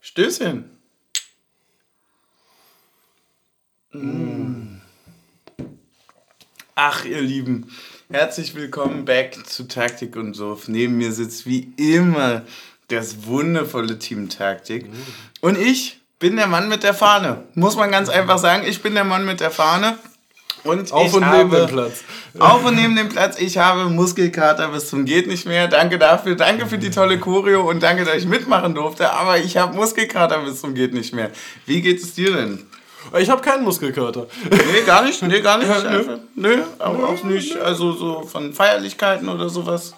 [0.00, 0.64] Stößchen.
[3.92, 4.80] Mm.
[6.74, 7.70] Ach, ihr Lieben,
[8.10, 10.68] herzlich willkommen back zu Taktik und Sof.
[10.68, 12.46] Neben mir sitzt wie immer
[12.88, 14.86] das wundervolle Team Taktik.
[15.42, 17.44] Und ich bin der Mann mit der Fahne.
[17.54, 19.98] Muss man ganz einfach sagen, ich bin der Mann mit der Fahne.
[20.64, 22.04] Und Auf und habe, neben dem Platz.
[22.38, 23.40] Auf und neben dem Platz.
[23.40, 25.68] Ich habe Muskelkater bis zum geht nicht mehr.
[25.68, 26.34] Danke dafür.
[26.34, 29.10] Danke für die tolle Choreo und danke, dass ich mitmachen durfte.
[29.12, 31.30] Aber ich habe Muskelkater bis zum geht nicht mehr.
[31.66, 32.66] Wie geht es dir denn?
[33.18, 34.26] Ich habe keinen Muskelkater.
[34.50, 35.22] Nee, gar nicht.
[35.22, 35.70] Nee, gar nicht.
[35.70, 37.56] Einfach, nö, aber auch nicht.
[37.56, 39.94] Also so von Feierlichkeiten oder sowas.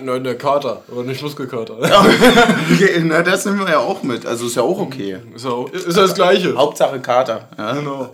[0.00, 1.76] Nein, der Kater, aber nicht Muskelkater.
[1.78, 4.24] Okay, Na, das nehmen wir ja auch mit.
[4.24, 5.18] Also ist ja auch okay.
[5.34, 6.56] Ist ja, ist ja das Gleiche.
[6.56, 7.48] Hauptsache Kater.
[7.56, 7.72] Ja.
[7.72, 8.12] Genau.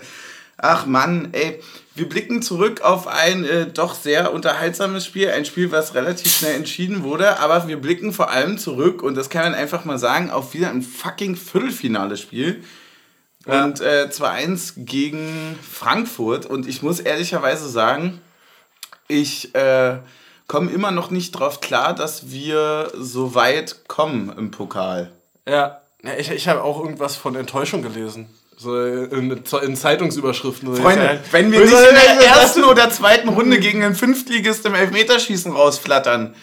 [0.57, 1.61] Ach Mann, ey,
[1.95, 6.55] wir blicken zurück auf ein äh, doch sehr unterhaltsames Spiel, ein Spiel, was relativ schnell
[6.55, 10.31] entschieden wurde, aber wir blicken vor allem zurück und das kann man einfach mal sagen,
[10.31, 12.63] auf wieder ein fucking Viertelfinale-Spiel.
[13.47, 13.65] Ja.
[13.65, 18.21] Und äh, 2-1 gegen Frankfurt und ich muss ehrlicherweise sagen,
[19.07, 19.99] ich äh,
[20.47, 25.13] komme immer noch nicht drauf klar, dass wir so weit kommen im Pokal.
[25.47, 28.29] Ja, ja ich, ich habe auch irgendwas von Enttäuschung gelesen.
[28.57, 30.77] So in, in Zeitungsüberschriften.
[30.77, 35.53] Freunde, wenn wir nicht in der ersten oder zweiten Runde gegen einen Fünftligist im Elfmeterschießen
[35.53, 36.35] rausflattern,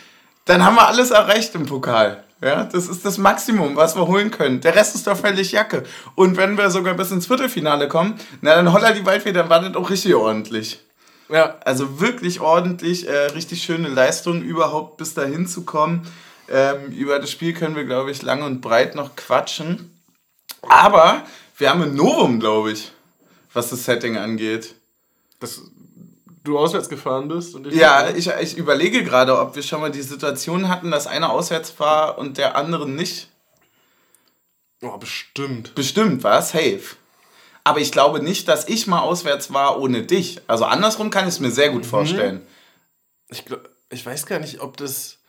[0.46, 2.24] dann haben wir alles erreicht im Pokal.
[2.44, 4.62] Ja, das ist das Maximum, was wir holen können.
[4.62, 5.84] Der Rest ist doch völlig Jacke.
[6.16, 9.62] Und wenn wir sogar bis ins Viertelfinale kommen, na dann holla die Waldfee, dann war
[9.62, 10.80] das auch richtig ordentlich.
[11.30, 16.06] Ja, Also wirklich ordentlich, äh, richtig schöne Leistung, überhaupt bis dahin zu kommen.
[16.50, 20.02] Ähm, über das Spiel können wir, glaube ich, lang und breit noch quatschen.
[20.64, 21.24] Aber
[21.62, 22.92] wir haben ein Novum, glaube ich,
[23.54, 24.76] was das Setting angeht.
[25.40, 25.62] dass
[26.44, 29.92] du auswärts gefahren bist und ich Ja, ich, ich überlege gerade, ob wir schon mal
[29.92, 33.30] die Situation hatten, dass einer auswärts war und der andere nicht.
[34.82, 35.76] Oh, bestimmt.
[35.76, 36.96] Bestimmt war safe.
[37.64, 40.42] Aber ich glaube nicht, dass ich mal auswärts war ohne dich.
[40.48, 42.42] Also andersrum kann ich es mir sehr gut vorstellen.
[43.30, 45.20] Ich, glaub, ich weiß gar nicht, ob das.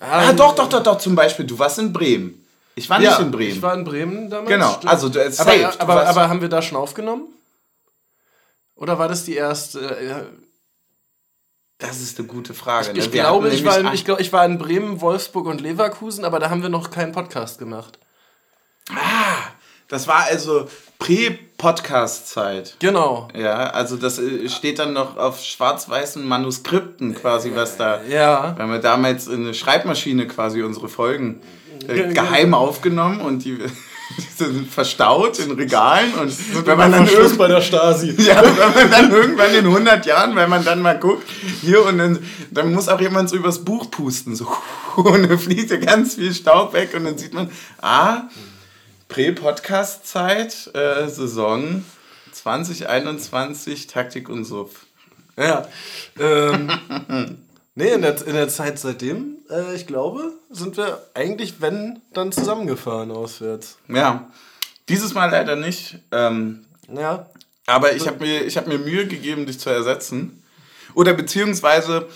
[0.00, 0.98] Ah, doch, doch, doch, doch.
[0.98, 2.44] Zum Beispiel, du warst in Bremen.
[2.76, 3.50] Ich war nicht Ja, in Bremen.
[3.52, 4.48] ich war in Bremen damals.
[4.50, 4.88] Genau, stimmt.
[4.92, 7.24] also du- aber, safe, aber, aber haben wir da schon aufgenommen?
[8.74, 9.80] Oder war das die erste?
[9.80, 10.24] äh,
[11.78, 12.92] das ist eine gute Frage.
[12.92, 12.98] ne?
[12.98, 16.24] Ich, Wir glaube, ich war, in, ich, glaub, ich war in Bremen, Wolfsburg und Leverkusen,
[16.24, 17.98] aber da haben wir noch keinen Podcast gemacht.
[19.88, 22.76] Das war also Prä-Podcast-Zeit.
[22.78, 23.28] Genau.
[23.34, 28.02] Ja, also das äh, steht dann noch auf schwarz-weißen Manuskripten quasi, was da.
[28.04, 28.56] Ja.
[28.56, 31.40] Wir haben ja damals in eine Schreibmaschine quasi unsere Folgen
[31.82, 33.56] äh, Ge- ge- geheim aufgenommen und die,
[34.18, 38.10] die sind verstaut in Regalen und wenn man dann irgendwann, bei der Stasi.
[38.18, 41.28] ja, wenn man dann irgendwann in 100 Jahren, wenn man dann mal guckt,
[41.60, 42.18] hier und dann,
[42.50, 44.48] dann muss auch jemand so übers Buch pusten, so
[44.96, 47.50] und dann fliegt ja ganz viel Staub weg und dann sieht man,
[47.80, 48.22] ah,
[49.08, 51.84] Prä-Podcast-Zeit, äh, Saison
[52.32, 54.86] 2021, Taktik und Suff.
[55.36, 55.66] Ja.
[56.18, 56.70] Ähm,
[57.74, 62.32] nee, in der, in der Zeit seitdem, äh, ich glaube, sind wir eigentlich, wenn, dann
[62.32, 63.78] zusammengefahren auswärts.
[63.88, 64.30] Ja,
[64.88, 65.98] dieses Mal leider nicht.
[66.12, 67.26] Ähm, Ja.
[67.66, 70.42] aber ich habe mir, ich hab mir Mühe gegeben, dich zu ersetzen.
[70.94, 72.06] Oder beziehungsweise,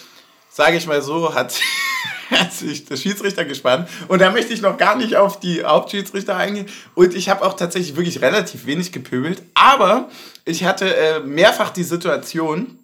[0.51, 1.59] sage ich mal so, hat,
[2.31, 3.89] hat sich der Schiedsrichter gespannt.
[4.09, 6.67] Und da möchte ich noch gar nicht auf die Hauptschiedsrichter eingehen.
[6.95, 9.43] Und ich habe auch tatsächlich wirklich relativ wenig gepöbelt.
[9.55, 10.09] Aber
[10.45, 12.79] ich hatte äh, mehrfach die Situation,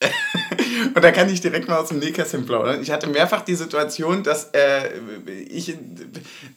[0.94, 2.82] und da kann ich direkt mal aus dem Nähkästchen plaudern.
[2.82, 4.90] Ich hatte mehrfach die Situation, dass, äh,
[5.48, 5.76] ich,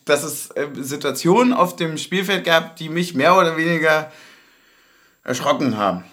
[0.06, 4.12] dass es äh, Situationen auf dem Spielfeld gab, die mich mehr oder weniger
[5.24, 6.04] erschrocken haben.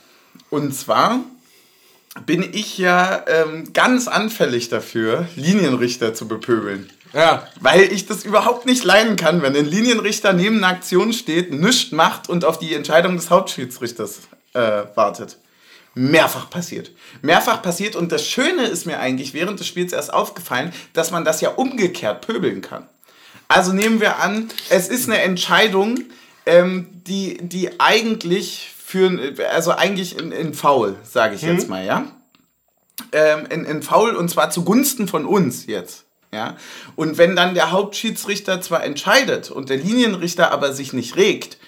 [0.50, 1.21] Und zwar
[2.26, 6.91] bin ich ja ähm, ganz anfällig dafür, Linienrichter zu bepöbeln.
[7.12, 7.47] Ja.
[7.60, 11.92] Weil ich das überhaupt nicht leiden kann, wenn ein Linienrichter neben einer Aktion steht, nichts
[11.92, 14.21] macht und auf die Entscheidung des Hauptschiedsrichters
[14.54, 15.38] äh, wartet.
[15.94, 16.92] Mehrfach passiert.
[17.22, 21.24] Mehrfach passiert und das Schöne ist mir eigentlich während des Spiels erst aufgefallen, dass man
[21.24, 22.88] das ja umgekehrt pöbeln kann.
[23.48, 26.04] Also nehmen wir an, es ist eine Entscheidung,
[26.47, 32.06] ähm, die, die eigentlich für, also eigentlich in, in Foul, sage ich jetzt mal, ja
[33.12, 36.04] ähm, in, in Foul und zwar zugunsten von uns jetzt.
[36.32, 36.56] Ja?
[36.97, 41.59] Und wenn dann der Hauptschiedsrichter zwar entscheidet und der Linienrichter aber sich nicht regt,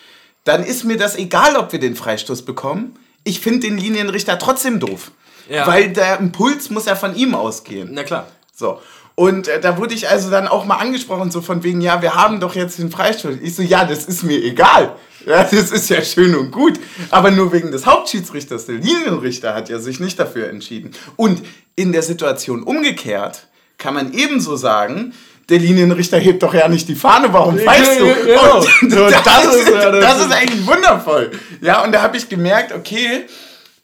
[0.45, 2.97] dann ist mir das egal, ob wir den Freistoß bekommen.
[3.25, 5.13] Ich finde den Linienrichter trotzdem doof.
[5.49, 5.67] Ja.
[5.67, 7.91] Weil der Impuls muss ja von ihm ausgehen.
[7.93, 8.27] Na klar.
[8.55, 8.81] So.
[9.15, 12.15] Und äh, da wurde ich also dann auch mal angesprochen, so von wegen, ja, wir
[12.15, 13.37] haben doch jetzt den Freistoß.
[13.43, 14.97] Ich so, ja, das ist mir egal.
[15.27, 16.81] Ja, das ist ja schön und gut.
[17.11, 20.93] Aber nur wegen des Hauptschiedsrichters, der Linienrichter hat ja sich nicht dafür entschieden.
[21.17, 21.43] Und
[21.77, 23.47] in der Situation umgekehrt
[23.79, 25.13] kann man ebenso sagen,
[25.49, 28.05] der Linienrichter hebt doch ja nicht die Fahne, warum pfeifst du?
[28.05, 28.59] Genau.
[28.59, 31.31] Und Und das, ist, das ist eigentlich wundervoll.
[31.61, 33.27] Ja, und da habe ich gemerkt, okay,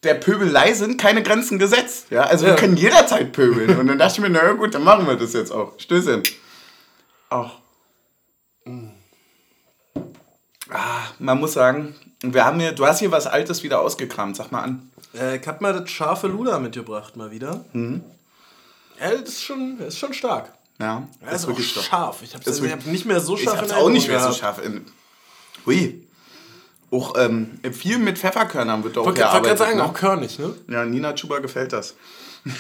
[0.04, 2.06] der Pöbelei sind keine Grenzen gesetzt.
[2.10, 2.52] Ja, also Ja.
[2.52, 3.78] wir können jederzeit pöbeln.
[3.78, 5.72] Und dann dachte ich mir, na gut, dann machen wir das jetzt auch.
[5.78, 6.22] Stößchen.
[7.30, 7.58] Auch.
[10.70, 14.52] Ah, man muss sagen, wir haben hier, du hast hier was Altes wieder ausgekramt, sag
[14.52, 14.90] mal an.
[15.18, 17.64] Äh, ich hab mal das scharfe Luder mitgebracht, mal wieder.
[17.74, 20.52] Ja, das ist schon, das ist schon stark.
[20.80, 22.22] Ja, Das ist auch wirklich scharf.
[22.22, 24.06] Ich hab's Das ist ich hab nicht mehr so Ich scharf hab's in auch nicht
[24.08, 24.40] mehr so gehabt.
[24.40, 24.64] scharf.
[24.64, 24.86] In,
[25.66, 26.04] hui.
[26.90, 29.58] Auch ähm, viel mit Pfefferkörnern wird auch Ich wollte gerade gearbeitet.
[29.58, 29.84] sagen, ne?
[29.84, 30.54] auch körnig, ne?
[30.68, 31.94] Ja, Nina Chuba gefällt das.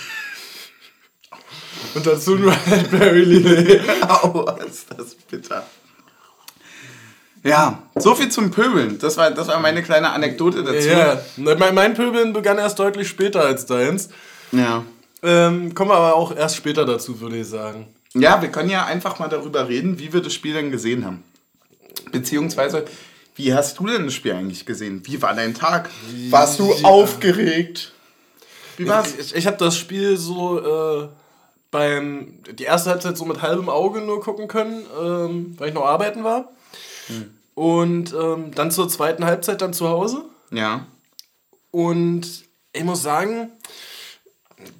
[1.94, 3.82] Und dazu nur Raspberry Lillet.
[4.08, 5.64] Au, ist das bitter.
[7.44, 8.98] Ja, so viel zum Pöbeln.
[8.98, 10.88] Das war, das war meine kleine Anekdote dazu.
[10.88, 14.08] Ja, mein, mein Pöbeln begann erst deutlich später als deins.
[14.52, 14.84] ja.
[15.20, 17.88] Ähm, kommen wir aber auch erst später dazu, würde ich sagen.
[18.14, 21.22] Ja, wir können ja einfach mal darüber reden, wie wir das Spiel denn gesehen haben.
[22.10, 22.84] Beziehungsweise,
[23.36, 25.02] wie hast du denn das Spiel eigentlich gesehen?
[25.04, 25.90] Wie war dein Tag?
[26.30, 26.84] Warst du Ja.
[26.88, 27.92] aufgeregt?
[28.76, 29.14] Wie war's?
[29.18, 30.58] Ich, ich habe das Spiel so
[31.04, 31.08] äh,
[31.70, 35.84] beim die erste Halbzeit so mit halbem Auge nur gucken können, ähm, weil ich noch
[35.84, 36.50] arbeiten war.
[37.54, 40.24] Und ähm, dann zur zweiten Halbzeit dann zu Hause.
[40.50, 40.86] Ja.
[41.70, 43.50] Und ich muss sagen,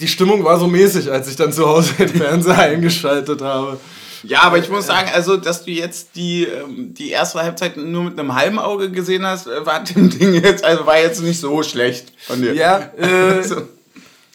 [0.00, 3.78] die Stimmung war so mäßig, als ich dann zu Hause den Fernseher eingeschaltet habe.
[4.24, 8.04] Ja, aber ich muss sagen, also, dass du jetzt die, ähm, die erste Halbzeit nur
[8.04, 11.40] mit einem halben Auge gesehen hast, äh, war dem Ding jetzt, also war jetzt nicht
[11.40, 12.54] so schlecht von dir.
[12.54, 13.62] Ja, äh, Also,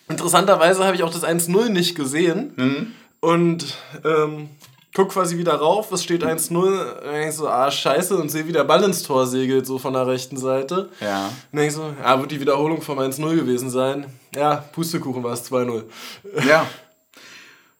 [0.07, 2.93] interessanterweise habe ich auch das 1-0 nicht gesehen.
[3.19, 3.65] Und
[4.03, 4.49] ähm,
[4.93, 7.01] guck quasi wieder rauf, es steht 1-0.
[7.03, 9.79] Dann denk ich so, ah, scheiße, und sehe, wie der Ball ins Tor segelt, so
[9.79, 10.89] von der rechten Seite.
[10.99, 11.29] ja.
[11.51, 14.05] Dann denk ich so, ja, wird die Wiederholung vom 1-0 gewesen sein.
[14.35, 15.83] Ja, Pustekuchen war es 2-0.
[16.47, 16.65] Ja.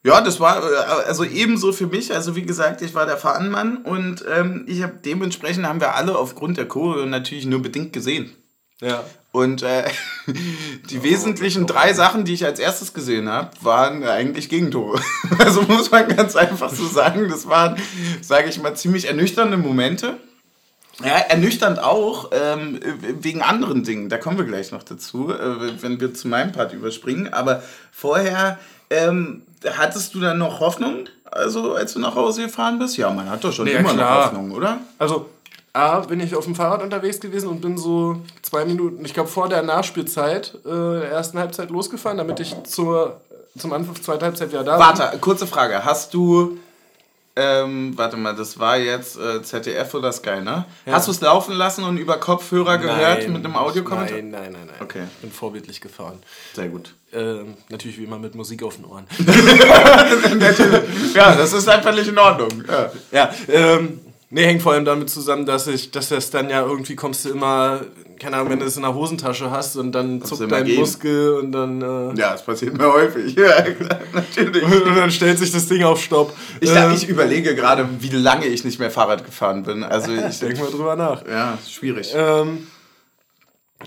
[0.06, 0.76] Ja, das war äh,
[1.08, 2.14] also ebenso für mich.
[2.14, 6.18] Also wie gesagt, ich war der Fahnenmann und ähm, ich habe dementsprechend haben wir alle
[6.18, 8.36] aufgrund der Choreo natürlich nur bedingt gesehen.
[8.82, 9.04] Ja.
[9.34, 9.84] Und äh,
[10.92, 15.02] die wesentlichen drei Sachen, die ich als erstes gesehen habe, waren eigentlich Gegentore.
[15.40, 17.76] Also muss man ganz einfach so sagen, das waren,
[18.22, 20.18] sage ich mal, ziemlich ernüchternde Momente.
[21.04, 22.80] Ja, ernüchternd auch ähm,
[23.20, 24.10] wegen anderen Dingen.
[24.10, 27.34] Da kommen wir gleich noch dazu, äh, wenn wir zu meinem Part überspringen.
[27.34, 28.60] Aber vorher
[28.92, 29.42] ähm,
[29.78, 32.96] hattest du dann noch Hoffnung, also als du nach Hause gefahren bist?
[32.98, 34.18] Ja, man hat doch schon Ja, immer klar.
[34.18, 34.78] noch Hoffnung, oder?
[35.00, 35.30] Also,
[35.76, 39.30] A, bin ich auf dem Fahrrad unterwegs gewesen und bin so zwei Minuten, ich glaube
[39.30, 43.20] vor der Nachspielzeit äh, der ersten Halbzeit losgefahren, damit ich zur,
[43.58, 45.00] zum Anpfiff zweiter Halbzeit wieder da bin.
[45.00, 45.84] Warte, kurze Frage.
[45.84, 46.60] Hast du,
[47.36, 50.66] ähm, warte mal, das war jetzt äh, ZDF oder Sky, ne?
[50.86, 50.94] Ja.
[50.94, 54.18] Hast du es laufen lassen und über Kopfhörer gehört Nein, mit einem Audiokommentar?
[54.18, 54.76] Nein, nein, nein, nein.
[54.80, 55.06] Okay.
[55.16, 56.20] Ich bin vorbildlich gefahren.
[56.54, 56.94] Sehr gut.
[57.12, 59.08] Ähm, natürlich wie immer mit Musik auf den Ohren.
[61.16, 62.64] Ja, das ist dann völlig in Ordnung.
[62.68, 62.92] Ja.
[63.12, 64.00] ja, ähm,
[64.34, 67.30] nee, hängt vor allem damit zusammen, dass ich, dass das dann ja irgendwie kommst du
[67.30, 67.82] immer,
[68.20, 70.80] keine Ahnung, wenn du es in der Hosentasche hast und dann du zuckt dein gehen.
[70.80, 73.36] Muskel und dann, äh, ja, das passiert mir häufig.
[73.44, 73.64] Ja,
[74.14, 74.64] natürlich.
[74.64, 76.34] und dann stellt sich das Ding auf Stopp.
[76.60, 79.84] Ich, Ähm, ich überlege gerade, wie lange ich nicht mehr Fahrrad gefahren bin.
[79.84, 81.26] Also ich denk mal drüber nach.
[81.28, 82.14] Ja, schwierig.
[82.16, 82.68] Ähm,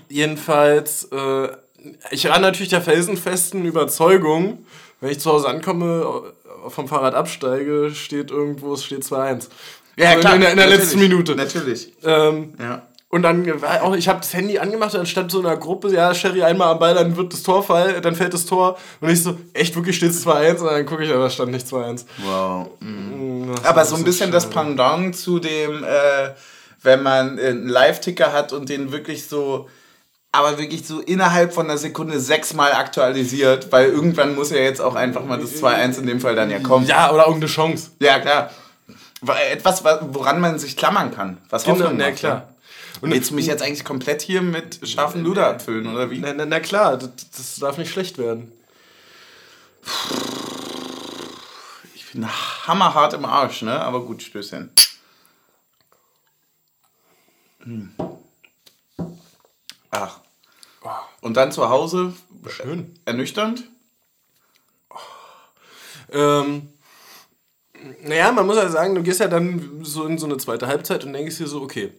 [0.09, 1.49] jedenfalls, äh,
[2.11, 4.65] ich war natürlich der felsenfesten Überzeugung,
[5.01, 6.23] wenn ich zu Hause ankomme,
[6.69, 9.47] vom Fahrrad absteige, steht irgendwo, es steht 2-1.
[9.97, 10.79] Ja, Also In der, in der natürlich.
[10.79, 11.35] letzten Minute.
[11.35, 11.93] Natürlich.
[12.03, 12.83] Ähm, Ja.
[13.09, 15.57] und dann war auch, ich habe das Handy angemacht und dann stand so in einer
[15.57, 18.77] Gruppe, ja, Sherry einmal am Ball, dann wird das Tor fallen, dann fällt dasTor.
[19.01, 20.59] Und ich so, echt, wirklich steht es 2-1?
[20.61, 22.05] Und dann gucke ich, aber stand nicht 2-1.
[22.23, 22.67] Wow.
[22.79, 24.55] Mm, das Aber so ein bisschen das schade.
[24.55, 26.29] Pendant zu dem, äh,
[26.83, 29.67] wenn man äh, einen Live-Ticker hat und den wirklich so,
[30.31, 34.93] aber wirklich so innerhalb von einer Sekunde sechsmal aktualisiert, weil irgendwann muss ja jetzt auch
[34.95, 36.85] einfach mal das 2-1 in dem Fall dann ja kommen.
[36.85, 37.91] Ja, oder irgendeine Chance.
[37.99, 38.51] Ja, klar.
[39.21, 41.37] Weil Etwas, wa- woran man sich klammern kann.
[41.49, 42.35] Was Genau, Hoffnung na macht, klar.
[42.35, 42.53] ja.
[43.01, 46.17] Und willst du mich jetzt eigentlich komplett hier mit scharfen Luder abfüllen, oder wie?
[46.19, 48.51] Na, na, na klar, das, das darf nicht schlecht werden.
[51.95, 52.27] Ich bin
[52.67, 53.79] hammerhart im Arsch, ne?
[53.81, 54.71] Aber gut, Stößchen.
[57.63, 57.93] Hm.
[59.91, 60.19] Ach.
[61.21, 62.13] Und dann zu Hause
[62.49, 62.97] Schön.
[63.05, 63.63] ernüchternd?
[66.11, 66.69] Ähm,
[68.03, 71.03] naja, man muss ja sagen, du gehst ja dann so in so eine zweite Halbzeit
[71.05, 71.93] und denkst dir so, okay,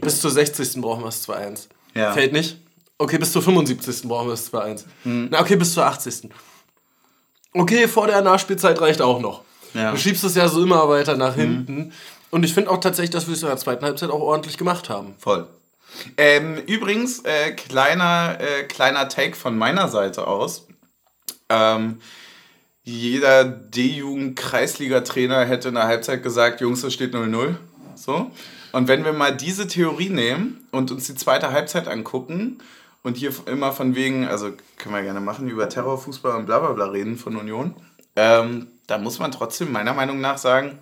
[0.00, 0.80] bis zur 60.
[0.80, 1.68] brauchen wir es 2-1.
[1.94, 2.12] Ja.
[2.12, 2.58] Fällt nicht.
[2.98, 4.08] Okay, bis zur 75.
[4.08, 4.84] brauchen wir es 2-1.
[5.04, 6.30] Na, okay, bis zur 80.
[7.52, 9.42] Okay, vor der Nachspielzeit reicht auch noch.
[9.74, 9.90] Ja.
[9.90, 11.92] Du schiebst es ja so immer weiter nach hinten.
[12.30, 14.88] Und ich finde auch tatsächlich, dass wir es in der zweiten Halbzeit auch ordentlich gemacht
[14.88, 15.14] haben.
[15.18, 15.46] Voll.
[16.16, 20.66] Ähm, übrigens, äh, kleiner, äh, kleiner Take von meiner Seite aus.
[21.50, 22.00] Ähm,
[22.84, 27.56] jeder D-Jugend-Kreisliga-Trainer hätte in der Halbzeit gesagt, Jungs, es steht 0-0.
[27.94, 28.30] So.
[28.72, 32.58] Und wenn wir mal diese Theorie nehmen und uns die zweite Halbzeit angucken
[33.02, 36.72] und hier immer von wegen, also können wir gerne machen, über Terrorfußball und bla bla
[36.72, 37.76] bla reden von Union,
[38.16, 40.78] ähm, da muss man trotzdem meiner Meinung nach sagen,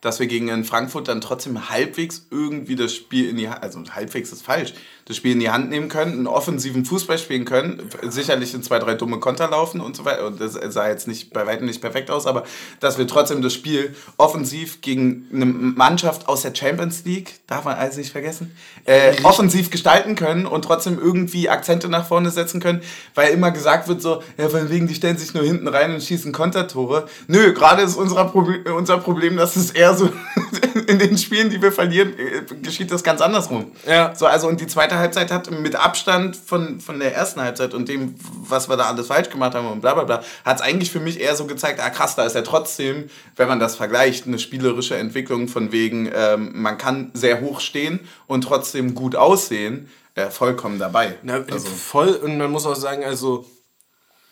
[0.00, 4.42] dass wir gegen Frankfurt dann trotzdem halbwegs irgendwie das Spiel in die also halbwegs ist
[4.42, 4.72] falsch,
[5.10, 8.78] das Spiel in die Hand nehmen können, einen offensiven Fußball spielen können, sicherlich in zwei,
[8.78, 10.24] drei dumme Konter laufen und so weiter.
[10.24, 12.44] Und das sah jetzt nicht bei weitem nicht perfekt aus, aber
[12.78, 17.76] dass wir trotzdem das Spiel offensiv gegen eine Mannschaft aus der Champions League, darf man
[17.76, 22.80] alles nicht vergessen, äh, offensiv gestalten können und trotzdem irgendwie Akzente nach vorne setzen können,
[23.16, 26.04] weil immer gesagt wird so, ja, von wegen, die stellen sich nur hinten rein und
[26.04, 27.08] schießen Kontertore.
[27.26, 30.08] Nö, gerade ist unser Problem, unser Problem, dass es eher so
[30.86, 33.72] in den Spielen, die wir verlieren, äh, geschieht das ganz andersrum.
[33.88, 34.14] Ja.
[34.14, 37.88] So, also und die zweite Halbzeit hat mit Abstand von, von der ersten Halbzeit und
[37.88, 38.14] dem,
[38.48, 41.00] was wir da alles falsch gemacht haben und bla bla bla, hat es eigentlich für
[41.00, 44.38] mich eher so gezeigt, ah krass, da ist ja trotzdem, wenn man das vergleicht, eine
[44.38, 50.30] spielerische Entwicklung von wegen, ähm, man kann sehr hoch stehen und trotzdem gut aussehen, äh,
[50.30, 51.16] vollkommen dabei.
[51.22, 51.68] Na, also.
[51.68, 53.44] Voll, und man muss auch sagen, also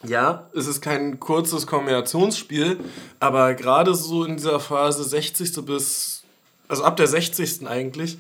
[0.05, 2.79] ja, es ist kein kurzes Kombinationsspiel,
[3.19, 5.65] aber gerade so in dieser Phase 60.
[5.65, 6.23] bis,
[6.69, 7.67] also ab der 60.
[7.67, 8.19] eigentlich,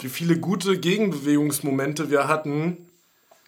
[0.00, 2.88] wie viele gute Gegenbewegungsmomente wir hatten,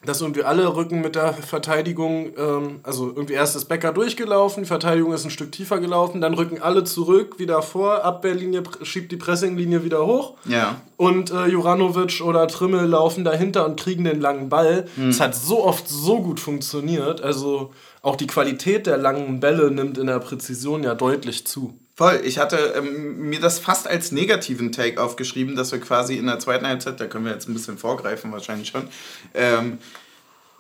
[0.05, 4.67] dass irgendwie alle Rücken mit der Verteidigung, ähm, also irgendwie erst ist Becker durchgelaufen, die
[4.67, 9.19] Verteidigung ist ein Stück tiefer gelaufen, dann rücken alle zurück, wieder vor, Abwehrlinie schiebt die
[9.19, 10.37] Pressinglinie wieder hoch.
[10.47, 10.81] Ja.
[10.97, 14.87] Und äh, Juranovic oder Trimmel laufen dahinter und kriegen den langen Ball.
[14.97, 15.23] Es mhm.
[15.23, 17.21] hat so oft so gut funktioniert.
[17.21, 21.75] Also auch die Qualität der langen Bälle nimmt in der Präzision ja deutlich zu.
[22.01, 22.23] Voll.
[22.25, 26.39] Ich hatte ähm, mir das fast als negativen Take aufgeschrieben, dass wir quasi in der
[26.39, 28.85] zweiten Halbzeit, da können wir jetzt ein bisschen vorgreifen wahrscheinlich schon,
[29.35, 29.77] ähm,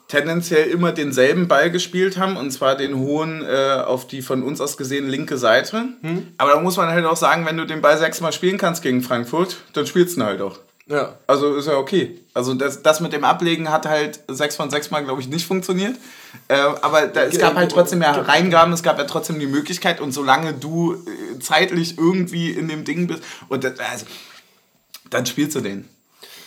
[0.06, 4.60] tendenziell immer denselben Ball gespielt haben und zwar den hohen äh, auf die von uns
[4.60, 5.86] aus gesehen linke Seite.
[6.02, 6.26] Hm.
[6.36, 9.00] Aber da muss man halt auch sagen, wenn du den Ball sechsmal spielen kannst gegen
[9.00, 10.58] Frankfurt, dann spielst du ihn halt auch.
[10.90, 11.14] Ja.
[11.28, 12.18] Also ist ja okay.
[12.34, 15.46] Also das, das mit dem Ablegen hat halt sechs von sechs Mal, glaube ich, nicht
[15.46, 15.94] funktioniert.
[16.48, 20.00] Äh, aber da, es gab halt trotzdem ja Reingaben, es gab ja trotzdem die Möglichkeit
[20.00, 24.06] und solange du äh, zeitlich irgendwie in dem Ding bist, und das, also,
[25.10, 25.88] dann spielst du den.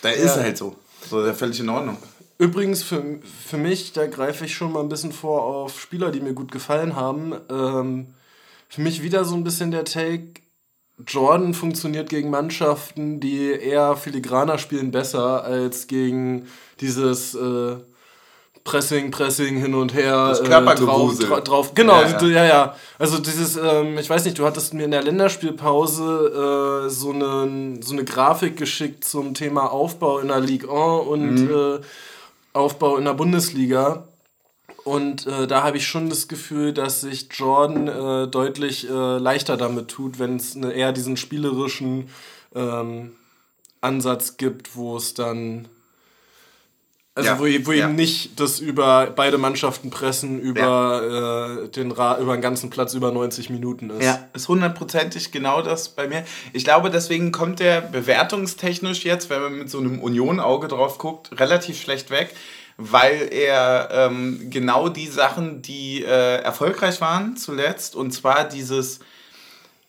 [0.01, 0.15] Da ja.
[0.15, 0.75] ist halt so.
[1.09, 1.97] So, ja völlig in Ordnung.
[2.37, 6.21] Übrigens, für, für mich, da greife ich schon mal ein bisschen vor auf Spieler, die
[6.21, 7.33] mir gut gefallen haben.
[7.49, 8.07] Ähm,
[8.69, 10.41] für mich wieder so ein bisschen der Take,
[11.07, 16.47] Jordan funktioniert gegen Mannschaften, die eher filigraner spielen, besser als gegen
[16.79, 17.77] dieses äh,
[18.63, 20.29] Pressing, Pressing hin und her.
[20.29, 20.39] Das.
[20.39, 22.27] Äh, drauf, drauf, Genau, ja, ja.
[22.27, 22.75] ja, ja.
[22.97, 27.79] Also dieses, ähm, ich weiß nicht, du hattest mir in der Länderspielpause äh, so, eine,
[27.81, 31.51] so eine Grafik geschickt zum Thema Aufbau in der Ligue 1 und mhm.
[31.51, 31.79] äh,
[32.53, 34.07] Aufbau in der Bundesliga.
[34.83, 39.55] Und äh, da habe ich schon das Gefühl, dass sich Jordan äh, deutlich äh, leichter
[39.57, 42.09] damit tut, wenn es ne, eher diesen spielerischen
[42.53, 43.13] ähm,
[43.81, 45.67] Ansatz gibt, wo es dann.
[47.15, 47.85] Also ja, wo, wo ja.
[47.85, 51.63] eben nicht das über beide Mannschaften pressen über, ja.
[51.63, 54.03] äh, den Ra über den ganzen Platz über 90 Minuten ist.
[54.03, 56.25] Ja, ist hundertprozentig genau das bei mir.
[56.53, 61.39] Ich glaube, deswegen kommt der bewertungstechnisch jetzt, wenn man mit so einem Union-Auge drauf guckt,
[61.39, 62.33] relativ schlecht weg
[62.77, 68.99] weil er ähm, genau die Sachen, die äh, erfolgreich waren zuletzt, und zwar dieses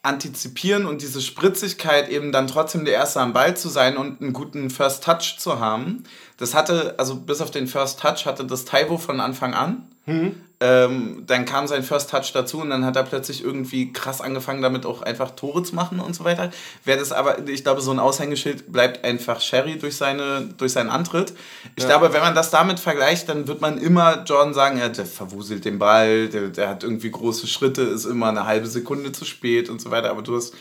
[0.03, 4.35] Antizipieren und diese Spritzigkeit, eben dann trotzdem der Erste am Ball zu sein und einen
[4.35, 6.05] guten First Touch zu haben,
[6.37, 9.89] das hatte, also bis auf den First Touch hatte das Taiwo von Anfang an.
[10.07, 10.35] Mhm.
[10.61, 14.63] Ähm, dann kam sein First Touch dazu und dann hat er plötzlich irgendwie krass angefangen,
[14.63, 16.51] damit auch einfach Tore zu machen und so weiter.
[16.85, 20.91] Wäre das aber, ich glaube, so ein Aushängeschild bleibt einfach Sherry durch, seine, durch seinen
[20.91, 21.35] Antritt.
[21.77, 21.91] Ich ja.
[21.91, 25.65] glaube, wenn man das damit vergleicht, dann wird man immer Jordan sagen, ja, der verwuselt
[25.65, 29.69] den Ball, der, der hat irgendwie große Schritte, ist immer eine halbe Sekunde zu spät
[29.69, 30.11] und so weiter.
[30.11, 30.55] Aber du hast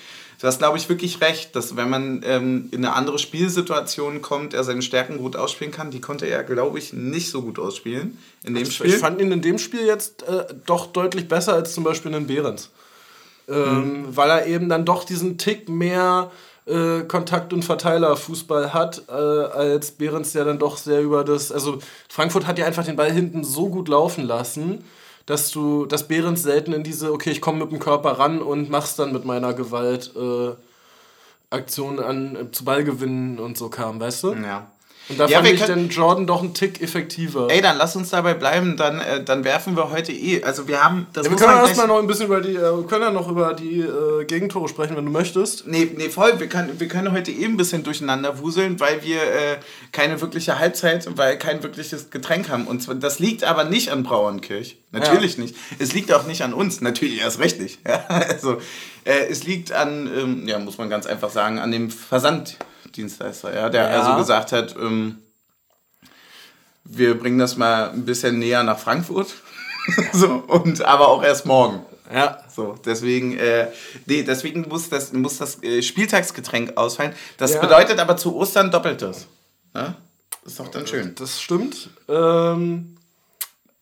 [0.44, 4.54] du hast, glaube ich, wirklich recht, dass wenn man ähm, in eine andere Spielsituation kommt,
[4.54, 5.90] er seine Stärken gut ausspielen kann.
[5.90, 8.90] Die konnte er, glaube ich, nicht so gut ausspielen in dem also, Spiel.
[8.90, 12.28] Ich fand ihn in dem Spiel jetzt äh, doch deutlich besser als zum Beispiel in
[12.28, 12.72] Behrens.
[13.48, 14.18] Ähm, mhm.
[14.18, 16.30] Weil er eben dann doch diesen Tick mehr
[16.66, 21.54] äh, Kontakt- und Verteilerfußball hat, äh, als Behrens, der dann doch sehr über das.
[21.54, 24.84] Also Frankfurt hat ja einfach den Ball hinten so gut laufen lassen
[25.26, 28.70] dass du, dass Behrens selten in diese, okay, ich komme mit dem Körper ran und
[28.70, 30.52] mach's dann mit meiner Gewalt äh,
[31.50, 34.34] Aktion an zu Ballgewinnen und so kam, weißt du?
[34.34, 34.68] Ja.
[35.10, 37.48] Und da Ja, fand ich können- den Jordan doch einen Tick effektiver.
[37.50, 40.42] Ey, dann lass uns dabei bleiben, dann, äh, dann werfen wir heute eh.
[40.44, 41.08] Also wir haben.
[41.12, 43.12] Das ja, wir können ja erstmal noch ein bisschen über die, äh, wir können ja
[43.12, 45.68] noch über die äh, Gegentore sprechen, wenn du möchtest.
[45.68, 46.40] Nee, nee, voll.
[46.40, 49.58] Wir können, wir können heute eh ein bisschen durcheinander wuseln, weil wir äh,
[49.92, 52.66] keine wirkliche Halbzeit, weil kein wirkliches Getränk haben.
[52.66, 54.78] Und zwar, das liegt aber nicht an Brauernkirch.
[54.94, 55.56] Natürlich nicht.
[55.80, 56.80] Es liegt auch nicht an uns.
[56.80, 57.80] Natürlich erst recht nicht.
[57.88, 58.58] Ja, also,
[59.04, 61.90] äh, es liegt an, ähm, ja, muss man ganz einfach sagen, an dem
[62.94, 64.02] Versanddienstleister, ja, der Ja.
[64.02, 65.18] also gesagt hat, ähm,
[66.84, 69.34] wir bringen das mal ein bisschen näher nach Frankfurt.
[70.14, 71.86] so, und aber auch erst morgen.
[72.14, 72.38] Ja.
[72.54, 73.68] So, deswegen, äh,
[74.06, 77.14] nee, deswegen muss das, muss das äh, Spieltagsgetränk ausfallen.
[77.38, 77.62] Das Ja.
[77.62, 79.28] bedeutet aber zu Ostern doppeltes.
[79.74, 79.96] Ne?
[80.46, 81.16] Ist doch dann schön.
[81.16, 81.90] Das stimmt.
[82.08, 82.98] Ähm,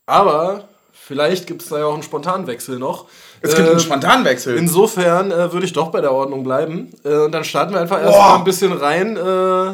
[0.05, 0.69] aber
[1.05, 3.05] vielleicht gibt es da ja auch einen Spontanwechsel noch.
[3.41, 4.55] Es gibt einen Ähm, Spontanwechsel.
[4.57, 6.91] Insofern äh, würde ich doch bei der Ordnung bleiben.
[7.03, 9.69] Äh, und dann starten wir einfach erstmal ein bisschen rein äh,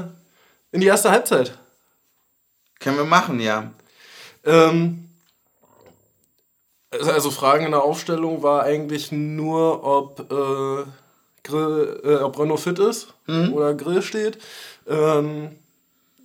[0.72, 1.58] in die erste Halbzeit.
[2.80, 3.72] Können wir machen, ja.
[4.46, 5.10] Ähm,
[6.92, 10.86] also- also Fragen in der Aufstellung war eigentlich nur, ob, äh,
[11.44, 13.14] Grill, äh, ob Renault fit ist
[13.54, 14.38] oder Grill steht.
[14.88, 15.50] Ähm,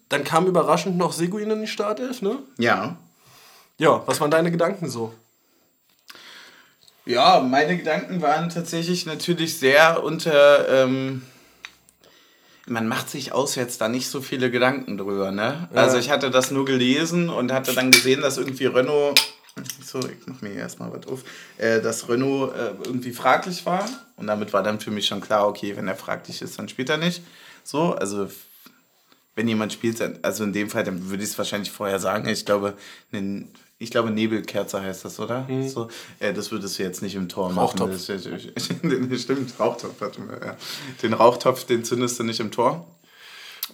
[0.08, 2.38] dann kam überraschend noch Seguin in die Startelf, ne?
[2.58, 2.96] Ja.
[3.78, 5.12] Ja, was waren deine Gedanken so?
[7.04, 10.68] Ja, meine Gedanken waren tatsächlich natürlich sehr unter.
[10.68, 11.22] Ähm,
[12.66, 15.68] man macht sich auswärts da nicht so viele Gedanken drüber, ne?
[15.74, 19.20] Also ich hatte das nur gelesen und hatte dann gesehen, dass irgendwie Renault.
[19.84, 21.24] So, ich mach mir erstmal was auf.
[21.58, 23.86] Äh, dass Renault äh, irgendwie fraglich war.
[24.16, 26.88] Und damit war dann für mich schon klar, okay, wenn er fraglich ist, dann spielt
[26.88, 27.22] er nicht.
[27.64, 28.28] So, also
[29.34, 32.28] wenn jemand spielt, also in dem Fall, dann würde ich es wahrscheinlich vorher sagen.
[32.28, 32.74] Ich glaube,
[33.12, 33.48] nen-
[33.78, 35.46] ich glaube Nebelkerze heißt das, oder?
[35.68, 35.88] So,
[36.20, 37.78] äh, das würdest du jetzt nicht im Tor machen.
[37.80, 37.90] Rauchtopf.
[38.08, 38.08] Ist-
[39.10, 39.94] das stimmt, Rauchtopf.
[40.00, 40.56] Ja.
[41.02, 42.86] Den Rauchtopf, den zündest du nicht im Tor.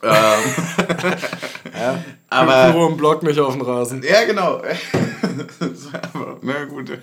[0.03, 0.13] ähm,
[2.31, 4.03] aber Puro im Block mich auf den Rasen.
[4.03, 4.63] ja, genau.
[6.13, 6.99] Aber, na gut, der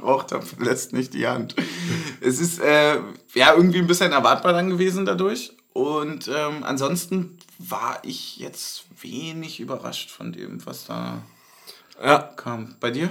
[0.00, 1.54] Rauchtopf lässt nicht die Hand.
[2.20, 2.96] Es ist äh,
[3.34, 5.52] ja irgendwie ein bisschen erwartbar dann gewesen dadurch.
[5.72, 11.22] Und ähm, ansonsten war ich jetzt wenig überrascht von dem, was da
[12.02, 12.74] Ja, kam.
[12.80, 13.10] Bei dir?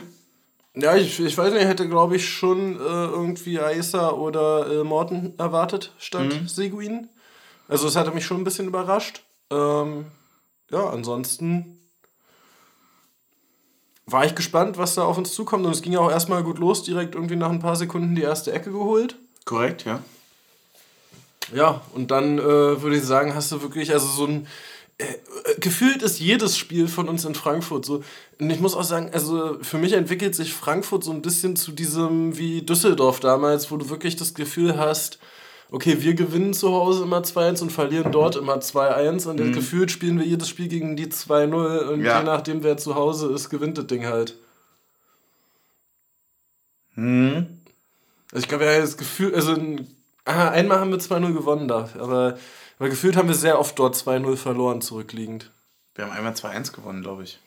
[0.75, 4.83] ja ich, ich weiß nicht, ich hätte glaube ich schon äh, irgendwie Aisa oder äh,
[4.83, 7.09] Morten erwartet statt Seguin.
[7.67, 9.23] Also das hatte mich schon ein bisschen überrascht.
[9.51, 10.05] Ähm,
[10.71, 11.79] ja, ansonsten
[14.05, 15.65] war ich gespannt, was da auf uns zukommt.
[15.65, 18.23] Und es ging ja auch erstmal gut los, direkt irgendwie nach ein paar Sekunden die
[18.23, 19.15] erste Ecke geholt.
[19.45, 20.01] Korrekt, ja.
[21.53, 24.47] Ja, und dann äh, würde ich sagen, hast du wirklich, also so ein.
[24.97, 28.03] Äh, äh, gefühlt ist jedes Spiel von uns in Frankfurt so.
[28.39, 31.71] Und ich muss auch sagen, also für mich entwickelt sich Frankfurt so ein bisschen zu
[31.71, 35.19] diesem wie Düsseldorf damals, wo du wirklich das Gefühl hast,
[35.71, 39.53] okay, wir gewinnen zu Hause immer 2-1 und verlieren dort immer 2-1 und mhm.
[39.53, 42.19] gefühlt spielen wir jedes Spiel gegen die 2-0 und Ja.
[42.19, 44.35] je nachdem, wer zu Hause ist, gewinnt das Ding halt.
[46.95, 47.47] Hm.
[48.31, 49.87] Also ich glaube, ja, das Gefühl, also ein,
[50.25, 52.37] aha, einmal haben wir 2-0 gewonnen da, aber,
[52.79, 55.51] aber gefühlt haben wir sehr oft dort 2-0 verloren zurückliegend.
[55.95, 57.39] Wir haben einmal 2-1 gewonnen, glaube ich.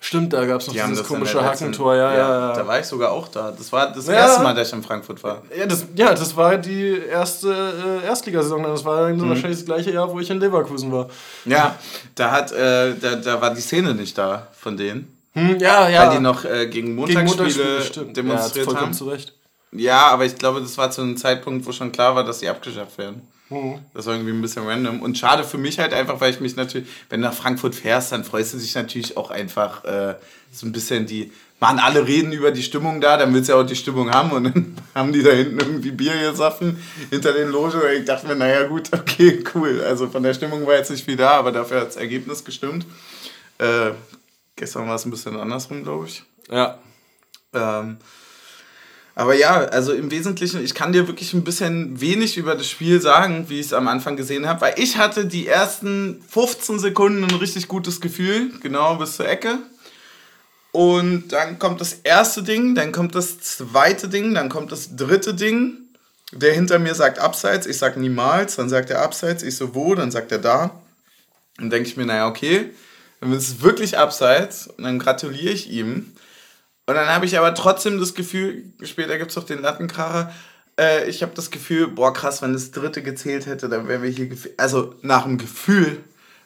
[0.00, 2.66] Stimmt, da gab es noch Die dieses komische Hackentor, ja, ja, Da ja.
[2.66, 3.50] war ich sogar auch da.
[3.52, 4.12] Das war das Ja.
[4.14, 5.42] erste Mal, dass ich in Frankfurt war.
[5.56, 8.64] Ja, das, ja, das war die erste äh, Erstligasaison.
[8.64, 9.28] Das war Mhm.
[9.30, 11.08] wahrscheinlich das gleiche Jahr, wo ich in Leverkusen war.
[11.46, 11.76] Ja,
[12.16, 15.16] da hat, äh, da, da war die Szene nicht da von denen.
[15.32, 16.06] Hm, ja, ja.
[16.08, 18.16] Weil die noch äh, gegen gegen Montagsspiele, Montagsspiele stimmt.
[18.16, 18.94] demonstriert ja, vollkommen haben.
[18.94, 19.32] zu Recht.
[19.74, 22.48] Ja, aber ich glaube, das war zu einem Zeitpunkt, wo schon klar war, dass sie
[22.48, 23.22] abgeschafft werden.
[23.50, 23.80] Mhm.
[23.92, 25.02] Das war irgendwie ein bisschen random.
[25.02, 28.12] Und schade für mich halt einfach, weil ich mich natürlich, wenn du nach Frankfurt fährst,
[28.12, 30.14] dann freust du dich natürlich auch einfach äh,
[30.52, 31.32] so ein bisschen die.
[31.60, 34.32] Waren alle reden über die Stimmung da, dann willst du ja auch die Stimmung haben
[34.32, 37.80] und dann haben die da hinten irgendwie Bier gesoffen hinter den Logen.
[37.80, 39.80] Und ich dachte mir, naja, gut, okay, cool.
[39.82, 42.84] Also von der Stimmung war jetzt nicht viel da, aber dafür hat das Ergebnis gestimmt.
[43.58, 43.92] Äh,
[44.56, 46.22] gestern war es ein bisschen andersrum, glaube ich.
[46.50, 46.78] Ja.
[47.52, 47.98] Ähm,
[49.16, 53.00] aber ja, also im Wesentlichen, ich kann dir wirklich ein bisschen wenig über das Spiel
[53.00, 57.22] sagen, wie ich es am Anfang gesehen habe, weil ich hatte die ersten 15 Sekunden
[57.22, 59.58] ein richtig gutes Gefühl, genau bis zur Ecke.
[60.72, 65.32] Und dann kommt das erste Ding, dann kommt das zweite Ding, dann kommt das dritte
[65.32, 65.74] Ding.
[66.32, 69.94] Der hinter mir sagt Abseits, ich sag niemals, dann sagt er Abseits, ich so wo,
[69.94, 70.82] dann sagt er da.
[71.58, 72.70] Dann denke ich mir, naja, okay,
[73.20, 76.12] dann ist es wirklich Abseits und dann gratuliere ich ihm.
[76.86, 80.32] Und dann habe ich aber trotzdem das Gefühl, später gibt es doch den Lattenkracher,
[80.78, 84.10] äh, ich habe das Gefühl, boah krass, wenn das dritte gezählt hätte, dann wären wir
[84.10, 85.98] hier, also nach dem Gefühl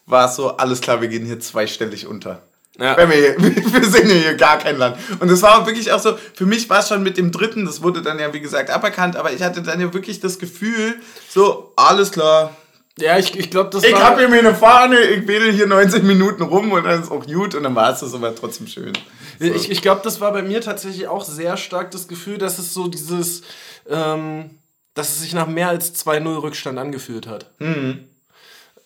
[0.07, 2.43] war es so, alles klar, wir gehen hier zweistellig unter.
[2.79, 2.97] Ja.
[2.97, 3.37] Wenn wir, hier,
[3.73, 4.97] wir sehen hier gar kein Land.
[5.19, 7.83] Und es war wirklich auch so, für mich war es schon mit dem dritten, das
[7.83, 10.95] wurde dann ja wie gesagt aberkannt, aber ich hatte dann ja wirklich das Gefühl,
[11.29, 12.57] so, alles klar,
[13.01, 13.99] Ja, ich, ich glaube, das ich war...
[13.99, 17.27] Ich habe hier eine Fahne, ich wedel hier 90 Minuten rum und dann ist auch
[17.27, 18.93] gut und dann war es das aber trotzdem schön.
[19.39, 19.47] So.
[19.47, 22.75] Ich, ich glaube, das war bei mir tatsächlich auch sehr stark das Gefühl, dass es
[22.75, 23.43] so dieses...
[23.89, 24.51] Ähm,
[24.99, 27.53] dass es sich nach mehr als 2-0 Rückstand angefühlt hat.
[27.61, 28.09] Mhm.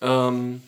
[0.03, 0.63] Ähm,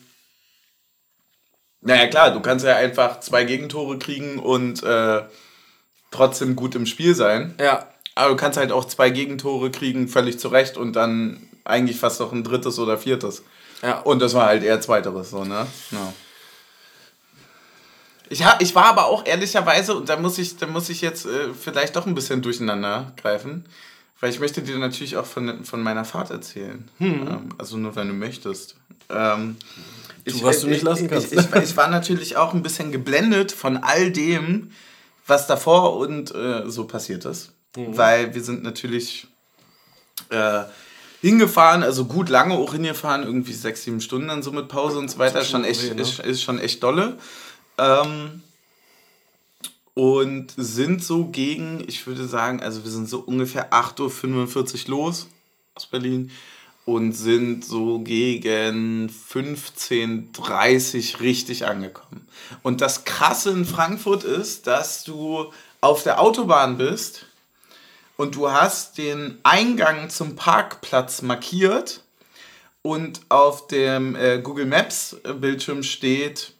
[1.81, 5.21] naja, klar, du kannst ja einfach zwei Gegentore kriegen und äh,
[6.09, 7.53] trotzdem gut im Spiel sein.
[7.59, 7.87] Ja.
[8.15, 12.31] Aber du kannst halt auch zwei Gegentore kriegen, völlig zurecht und dann eigentlich fast noch
[12.31, 13.43] ein drittes oder viertes.
[13.83, 13.99] Ja.
[13.99, 15.67] Und das war halt eher zweiteres, so, ne?
[15.91, 16.13] Ja.
[18.29, 21.53] Ich, ich war aber auch ehrlicherweise, und da muss ich, da muss ich jetzt äh,
[21.53, 23.65] vielleicht doch ein bisschen durcheinander greifen,
[24.19, 26.87] weil ich möchte dir natürlich auch von, von meiner Fahrt erzählen.
[26.97, 27.27] Hm.
[27.27, 28.75] Ähm, also nur, wenn du möchtest.
[29.09, 29.57] Ähm,
[30.25, 31.33] tu, was du nicht lassen kannst.
[31.33, 34.71] Ich, ich, ich, war natürlich auch ein bisschen geblendet von all dem,
[35.27, 37.51] was davor und äh, so passiert ist.
[37.75, 37.97] Mhm.
[37.97, 39.27] Weil wir sind natürlich
[40.29, 40.63] äh,
[41.21, 45.09] hingefahren, also gut lange auch hingefahren, irgendwie sechs, sieben Stunden dann so mit Pause und
[45.09, 45.41] so weiter.
[45.41, 46.01] Ist schon echt, ne?
[46.01, 47.17] ist, ist, schon echt dolle.
[47.77, 48.41] Ähm,
[49.93, 55.27] und sind so gegen, ich würde sagen, also wir sind so ungefähr 8.45 Uhr los
[55.73, 56.31] aus Berlin
[56.85, 62.27] und sind so gegen 15.30 Uhr richtig angekommen.
[62.61, 67.25] Und das Krasse in Frankfurt ist, dass du auf der Autobahn bist
[68.17, 72.01] und du hast den Eingang zum Parkplatz markiert
[72.81, 76.54] und auf dem äh, Google Maps Bildschirm steht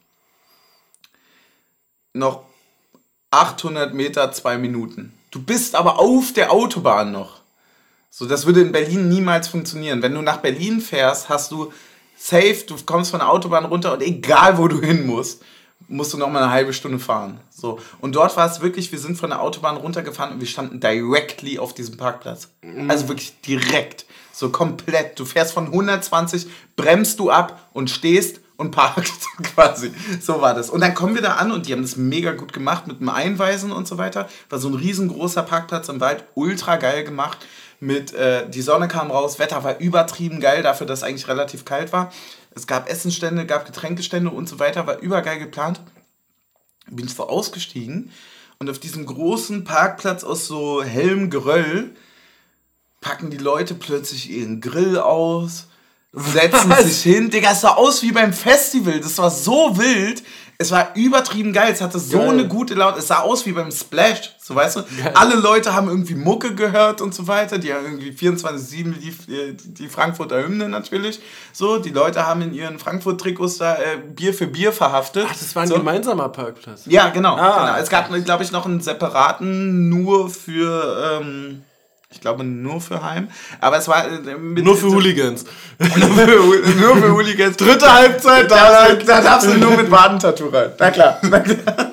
[2.16, 2.44] noch
[3.32, 5.14] 800 Meter, zwei Minuten.
[5.32, 7.42] Du bist aber auf der Autobahn noch.
[8.10, 10.02] So, das würde in Berlin niemals funktionieren.
[10.02, 11.74] Wenn du nach Berlin fährst, hast du
[12.18, 15.44] safe, du kommst von der Autobahn runter und egal wo du hin musst,
[15.88, 17.40] musst du noch mal eine halbe Stunde fahren.
[17.52, 17.80] So.
[18.00, 21.60] Und dort war es wirklich, wir sind von der Autobahn runtergefahren und wir standen directly
[21.60, 22.50] auf diesem Parkplatz.
[22.62, 22.90] Mhm.
[22.90, 24.06] Also wirklich direkt.
[24.32, 25.20] So komplett.
[25.20, 29.92] Du fährst von 120, bremst du ab und stehst und parkst quasi.
[30.22, 30.70] So war das.
[30.70, 33.10] Und dann kommen wir da an und die haben das mega gut gemacht mit dem
[33.10, 34.30] Einweisen und so weiter.
[34.50, 37.40] War so ein riesengroßer Parkplatz im Wald, ultra geil gemacht.
[37.80, 41.66] Mit, äh, die Sonne kam raus, Wetter war übertrieben geil dafür, dass es eigentlich relativ
[41.66, 42.12] kalt war.
[42.56, 45.82] Es gab Essenstände, gab Getränkestände und so weiter, war übergeil geplant.
[46.88, 48.12] Bin ich so ausgestiegen
[48.60, 51.96] und auf diesem großen Parkplatz aus so hellem Geröll
[53.02, 55.68] packen die Leute plötzlich ihren Grill aus,
[56.16, 56.84] setzen Was?
[56.84, 57.30] sich hin.
[57.30, 59.00] Digga, es sah aus wie beim Festival.
[59.00, 60.24] Das war so wild.
[60.58, 61.74] Es war übertrieben geil.
[61.74, 62.30] Es hatte so geil.
[62.30, 62.98] eine gute Laut.
[62.98, 64.34] Es sah aus wie beim Splash.
[64.42, 64.84] So weißt du?
[64.84, 65.12] Geil.
[65.14, 67.58] Alle Leute haben irgendwie Mucke gehört und so weiter.
[67.58, 68.94] Die haben irgendwie 24-7
[69.28, 71.20] die, die Frankfurter Hymne natürlich.
[71.52, 75.26] So, die Leute haben in ihren Frankfurt-Trikots da äh, Bier für Bier verhaftet.
[75.30, 75.76] Ach, das war ein so.
[75.76, 76.84] gemeinsamer Parkplatz.
[76.86, 77.36] Ja, genau.
[77.36, 77.66] Ah.
[77.66, 77.78] genau.
[77.82, 81.20] Es gab, glaube ich, noch einen separaten nur für.
[81.22, 81.64] Ähm,
[82.16, 83.28] ich glaube nur für Heim.
[83.60, 84.08] Aber es war.
[84.08, 85.44] Äh, nur für Hooligans.
[85.80, 87.58] nur, für, Hooligans.
[87.58, 90.72] Dritte Halbzeit, da, da, da darfst du nur mit Wadentattoo rein.
[90.80, 91.20] Na klar.
[91.30, 91.92] Na klar.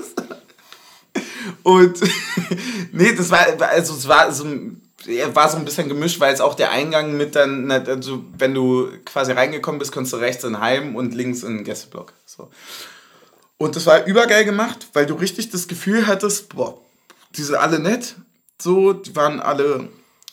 [1.65, 2.01] Und
[2.93, 4.47] nee, das war, also es war so,
[5.33, 8.91] war so ein bisschen gemischt, weil es auch der Eingang mit dann, also wenn du
[9.05, 12.13] quasi reingekommen bist, konntest du rechts in Heim und links in den Gästeblock.
[12.27, 12.49] So.
[13.59, 16.79] Und das war übergeil gemacht, weil du richtig das Gefühl hattest, boah,
[17.37, 18.15] die sind alle nett,
[18.61, 19.89] so, die waren alle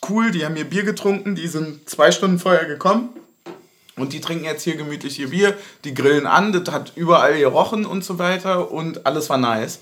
[0.08, 3.10] cool, die haben ihr Bier getrunken, die sind zwei Stunden vorher gekommen.
[3.96, 7.84] Und die trinken jetzt hier gemütlich ihr Bier, die grillen an, das hat überall gerochen
[7.84, 9.80] und so weiter und alles war nice.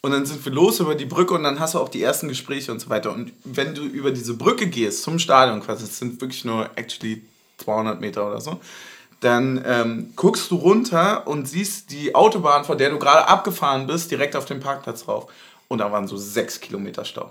[0.00, 2.26] Und dann sind wir los über die Brücke und dann hast du auch die ersten
[2.28, 3.12] Gespräche und so weiter.
[3.12, 7.22] Und wenn du über diese Brücke gehst zum Stadion, quasi, das sind wirklich nur actually
[7.58, 8.60] 200 Meter oder so,
[9.20, 14.10] dann ähm, guckst du runter und siehst die Autobahn, vor der du gerade abgefahren bist,
[14.10, 15.30] direkt auf den Parkplatz rauf.
[15.68, 17.30] Und da waren so sechs Kilometer Stau.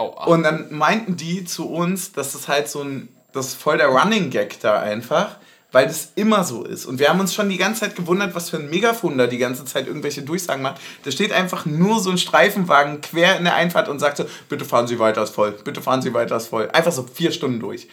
[0.00, 0.24] Aua.
[0.24, 3.88] Und dann meinten die zu uns, dass das halt so ein, das ist voll der
[3.88, 5.36] Running Gag da einfach,
[5.72, 6.86] weil das immer so ist.
[6.86, 9.38] Und wir haben uns schon die ganze Zeit gewundert, was für ein Megafon da die
[9.38, 10.80] ganze Zeit irgendwelche Durchsagen macht.
[11.04, 14.64] Da steht einfach nur so ein Streifenwagen quer in der Einfahrt und sagt so, bitte
[14.64, 16.70] fahren Sie weiter, ist voll, bitte fahren Sie weiter, ist voll.
[16.72, 17.86] Einfach so vier Stunden durch.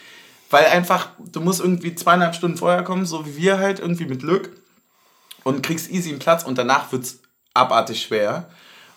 [0.49, 4.21] Weil einfach, du musst irgendwie zweieinhalb Stunden vorher kommen, so wie wir halt, irgendwie mit
[4.21, 4.49] Glück.
[5.43, 7.19] Und kriegst easy einen Platz und danach wird es
[7.53, 8.49] abartig schwer.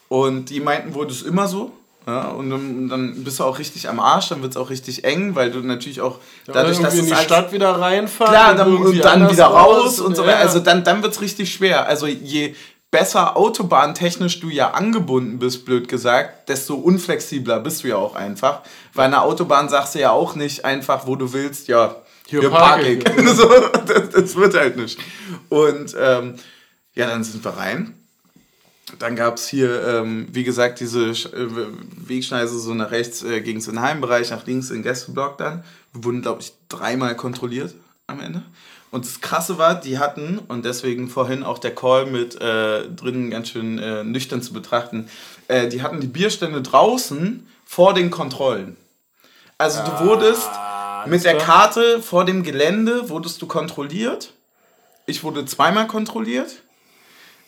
[0.08, 1.72] Und die meinten wohl, das ist immer so.
[2.06, 5.04] Ja, und dann, dann, bist du auch richtig am Arsch, dann wird es auch richtig
[5.04, 8.54] eng, weil du natürlich auch ja, dadurch, dass du in die Stadt wieder reinfahren klar,
[8.54, 10.38] dann, und dann wieder raus und so weiter.
[10.38, 10.38] Ja.
[10.38, 11.86] Also dann, dann wird es richtig schwer.
[11.86, 12.54] Also je
[12.90, 18.62] besser autobahntechnisch du ja angebunden bist, blöd gesagt, desto unflexibler bist du ja auch einfach.
[18.94, 21.94] Weil eine Autobahn sagst du ja auch nicht einfach, wo du willst, ja,
[22.26, 23.04] hier, hier park ich.
[23.34, 23.48] so,
[23.86, 24.98] das, das, wird halt nicht.
[25.48, 26.34] Und ähm,
[26.94, 27.99] ja, dann sind wir rein
[28.98, 31.48] dann gab es hier, ähm, wie gesagt, diese äh,
[32.06, 35.38] Wegschneise so nach rechts äh, ging es in den Heimbereich, nach links in den Gästeblock
[35.38, 35.64] dann.
[35.92, 37.74] Wir wurden, glaube ich, dreimal kontrolliert.
[38.06, 38.42] am Ende.
[38.90, 43.30] Und das Krasse war, die hatten, und deswegen vorhin auch der Call mit äh, drinnen
[43.30, 45.08] ganz schön äh, nüchtern zu betrachten,
[45.46, 48.76] äh, die hatten die Bierstände draußen vor den Kontrollen.
[49.58, 54.32] Also du wurdest Ah, mit der Karte vor dem Gelände, wurdest du kontrolliert.
[55.06, 56.62] Ich wurde zweimal kontrolliert.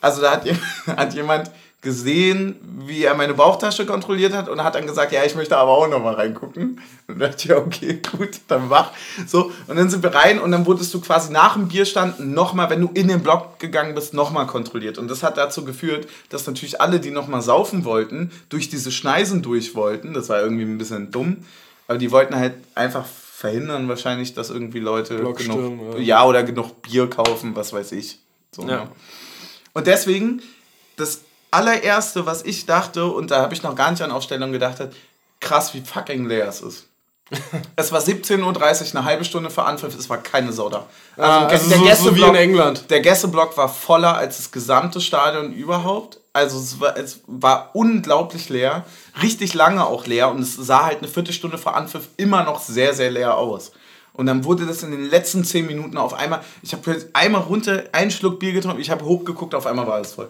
[0.03, 0.45] Also da hat,
[0.97, 1.49] hat jemand
[1.81, 2.55] gesehen,
[2.87, 5.87] wie er meine Bauchtasche kontrolliert hat und hat dann gesagt, ja, ich möchte aber auch
[5.87, 6.81] noch mal reingucken.
[7.07, 8.91] Und da dachte ich, ja, okay, gut, dann mach.
[9.27, 12.69] So, und dann sind wir rein und dann wurdest du quasi nach dem Bierstand nochmal,
[12.69, 14.97] wenn du in den Block gegangen bist, nochmal kontrolliert.
[14.97, 19.41] Und das hat dazu geführt, dass natürlich alle, die nochmal saufen wollten, durch diese Schneisen
[19.41, 20.13] durch wollten.
[20.13, 21.45] Das war irgendwie ein bisschen dumm.
[21.87, 25.99] Aber die wollten halt einfach verhindern wahrscheinlich, dass irgendwie Leute genug, ja.
[25.99, 28.19] ja, oder genug Bier kaufen, was weiß ich.
[28.53, 28.67] So, Ja.
[28.85, 28.87] ne?
[29.73, 30.41] Und deswegen,
[30.97, 34.79] das allererste, was ich dachte, und da habe ich noch gar nicht an Aufstellung gedacht,
[34.79, 34.91] hat,
[35.39, 36.87] krass, wie fucking leer es ist.
[37.75, 40.85] es war 17.30 Uhr, eine halbe Stunde vor Anpfiff, es war keine Sau da.
[41.17, 42.89] Ah, also der so- so wie in England.
[42.89, 46.19] Der Gästeblock war voller als das gesamte Stadion überhaupt.
[46.33, 48.85] Also es war, es war unglaublich leer,
[49.21, 52.93] richtig lange auch leer und es sah halt eine Viertelstunde vor Anpfiff immer noch sehr,
[52.93, 53.71] sehr leer aus.
[54.13, 57.83] Und dann wurde das in den letzten zehn Minuten auf einmal, ich habe einmal runter,
[57.93, 60.29] einen Schluck Bier getrunken, ich habe hochgeguckt, auf einmal war alles voll.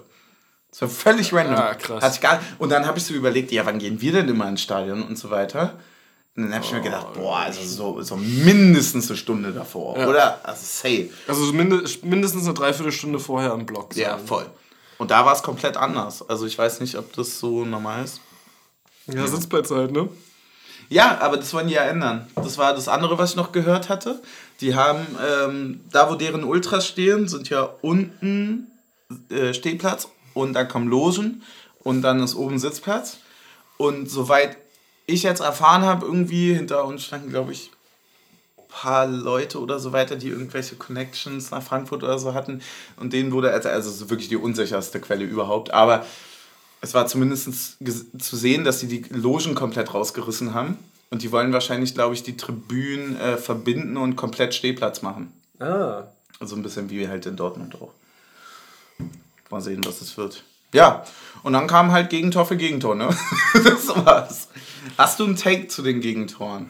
[0.71, 1.55] Das war völlig random.
[1.55, 2.15] Ah, krass.
[2.15, 4.61] Ich gar, und dann habe ich so überlegt, ja, wann gehen wir denn immer ins
[4.61, 5.77] Stadion und so weiter.
[6.35, 10.07] Und dann habe ich mir gedacht, boah, also so, so mindestens eine Stunde davor, Ja.
[10.07, 10.39] oder?
[10.43, 11.09] Also safe.
[11.27, 13.95] Also minde- mindestens eine Dreiviertelstunde vorher am Block.
[13.95, 14.25] Ja, sein.
[14.25, 14.45] voll.
[14.97, 16.27] Und da war es komplett anders.
[16.27, 18.21] Also ich weiß nicht, ob das so normal ist.
[19.07, 20.07] Ja, Sitzplätze halt, ne?
[20.93, 22.27] Ja, aber das wollen die ja ändern.
[22.35, 24.21] Das war das andere, was ich noch gehört hatte.
[24.61, 28.67] Die haben, ähm, da wo deren Ultras stehen, sind ja unten
[29.31, 31.41] äh, Stehplatz und dann kommen Logen
[31.79, 33.17] und dann ist oben Sitzplatz.
[33.77, 34.55] Und soweit
[35.07, 37.71] ich jetzt erfahren habe, irgendwie hinter uns standen, glaube ich,
[38.59, 42.61] ein paar Leute oder so weiter, die irgendwelche Connections nach Frankfurt oder so hatten.
[42.97, 45.73] Und denen wurde, also, also so wirklich die unsicherste Quelle überhaupt.
[45.73, 46.05] Aber
[46.83, 47.77] es war zumindest
[48.21, 50.77] zu sehen, dass sie die Logen komplett rausgerissen haben.
[51.11, 55.31] Und die wollen wahrscheinlich, glaube ich, die Tribünen äh, verbinden und komplett Stehplatz machen.
[55.59, 56.03] Ah.
[56.41, 57.93] Also ein bisschen wie halt in Dortmund auch.
[59.49, 60.43] Mal sehen, was es wird.
[60.73, 61.05] Ja,
[61.43, 63.15] und dann kam halt Gegentor für Gegentor, ne?
[63.53, 64.49] das war's.
[64.97, 66.69] Hast du einen Take zu den Gegentoren?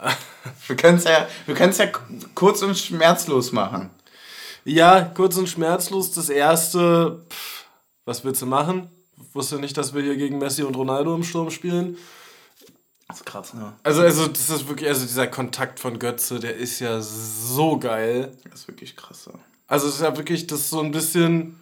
[0.66, 1.86] Wir können es ja, wir können's ja
[2.34, 3.90] kurz und schmerzlos machen.
[4.64, 6.12] Ja, kurz und schmerzlos.
[6.12, 7.64] Das erste, pff,
[8.06, 8.88] was willst du machen?
[9.32, 11.96] Wusste nicht, dass wir hier gegen Messi und Ronaldo im Sturm spielen.
[13.08, 13.72] Das ist krass, ne?
[13.82, 18.36] Also, also das ist wirklich, also dieser Kontakt von Götze, der ist ja so geil.
[18.44, 19.28] Das ist wirklich krass.
[19.32, 19.38] Ja.
[19.66, 21.58] Also es ist ja wirklich das so ein bisschen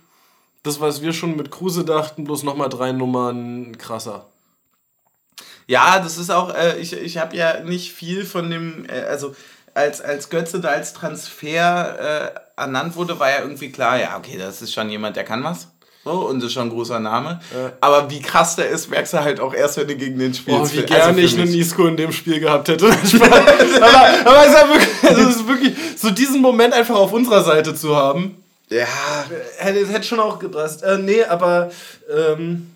[0.63, 4.27] das, was wir schon mit Kruse dachten, bloß nochmal drei Nummern krasser.
[5.69, 9.35] Ja, das ist auch, äh, ich, ich habe ja nicht viel von dem, äh, also
[9.75, 14.39] als, als Götze da als Transfer äh, ernannt wurde, war ja irgendwie klar, ja, okay,
[14.39, 15.69] das ist schon jemand, der kann was.
[16.07, 17.41] So, und das ist schon ein großer Name.
[17.53, 17.73] Ja.
[17.81, 20.61] Aber wie krass der ist, merkst du halt auch erst, wenn du gegen den spielst.
[20.61, 21.53] Boah, wie Also gerne ich einen.
[21.53, 22.87] Isco in dem Spiel gehabt hätte.
[22.91, 27.43] aber, aber es, ist wirklich, also es ist wirklich, so diesen Moment einfach auf unserer
[27.43, 28.37] Seite zu haben,
[28.71, 28.87] Ja,
[29.57, 30.85] hätte, hätte schon auch gepasst.
[30.85, 31.73] Äh, nee, aber
[32.09, 32.71] ähm,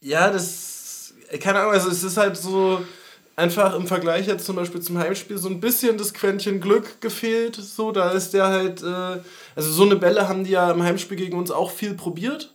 [0.00, 2.80] ja, das, keine Ahnung, also es ist halt so
[3.36, 7.56] einfach im Vergleich jetzt zum Beispiel zum Heimspiel so ein bisschen das Quäntchen Glück gefehlt.
[7.56, 9.20] So, da ist der halt, äh,
[9.54, 12.54] also so eine Bälle haben die ja im Heimspiel gegen uns auch viel probiert.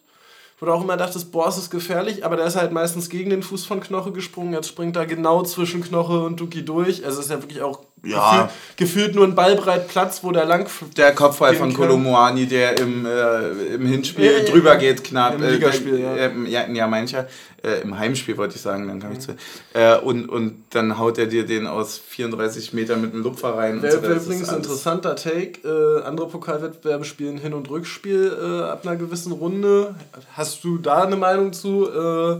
[0.59, 3.31] Wo du auch immer dachtest, boah, es ist gefährlich, aber der ist halt meistens gegen
[3.31, 4.53] den Fuß von Knoche gesprungen.
[4.53, 7.03] Jetzt springt er genau zwischen Knoche und Duki durch.
[7.03, 8.49] Also ist ja wirklich auch Ja.
[8.77, 11.89] gefühlt, gefühlt nur ein ballbreit Platz, wo der lang der Kopfball von Köln.
[11.89, 14.43] Kolomouani, der im, äh, im Hinspiel Ja, ja, ja.
[14.45, 15.35] drüber geht knapp.
[15.35, 16.15] Im äh, Ligaspiel, äh, ja.
[16.15, 16.67] äh, ja.
[16.67, 17.27] Ja, mancher.
[17.63, 19.35] Äh, Im Heimspiel wollte ich sagen, dann kam ich zu.
[19.73, 23.75] Äh, und, und dann haut er dir den aus 34 Metern mit dem Lupfer rein.
[23.77, 23.83] so.
[23.83, 25.59] Wäre ist übrigens ein interessanter Take.
[25.63, 29.93] Äh, andere Pokalwettbewerbe spielen Hin- und Rückspiel ab einer gewissen Runde.
[30.33, 31.87] Hast du da eine Meinung zu?
[31.87, 32.39] Äh,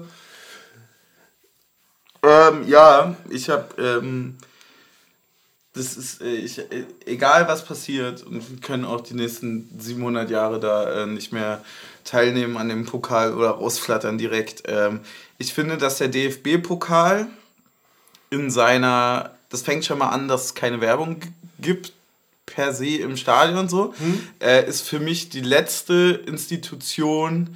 [2.23, 4.37] Ähm, ja, ich habe, ähm,
[5.73, 10.29] das ist, äh, ich, äh, egal was passiert, und wir können auch die nächsten 700
[10.29, 11.63] Jahre da äh, nicht mehr
[12.03, 14.63] teilnehmen an dem Pokal oder rausflattern direkt.
[14.65, 15.01] Ähm,
[15.37, 17.27] ich finde, dass der DFB-Pokal
[18.29, 21.21] in seiner, das fängt schon mal an, dass es keine Werbung
[21.59, 21.93] gibt
[22.45, 23.93] per se im Stadion so,
[24.39, 27.55] äh, ist für mich die letzte Institution,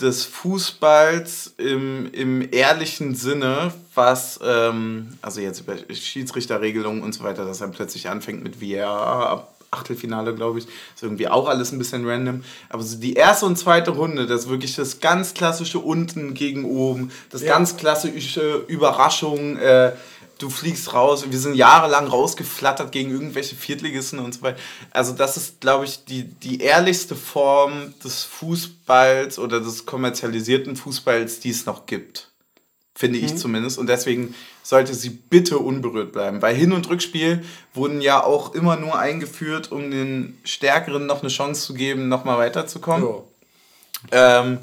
[0.00, 7.44] des Fußballs im, im ehrlichen Sinne, was, ähm, also jetzt über Schiedsrichterregelungen und so weiter,
[7.44, 11.78] dass er plötzlich anfängt mit VR ab Achtelfinale, glaube ich, ist irgendwie auch alles ein
[11.78, 12.42] bisschen random.
[12.70, 16.64] Aber so die erste und zweite Runde, das ist wirklich das ganz klassische unten gegen
[16.64, 17.52] oben, das Ja.
[17.52, 19.92] ganz klassische Überraschung, äh,
[20.38, 21.24] du fliegst raus.
[21.28, 24.58] Wir sind jahrelang rausgeflattert gegen irgendwelche Viertligisten und so weiter.
[24.90, 31.40] Also das ist, glaube ich, die, die ehrlichste Form des Fußballs oder des kommerzialisierten Fußballs,
[31.40, 32.30] die es noch gibt.
[32.94, 33.36] Finde ich mhm.
[33.36, 33.78] zumindest.
[33.78, 36.42] Und deswegen sollte sie bitte unberührt bleiben.
[36.42, 41.30] Weil Hin- und Rückspiel wurden ja auch immer nur eingeführt, um den Stärkeren noch eine
[41.30, 43.08] Chance zu geben, nochmal weiterzukommen.
[44.12, 44.40] Ja.
[44.40, 44.58] Ähm,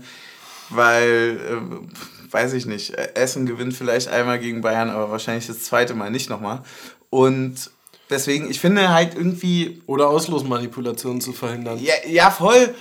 [0.69, 1.39] weil...
[1.49, 6.11] Äh, weiß ich nicht, Essen gewinnt vielleicht einmal gegen Bayern, aber wahrscheinlich das zweite Mal
[6.11, 6.63] nicht nochmal.
[7.09, 7.71] Und
[8.09, 9.81] deswegen, ich finde halt irgendwie.
[9.85, 11.79] Oder Auslosmanipulationen zu verhindern.
[11.81, 12.75] Ja, ja voll.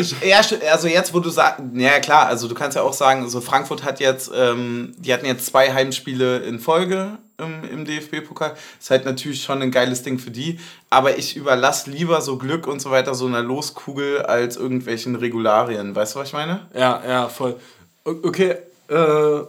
[0.00, 0.40] ich, ja,
[0.72, 3.84] also jetzt, wo du sagst, ja klar, also du kannst ja auch sagen, also Frankfurt
[3.84, 8.54] hat jetzt, ähm, die hatten jetzt zwei Heimspiele in Folge im, im DFB-Pokal.
[8.80, 10.58] Ist halt natürlich schon ein geiles Ding für die,
[10.88, 15.94] aber ich überlasse lieber so Glück und so weiter so einer Loskugel als irgendwelchen Regularien.
[15.94, 16.68] Weißt du, was ich meine?
[16.72, 17.56] Ja, ja, voll.
[18.04, 18.56] Okay,
[18.88, 19.40] äh,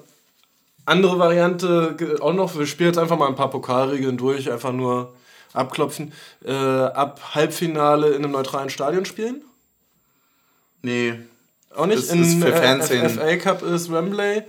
[0.85, 2.57] andere Variante auch noch.
[2.57, 5.13] Wir spielen jetzt einfach mal ein paar Pokalregeln durch, einfach nur
[5.53, 6.13] abklopfen.
[6.45, 9.41] Äh, ab Halbfinale in einem neutralen Stadion spielen?
[10.81, 11.15] Nee.
[11.75, 11.99] Auch nicht?
[11.99, 13.09] Das in, ist für äh, Fanszenen.
[13.09, 14.43] FA Cup ist Wembley.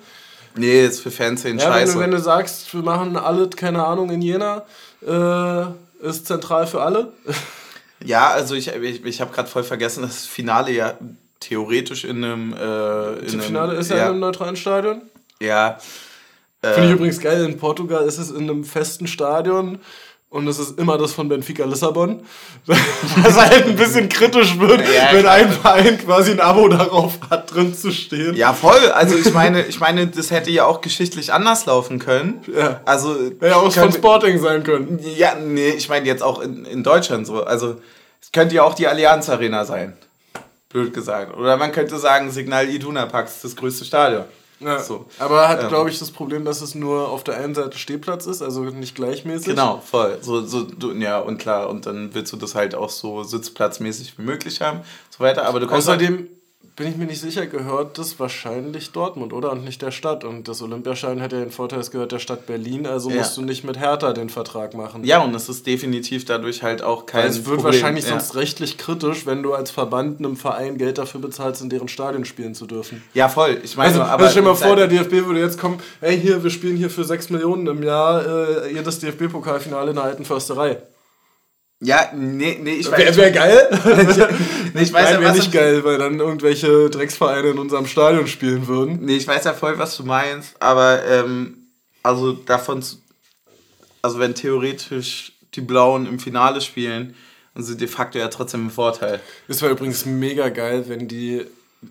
[0.55, 1.95] Nee, ist für Fanszenen ja, scheiße.
[1.95, 4.65] Wenn du, wenn du sagst, wir machen alle, keine Ahnung, in Jena,
[5.03, 7.13] äh, ist zentral für alle.
[8.05, 10.95] ja, also ich, ich, ich habe gerade voll vergessen, dass das Finale ja
[11.41, 12.53] theoretisch in einem.
[12.53, 15.03] Äh, in Finale ist ja, in einem neutralen Stadion.
[15.41, 15.79] Ja.
[16.63, 17.45] Finde ich äh, übrigens geil.
[17.45, 19.79] In Portugal ist es in einem festen Stadion
[20.29, 22.23] und es ist immer das von Benfica Lissabon.
[22.67, 27.55] Was halt ein bisschen kritisch wird, ja, wenn ein Verein quasi ein Abo darauf hat,
[27.55, 28.35] drin zu stehen.
[28.35, 28.91] Ja, voll.
[28.93, 32.41] Also ich meine, ich meine, das hätte ja auch geschichtlich anders laufen können.
[32.55, 32.81] Ja.
[32.85, 33.15] Also.
[33.15, 34.99] Hätte ja auch von Sporting sein können.
[35.17, 37.45] Ja, nee, ich meine jetzt auch in, in Deutschland so.
[37.45, 37.77] Also
[38.21, 39.97] es könnte ja auch die Allianz Arena sein
[40.77, 41.35] blöd gesagt.
[41.37, 44.25] Oder man könnte sagen, Signal Iduna Park ist das größte Stadion.
[44.61, 45.07] Ja, so.
[45.19, 48.27] Aber hat, ähm, glaube ich, das Problem, dass es nur auf der einen Seite Stehplatz
[48.27, 49.49] ist, also nicht gleichmäßig.
[49.49, 50.19] Genau, voll.
[50.21, 54.19] So, so, du, ja, und klar, und dann willst du das halt auch so sitzplatzmäßig
[54.19, 55.47] wie möglich haben, so weiter.
[55.47, 56.29] Aber du kannst Außerdem
[56.77, 59.51] bin ich mir nicht sicher, gehört das wahrscheinlich Dortmund, oder?
[59.51, 60.25] Und nicht der Stadt.
[60.25, 63.17] Und das Olympiaschein hat ja den Vorteil, es gehört der Stadt Berlin, also ja.
[63.17, 65.03] musst du nicht mit Hertha den Vertrag machen.
[65.03, 67.27] Ja, und es ist definitiv dadurch halt auch kein.
[67.27, 67.65] es wird Problem.
[67.65, 68.11] wahrscheinlich ja.
[68.11, 72.27] sonst rechtlich kritisch, wenn du als Verband einem Verein Geld dafür bezahlst, in deren Stadion
[72.27, 73.03] spielen zu dürfen.
[73.15, 73.59] Ja, voll.
[73.65, 74.25] Ich meine, also, aber.
[74.25, 76.91] Also stell dir mal vor, der DFB würde jetzt kommen, hey, hier, wir spielen hier
[76.91, 80.77] für 6 Millionen im Jahr äh, ihr das DFB-Pokalfinale in der alten Försterei.
[81.81, 82.99] Ja, nee, nee, ich weiß.
[82.99, 83.69] Wäre wär geil?
[84.77, 88.67] nee, ich weiß Nein, wäre nicht geil, weil dann irgendwelche Drecksvereine in unserem Stadion spielen
[88.67, 89.05] würden.
[89.05, 91.69] Nee, ich weiß ja voll, was du meinst, aber ähm,
[92.03, 92.85] also davon,
[94.03, 97.17] also wenn theoretisch die Blauen im Finale spielen,
[97.55, 99.21] dann sind de facto ja trotzdem im Vorteil.
[99.49, 101.47] Es wäre übrigens mega geil, wenn die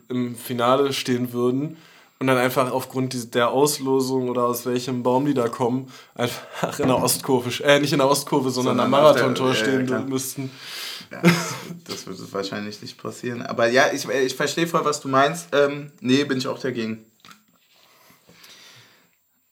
[0.09, 1.77] im Finale stehen würden
[2.19, 6.87] und dann einfach aufgrund der Auslosung oder aus welchem Baum die da kommen, einfach in
[6.87, 10.49] der Ostkurve, äh, nicht in der Ostkurve, sondern, sondern am Marathontor der, stehen ja, müssten.
[11.11, 11.21] Ja,
[11.87, 13.41] das, würde wahrscheinlich nicht passieren.
[13.41, 15.49] Aber ja, ich, ich verstehe voll, was du meinst.
[15.53, 17.05] Ähm, nee, bin ich auch dagegen.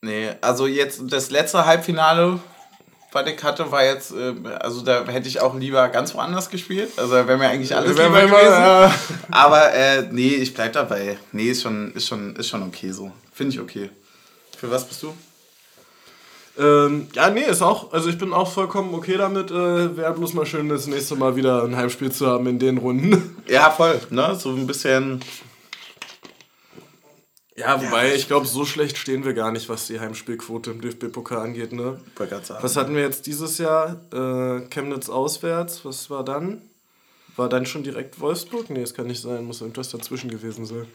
[0.01, 2.39] Nee, also jetzt das letzte Halbfinale
[3.13, 6.91] was ich hatte, war jetzt, äh, also da hätte ich auch lieber ganz woanders gespielt.
[6.97, 8.35] Also wäre mir eigentlich alles lieber gewesen.
[8.35, 8.93] Ja.
[9.31, 11.17] Aber äh, nee, ich bleib dabei.
[11.31, 13.11] Nee, ist schon, ist schon, ist schon okay so.
[13.31, 13.89] Finde ich okay.
[14.57, 15.13] Für was bist du?
[16.57, 19.49] Ähm, ja, nee, ist auch, also ich bin auch vollkommen okay damit.
[19.49, 22.77] Äh, Wäre bloß mal schön, das nächste Mal wieder ein Heimspiel zu haben in den
[22.77, 23.37] Runden.
[23.47, 24.35] Ja, voll, ne?
[24.39, 25.19] So ein bisschen
[27.55, 30.81] ja, wobei, ja, ich glaube, so schlecht stehen wir gar nicht, was die Heimspielquote im
[30.81, 31.71] DFB-Pokal angeht.
[31.71, 31.99] Ne?
[32.61, 34.01] Was hatten wir jetzt dieses Jahr?
[34.11, 36.61] Äh, Chemnitz auswärts, was war dann?
[37.35, 38.69] War dann schon direkt Wolfsburg?
[38.69, 40.87] Nee, es kann nicht sein, muss irgendwas dazwischen gewesen sein.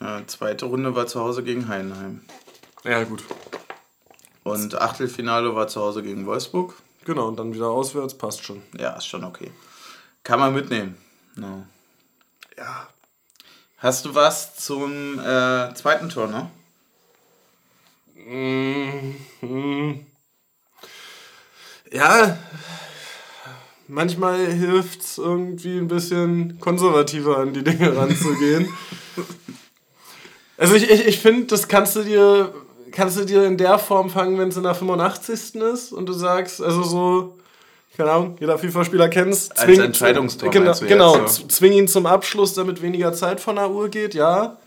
[0.00, 2.20] Ja, zweite Runde war zu Hause gegen Heidenheim.
[2.84, 3.22] Ja, gut.
[4.42, 6.74] Und Achtelfinale war zu Hause gegen Wolfsburg.
[7.04, 8.62] Genau, und dann wieder auswärts, passt schon.
[8.78, 9.50] Ja, ist schon okay.
[10.22, 10.96] Kann man mitnehmen.
[11.36, 11.64] No.
[12.56, 12.88] Ja,
[13.84, 16.48] Hast du was zum äh, zweiten Tor noch?
[18.16, 20.06] Mhm.
[21.92, 22.38] Ja,
[23.86, 28.72] manchmal hilft es irgendwie ein bisschen konservativer an die Dinge ranzugehen.
[30.56, 32.54] also ich, ich, ich finde, das kannst du dir
[32.90, 35.56] kannst du dir in der Form fangen, wenn es in der 85.
[35.56, 37.38] ist und du sagst, also so
[37.96, 39.50] keine Ahnung, jeder FIFA-Spieler kennt es.
[39.52, 40.50] Als Entscheidungstor.
[40.50, 41.48] Genau, genau jetzt, ja.
[41.48, 44.58] zwing ihn zum Abschluss, damit weniger Zeit von der Uhr geht, ja.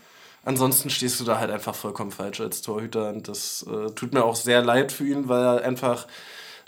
[0.44, 4.24] Ansonsten stehst du da halt einfach vollkommen falsch als Torhüter und das äh, tut mir
[4.24, 6.06] auch sehr leid für ihn, weil er einfach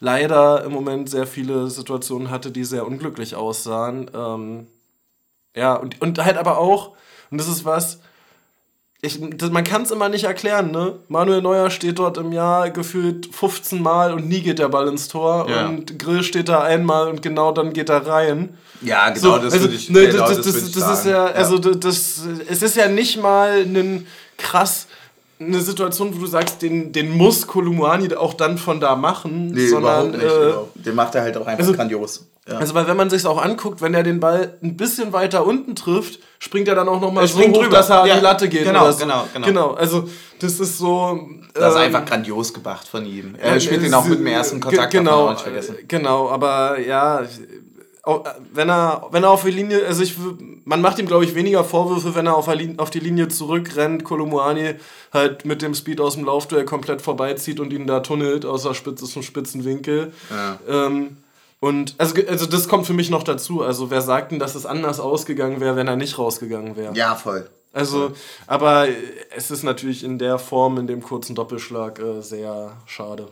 [0.00, 4.10] leider im Moment sehr viele Situationen hatte, die sehr unglücklich aussahen.
[4.14, 4.66] Ähm,
[5.54, 6.94] ja, und, und halt aber auch,
[7.30, 8.00] und das ist was,
[9.02, 10.98] ich, das, man kann es immer nicht erklären, ne?
[11.08, 15.08] Manuel Neuer steht dort im Jahr gefühlt 15 Mal und nie geht der Ball ins
[15.08, 15.48] Tor.
[15.48, 15.68] Ja.
[15.68, 18.50] Und Grill steht da einmal und genau dann geht er rein.
[18.82, 21.04] Ja, genau, So, das also, würde ich, ne, genau, das, das das, ich das ist
[21.04, 21.10] sagen.
[21.10, 24.86] ja, also das, das, es ist ja nicht mal ein krass
[25.40, 29.66] eine Situation, wo du sagst, den, den muss Kolumuani auch dann von da machen, Nee,
[29.68, 30.34] sondern überhaupt nicht.
[30.36, 30.86] äh, überhaupt.
[30.86, 32.26] Den macht er halt auch einfach also- grandios.
[32.48, 32.56] Ja.
[32.56, 35.76] also weil wenn man sich auch anguckt, wenn er den Ball ein bisschen weiter unten
[35.76, 37.68] trifft, springt er dann auch noch mal Er so hoch, drüber.
[37.76, 38.98] dass er an Ja, die Latte geht genau, so.
[38.98, 39.46] genau, genau.
[39.46, 40.08] Genau, also
[40.40, 41.20] das ist so
[41.54, 43.36] das ist ähm, einfach grandios gemacht von ihm.
[43.38, 45.76] Er spielt äh, ihn auch mit dem ersten Kontakt, genau, nicht vergessen.
[45.86, 47.22] Genau, aber ja,
[48.52, 50.16] wenn er, wenn er auf die Linie, also ich,
[50.64, 52.48] man macht ihm, glaube ich, weniger Vorwürfe, wenn er auf,
[52.78, 54.74] auf die Linie zurückrennt, Kolumuani
[55.12, 58.74] halt mit dem Speed aus dem Laufduell komplett vorbeizieht und ihn da tunnelt aus der
[58.74, 60.12] Spitze zum spitzen Winkel.
[60.30, 60.58] Ja.
[60.68, 61.16] Ähm,
[61.60, 63.62] und also, also das kommt für mich noch dazu.
[63.62, 66.94] Also wer sagt denn, dass es anders ausgegangen wäre, wenn er nicht rausgegangen wäre?
[66.94, 67.48] Ja, voll.
[67.72, 68.12] Also,
[68.46, 68.94] aber äh,
[69.36, 73.28] es ist natürlich in der Form, in dem kurzen Doppelschlag, äh, sehr schade.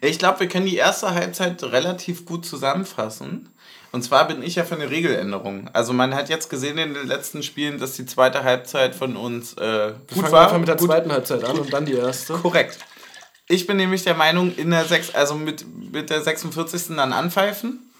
[0.00, 3.48] Ich glaube, wir können die erste Halbzeit relativ gut zusammenfassen.
[3.92, 5.68] Und zwar bin ich ja für eine Regeländerung.
[5.72, 9.54] Also man hat jetzt gesehen in den letzten Spielen, dass die zweite Halbzeit von uns
[9.54, 10.44] äh, gut fangen war.
[10.44, 10.88] einfach mit der gut.
[10.88, 12.34] zweiten Halbzeit an und dann die erste.
[12.34, 12.78] Korrekt.
[13.48, 16.94] Ich bin nämlich der Meinung, in der sechs, also mit, mit der 46.
[16.96, 17.90] dann anpfeifen.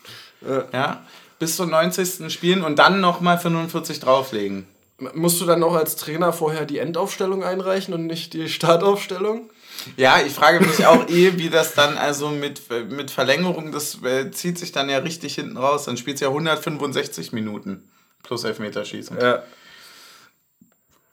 [0.49, 0.65] Ja.
[0.73, 1.03] Ja.
[1.41, 2.33] Bis zum 90.
[2.33, 4.69] spielen und dann nochmal 45 drauflegen.
[5.15, 9.51] Musst du dann auch als Trainer vorher die Endaufstellung einreichen und nicht die Startaufstellung?
[9.97, 14.31] Ja, ich frage mich auch eh, wie das dann also mit, mit Verlängerung, das äh,
[14.31, 15.85] zieht sich dann ja richtig hinten raus.
[15.85, 17.89] Dann spielt es ja 165 Minuten
[18.23, 19.19] plus Elfmeterschießen.
[19.21, 19.43] Ja.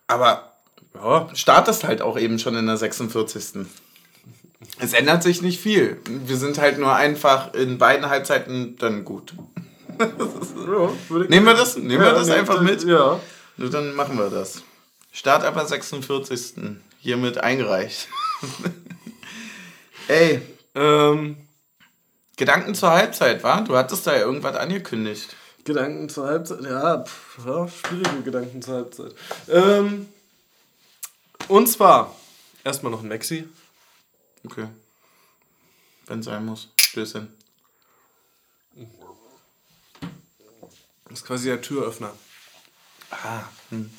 [0.07, 0.53] Aber
[0.95, 1.29] Ja.
[1.33, 3.65] startest halt auch eben schon in der 46.
[4.79, 5.99] Es ändert sich nicht viel.
[6.25, 9.33] Wir sind halt nur einfach in beiden Halbzeiten dann gut.
[11.29, 11.77] Nehmen wir das?
[11.77, 12.83] Nehmen wir das einfach mit?
[12.83, 13.19] Ja.
[13.57, 14.61] Nur dann machen wir das.
[15.11, 16.53] Start aber 46.
[16.99, 18.07] Hiermit eingereicht.
[20.07, 20.41] Ey,
[20.75, 21.37] Ähm,
[22.35, 23.63] Gedanken zur Halbzeit, war?
[23.63, 25.35] Du hattest da ja irgendwas angekündigt.
[25.63, 26.61] Gedanken zur Halbzeit.
[26.61, 29.15] Ja, pff, ja, schwierige Gedanken zur Halbzeit.
[29.49, 30.07] Ähm,
[31.47, 32.15] und zwar
[32.63, 33.49] erstmal noch ein Maxi.
[34.45, 34.67] Okay.
[36.05, 36.69] Wenn sein muss.
[36.79, 37.33] Stößchen.
[41.05, 42.13] Das ist quasi der Türöffner.
[43.09, 43.89] Ah, hm.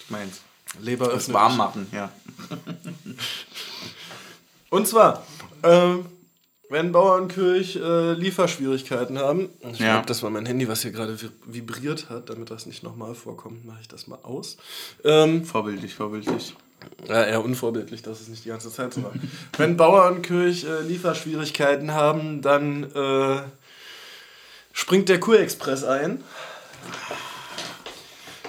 [0.00, 0.40] Ich meinst.
[0.80, 1.34] Leber öffnet.
[1.34, 2.10] warm machen, ja.
[4.70, 5.24] Und zwar,
[5.62, 6.06] ähm,
[6.68, 9.92] wenn Bauernkirch äh, Lieferschwierigkeiten haben, ich Ja.
[9.94, 13.14] glaube, das war mein Handy, was hier gerade vi- vibriert hat, damit das nicht nochmal
[13.14, 14.56] vorkommt, mache ich das mal aus.
[15.04, 16.54] Ähm, Vorbildlich, vorbildlich.
[17.08, 19.12] ja, eher unvorbildlich, dass es nicht die ganze Zeit so war.
[19.56, 23.42] wenn Bauernkirch äh, Lieferschwierigkeiten haben, dann äh,
[24.72, 26.22] springt der Kurexpress ein.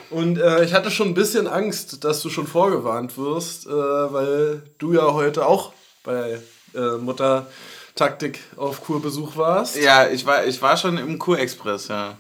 [0.09, 4.63] Und äh, ich hatte schon ein bisschen Angst, dass du schon vorgewarnt wirst, äh, weil
[4.77, 6.39] du ja heute auch bei
[6.73, 7.47] äh, Mutter
[7.95, 9.75] Taktik auf Kurbesuch warst.
[9.75, 12.15] Ja, ich war, ich war schon im Kurexpress, ja.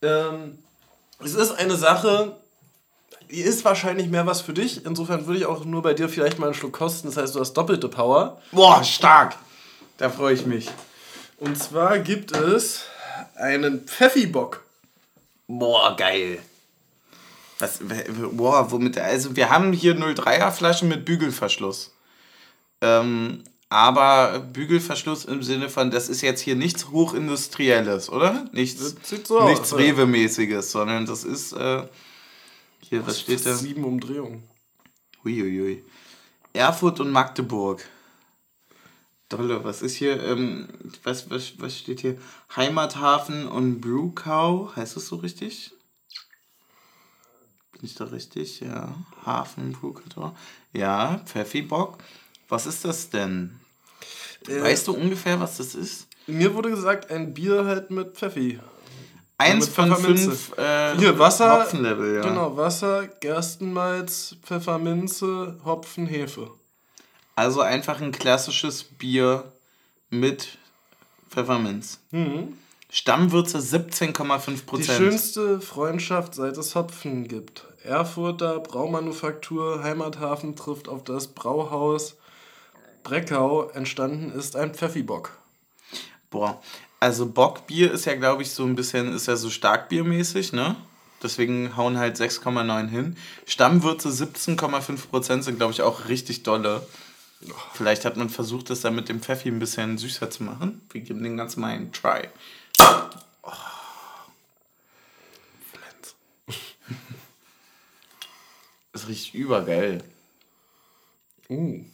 [0.00, 0.58] Ähm,
[1.22, 2.34] es ist eine Sache,
[3.30, 4.84] die ist wahrscheinlich mehr was für dich.
[4.84, 7.08] Insofern würde ich auch nur bei dir vielleicht mal einen Schluck kosten.
[7.08, 8.40] Das heißt, du hast doppelte Power.
[8.50, 9.36] Boah, stark!
[9.98, 10.68] Da freue ich mich.
[11.38, 12.84] Und zwar gibt es
[13.36, 14.62] einen Pfeffibock.
[15.46, 16.38] Boah, geil.
[17.62, 17.78] Was,
[18.32, 21.94] boah, womit, also wir haben hier 03er Flaschen mit Bügelverschluss.
[22.80, 28.48] Ähm, aber Bügelverschluss im Sinne von, das ist jetzt hier nichts Hochindustrielles, oder?
[28.50, 29.72] Nichts, so nichts.
[29.72, 31.86] Rewe-mäßiges, sondern das ist, äh,
[32.80, 33.54] hier, was steht da?
[33.54, 34.42] Sieben Umdrehungen.
[35.22, 35.84] Huiuiui.
[36.54, 37.86] Erfurt und Magdeburg.
[39.28, 40.20] Dolle, was ist hier?
[40.20, 40.66] Ähm,
[41.04, 42.18] was, was, was steht hier?
[42.56, 45.70] Heimathafen und Brewcow, heißt das so richtig?
[47.82, 48.60] Bin ich da richtig?
[48.60, 48.94] Ja.
[49.26, 50.30] Hafen, Brewcow.
[50.72, 51.98] Ja, Pfeffibock.
[52.48, 53.58] Was ist das denn?
[54.46, 56.06] Weißt du ungefähr, was das ist?
[56.28, 58.60] Mir wurde gesagt, ein Bier halt mit Pfeffi.
[59.36, 61.60] Eins mit von fünf äh, Hier, Wasser.
[61.60, 62.22] Hopfenlevel, ja.
[62.22, 66.52] Genau, Wasser, Gerstenmalz, Pfefferminze, Hopfen, Hefe.
[67.34, 69.50] Also einfach ein klassisches Bier
[70.08, 70.56] mit
[71.30, 71.98] Pfefferminz.
[72.94, 77.64] Stammwürze 17,5% Die schönste Freundschaft, seit es Hopfen gibt.
[77.82, 82.18] Erfurter Braumanufaktur, Heimathafen trifft auf das Brauhaus
[83.02, 83.70] Breckau.
[83.70, 85.38] Entstanden ist ein Pfeffibock.
[86.28, 86.60] Boah,
[87.00, 90.76] also Bockbier ist ja, glaube ich, so ein bisschen, ist ja so starkbiermäßig, ne?
[91.22, 93.16] Deswegen hauen halt 6,9 hin.
[93.46, 96.86] Stammwürze 17,5 Prozent sind, glaube ich, auch richtig dolle.
[97.72, 100.82] Vielleicht hat man versucht, das dann mit dem Pfeffi ein bisschen süßer zu machen.
[100.90, 102.28] Wir geben den ganz mal einen Try.
[108.92, 110.04] Das riecht übergeil.
[111.48, 111.84] Uh.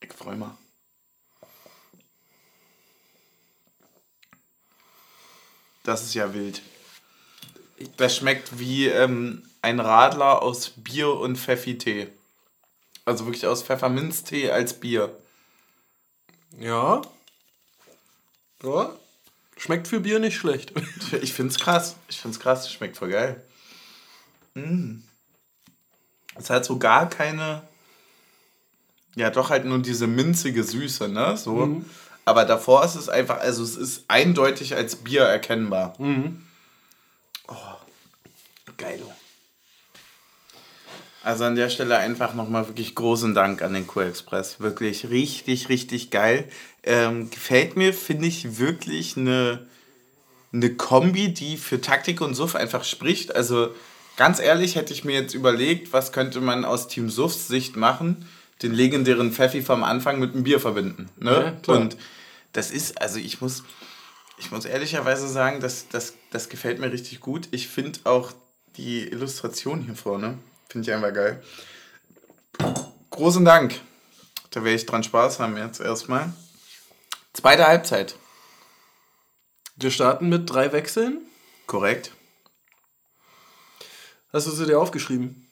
[0.00, 0.48] Ich freue mich.
[5.84, 6.62] Das ist ja wild.
[7.96, 12.08] Das schmeckt wie ähm, ein Radler aus Bier und Pfeffi-Tee.
[13.04, 15.16] Also wirklich aus Pfefferminztee als Bier.
[16.58, 17.02] Ja.
[18.62, 18.90] Ja.
[19.56, 20.72] Schmeckt für Bier nicht schlecht.
[21.20, 21.96] Ich find's krass.
[22.08, 22.72] Ich find's krass.
[22.72, 23.42] Schmeckt voll geil.
[24.54, 25.00] Mm.
[26.36, 27.62] Es hat so gar keine.
[29.14, 31.36] Ja, doch halt nur diese minzige Süße, ne?
[31.36, 31.82] So.
[32.24, 35.94] Aber davor ist es einfach, also es ist eindeutig als Bier erkennbar.
[37.48, 37.54] Oh,
[38.78, 39.02] geil.
[41.24, 44.60] Also an der Stelle einfach nochmal wirklich großen Dank an den Q-Express.
[44.60, 46.48] Wirklich richtig, richtig geil.
[46.82, 49.66] Ähm, gefällt mir, finde ich wirklich eine,
[50.52, 53.36] eine Kombi, die für Taktik und Suff einfach spricht.
[53.36, 53.72] Also
[54.16, 58.26] ganz ehrlich hätte ich mir jetzt überlegt, was könnte man aus Team Suffs Sicht machen,
[58.62, 61.08] den legendären Pfeffi vom Anfang mit einem Bier verbinden.
[61.18, 61.56] Ne?
[61.66, 61.96] Ja, und
[62.52, 63.62] das ist, also ich muss,
[64.38, 67.48] ich muss ehrlicherweise sagen, das, das, das gefällt mir richtig gut.
[67.52, 68.32] Ich finde auch
[68.76, 70.38] die Illustration hier vorne,
[70.72, 71.42] finde ich einfach geil.
[73.10, 73.80] Großen Dank.
[74.50, 76.32] Da werde ich dran Spaß haben jetzt erstmal.
[77.32, 78.16] Zweite Halbzeit.
[79.76, 81.20] Wir starten mit drei Wechseln.
[81.66, 82.12] Korrekt.
[84.32, 85.46] Hast du sie dir aufgeschrieben?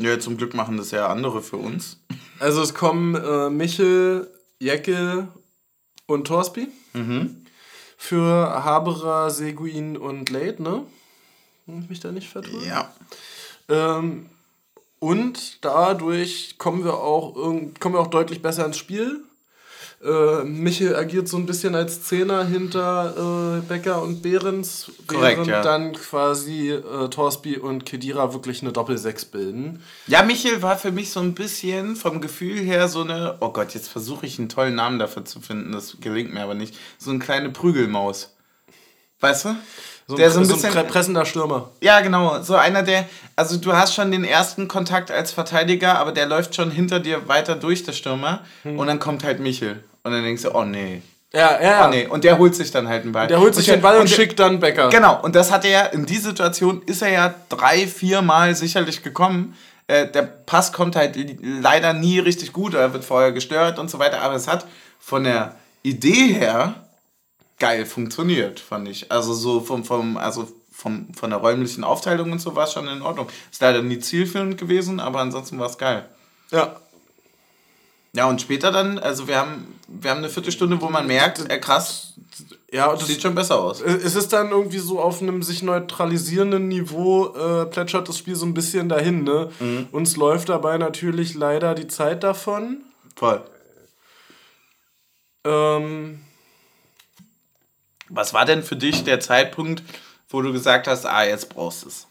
[0.00, 1.98] Ja, zum Glück machen das ja andere für uns.
[2.38, 4.30] Also es kommen äh, Michel,
[4.60, 5.28] Jecke
[6.06, 6.68] und Torsby.
[7.96, 10.84] Für Haberer, Seguin und Late, ne?
[11.66, 12.64] Wenn ich mich da nicht vertue.
[12.64, 12.92] Ja.
[13.68, 14.26] Ähm,
[15.00, 19.22] und dadurch kommen wir auch kommen wir auch deutlich besser ins Spiel.
[20.04, 25.48] Äh, Michel agiert so ein bisschen als Zehner hinter äh, Becker und Behrens, Korrekt, während
[25.48, 25.62] ja.
[25.62, 29.82] dann quasi äh, Torsby und Kedira wirklich eine Doppelsechs bilden.
[30.06, 33.74] Ja, Michel war für mich so ein bisschen vom Gefühl her so eine, oh Gott,
[33.74, 36.76] jetzt versuche ich einen tollen Namen dafür zu finden, das gelingt mir aber nicht.
[36.98, 38.36] So eine kleine Prügelmaus.
[39.20, 39.56] Weißt du?
[40.06, 40.70] So der ein, so ein so bisschen.
[40.70, 41.70] ein pre- pressender Stürmer.
[41.80, 42.40] ja, genau.
[42.42, 43.04] So einer, der.
[43.36, 47.28] Also, du hast schon den ersten Kontakt als Verteidiger, aber der läuft schon hinter dir
[47.28, 48.40] weiter durch, der Stürmer.
[48.62, 48.78] Hm.
[48.78, 49.82] Und dann kommt halt Michel.
[50.02, 51.02] Und dann denkst du, oh nee.
[51.34, 51.86] Ja, ja.
[51.86, 52.06] Oh nee.
[52.06, 53.26] Und der holt sich dann halt einen Ball.
[53.26, 54.88] Der holt sich und den Ball und der- schickt dann Becker.
[54.88, 58.54] Genau, und das hat er ja, in die Situation ist er ja drei, vier Mal
[58.54, 59.54] sicherlich gekommen.
[59.88, 63.98] Äh, der Pass kommt halt leider nie richtig gut, er wird vorher gestört und so
[63.98, 64.64] weiter, aber es hat
[64.98, 66.74] von der Idee her
[67.58, 69.10] geil funktioniert, fand ich.
[69.10, 72.86] Also so vom, vom, also vom, von der räumlichen Aufteilung und so war es schon
[72.88, 73.28] in Ordnung.
[73.50, 76.08] Ist leider nie zielführend gewesen, aber ansonsten war es geil.
[76.50, 76.76] Ja.
[78.14, 81.58] Ja, und später dann, also wir haben, wir haben eine Viertelstunde, wo man merkt, äh,
[81.58, 82.14] krass,
[82.72, 83.80] Ja, und das sieht schon besser aus.
[83.80, 88.46] Es ist dann irgendwie so auf einem sich neutralisierenden Niveau äh, plätschert das Spiel so
[88.46, 89.24] ein bisschen dahin.
[89.24, 89.50] Ne?
[89.58, 89.88] Mhm.
[89.92, 92.78] Uns läuft dabei natürlich leider die Zeit davon.
[93.16, 93.42] Voll.
[95.44, 96.20] Ähm,
[98.08, 99.82] Was war denn für dich der Zeitpunkt,
[100.28, 102.08] wo du gesagt hast, ah, jetzt brauchst du es?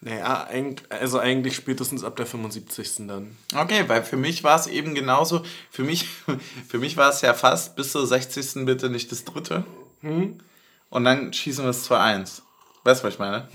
[0.00, 0.46] naja,
[0.90, 3.08] also eigentlich spätestens ab der 75.
[3.08, 3.36] dann.
[3.54, 5.42] Okay, weil für mich war es eben genauso.
[5.70, 6.06] Für mich,
[6.68, 8.64] für mich war es ja fast bis zur 60.
[8.64, 9.64] bitte nicht das dritte.
[10.90, 12.42] Und dann schießen wir es 2-1.
[12.84, 13.48] Weißt du, was ich meine?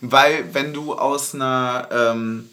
[0.00, 1.88] Weil, wenn du aus einer.
[1.90, 2.50] Ähm,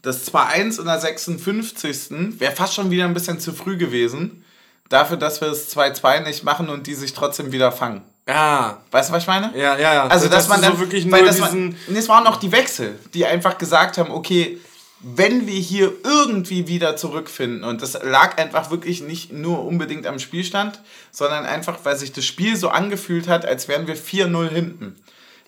[0.00, 2.38] das 2-1 in der 56.
[2.38, 4.44] wäre fast schon wieder ein bisschen zu früh gewesen.
[4.88, 8.02] Dafür, dass wir das 2-2 nicht machen und die sich trotzdem wieder fangen.
[8.28, 9.50] Ja, Weißt du, was ich meine?
[9.56, 9.94] ja, ja.
[9.94, 10.06] ja.
[10.06, 11.76] Also, dass, man du dann so wirklich weil nur das diesen.
[11.88, 14.58] Nee, es waren auch die Wechsel, die einfach gesagt haben, okay,
[15.00, 20.18] wenn wir hier irgendwie wieder zurückfinden, und das lag einfach wirklich nicht nur unbedingt am
[20.18, 20.80] Spielstand,
[21.10, 24.96] sondern einfach, weil sich das Spiel so angefühlt hat, als wären wir 4-0 hinten.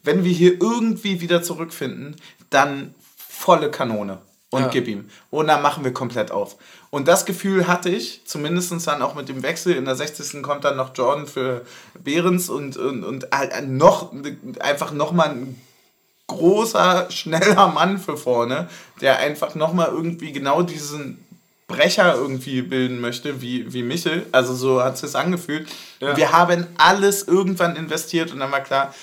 [0.03, 2.16] Wenn wir hier irgendwie wieder zurückfinden,
[2.51, 4.18] dann volle Kanone
[4.51, 4.68] und Ja.
[4.68, 5.09] gib ihm.
[5.30, 6.57] Und dann machen wir komplett auf.
[6.97, 9.74] Und das Gefühl hatte ich, zumindest dann auch mit dem Wechsel.
[9.74, 10.42] In der 60.
[10.42, 11.61] kommt dann noch Jordan für
[12.03, 14.14] Behrens und, und, und halt noch,
[14.61, 15.61] einfach nochmal ein
[16.26, 18.70] großer, schneller Mann für vorne,
[19.03, 21.22] der einfach nochmal irgendwie genau diesen
[21.68, 24.24] Brecher irgendwie bilden möchte, wie, wie Michel.
[24.32, 25.68] Also so hat es sich angefühlt.
[26.01, 26.16] Ja.
[26.16, 28.94] Wir haben alles irgendwann investiert und dann war klar,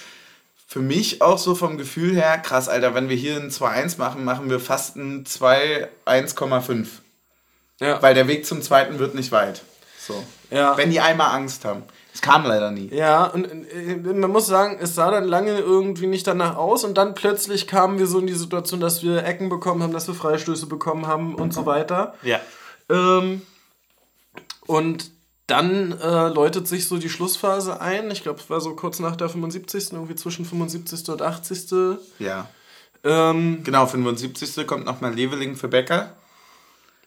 [0.66, 4.26] für mich auch so vom Gefühl her, krass, Alter, wenn wir hier ein 2-1 machen,
[4.26, 7.03] machen wir fast ein 2 1,5.
[7.84, 8.02] Ja.
[8.02, 9.62] Weil der Weg zum zweiten wird nicht weit.
[10.00, 10.24] So.
[10.50, 10.78] Ja.
[10.78, 11.84] Wenn die einmal Angst haben.
[12.14, 12.90] Es kam leider nie.
[12.94, 16.96] Ja, und äh, man muss sagen, es sah dann lange irgendwie nicht danach aus und
[16.96, 20.14] dann plötzlich kamen wir so in die Situation, dass wir Ecken bekommen haben, dass wir
[20.14, 22.14] Freistöße bekommen haben und so weiter.
[22.22, 22.40] Ja.
[22.90, 23.42] Ähm,
[24.68, 25.12] und
[25.48, 28.12] dann äh, läutet sich so die Schlussphase ein.
[28.12, 29.94] Ich glaube, es war so kurz nach der 75.
[29.94, 31.10] irgendwie zwischen 75.
[31.10, 31.98] und 80.
[32.20, 32.48] Ja.
[33.04, 34.66] Ähm, Genau, 75.
[34.68, 36.14] kommt nochmal Leveling für Becker.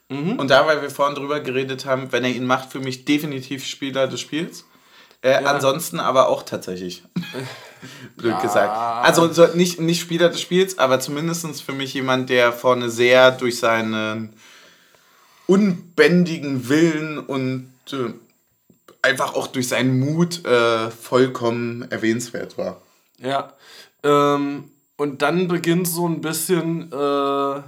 [0.09, 0.39] Mhm.
[0.39, 3.65] Und da, weil wir vorhin drüber geredet haben, wenn er ihn macht, für mich definitiv
[3.65, 4.65] Spieler des Spiels.
[5.23, 7.03] Äh, Ansonsten aber auch tatsächlich.
[8.17, 8.73] Blöd gesagt.
[9.05, 13.33] Also so, nicht, nicht Spieler des Spiels, aber zumindest für mich jemand, der vorne sehr
[13.33, 14.35] durch seinen
[15.47, 18.13] unbändigen Willen und äh,
[19.03, 22.81] einfach auch durch seinen Mut äh, vollkommen erwähnenswert war.
[23.19, 23.53] Ja.
[24.03, 27.61] Ähm, und dann beginnt so ein bisschen äh,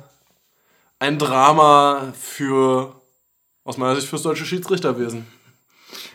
[0.99, 2.95] ein Drama für,
[3.65, 5.27] aus meiner Sicht, fürs deutsche Schiedsrichterwesen.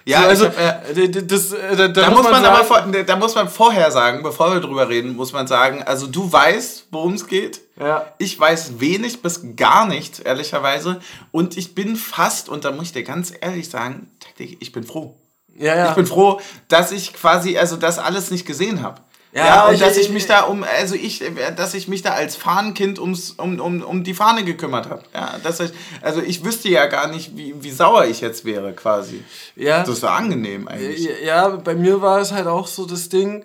[0.05, 3.35] Ja, also, hab, äh, das, äh, da, Da muss man, aber sagen- vor, da muss
[3.35, 7.25] man vorher sagen, bevor wir drüber reden, muss man sagen, also du weißt, worum es
[7.25, 7.61] geht.
[7.79, 8.05] Ja.
[8.17, 10.99] Ich weiß wenig bis gar nichts, ehrlicherweise.
[11.31, 15.17] Und ich bin fast, und da muss ich dir ganz ehrlich sagen, ich bin froh.
[15.55, 15.89] Ja, ja.
[15.89, 18.99] Ich bin froh, dass ich quasi, also das alles nicht gesehen habe.
[19.35, 21.23] Ja, Ja, und ich- dass ich ich- mich da um, also ich,
[21.55, 25.01] dass ich mich da als Fahnenkind ums, um, um, um die Fahne gekümmert habe.
[25.13, 25.71] Ja, dass ich,
[26.01, 29.23] also ich wüsste ja gar nicht, wie, wie sauer ich jetzt wäre, quasi.
[29.55, 29.79] ja.
[29.79, 31.09] Das ist doch angenehm eigentlich.
[31.25, 33.43] Ja, bei mir war es halt auch so das Ding.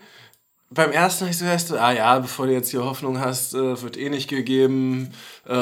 [0.70, 3.80] Beim ersten habe ich so gedacht, ah ja, bevor du jetzt hier Hoffnung hast, äh,
[3.80, 5.10] wird eh nicht gegeben.
[5.48, 5.54] Äh,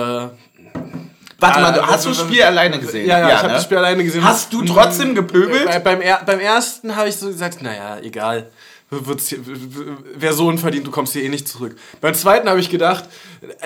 [1.39, 3.07] Warte mal, du, äh, hast du das Spiel alleine gesehen?
[3.07, 3.53] Ja, ja, ich habe ne?
[3.55, 4.24] das Spiel alleine gesehen.
[4.24, 5.66] Hast du trotzdem gepöbelt?
[5.66, 8.51] Bei, beim, beim ersten habe ich so gesagt, naja, egal.
[8.91, 11.76] Wer so unverdient, du kommst hier eh nicht zurück.
[12.01, 13.05] Beim zweiten habe ich gedacht,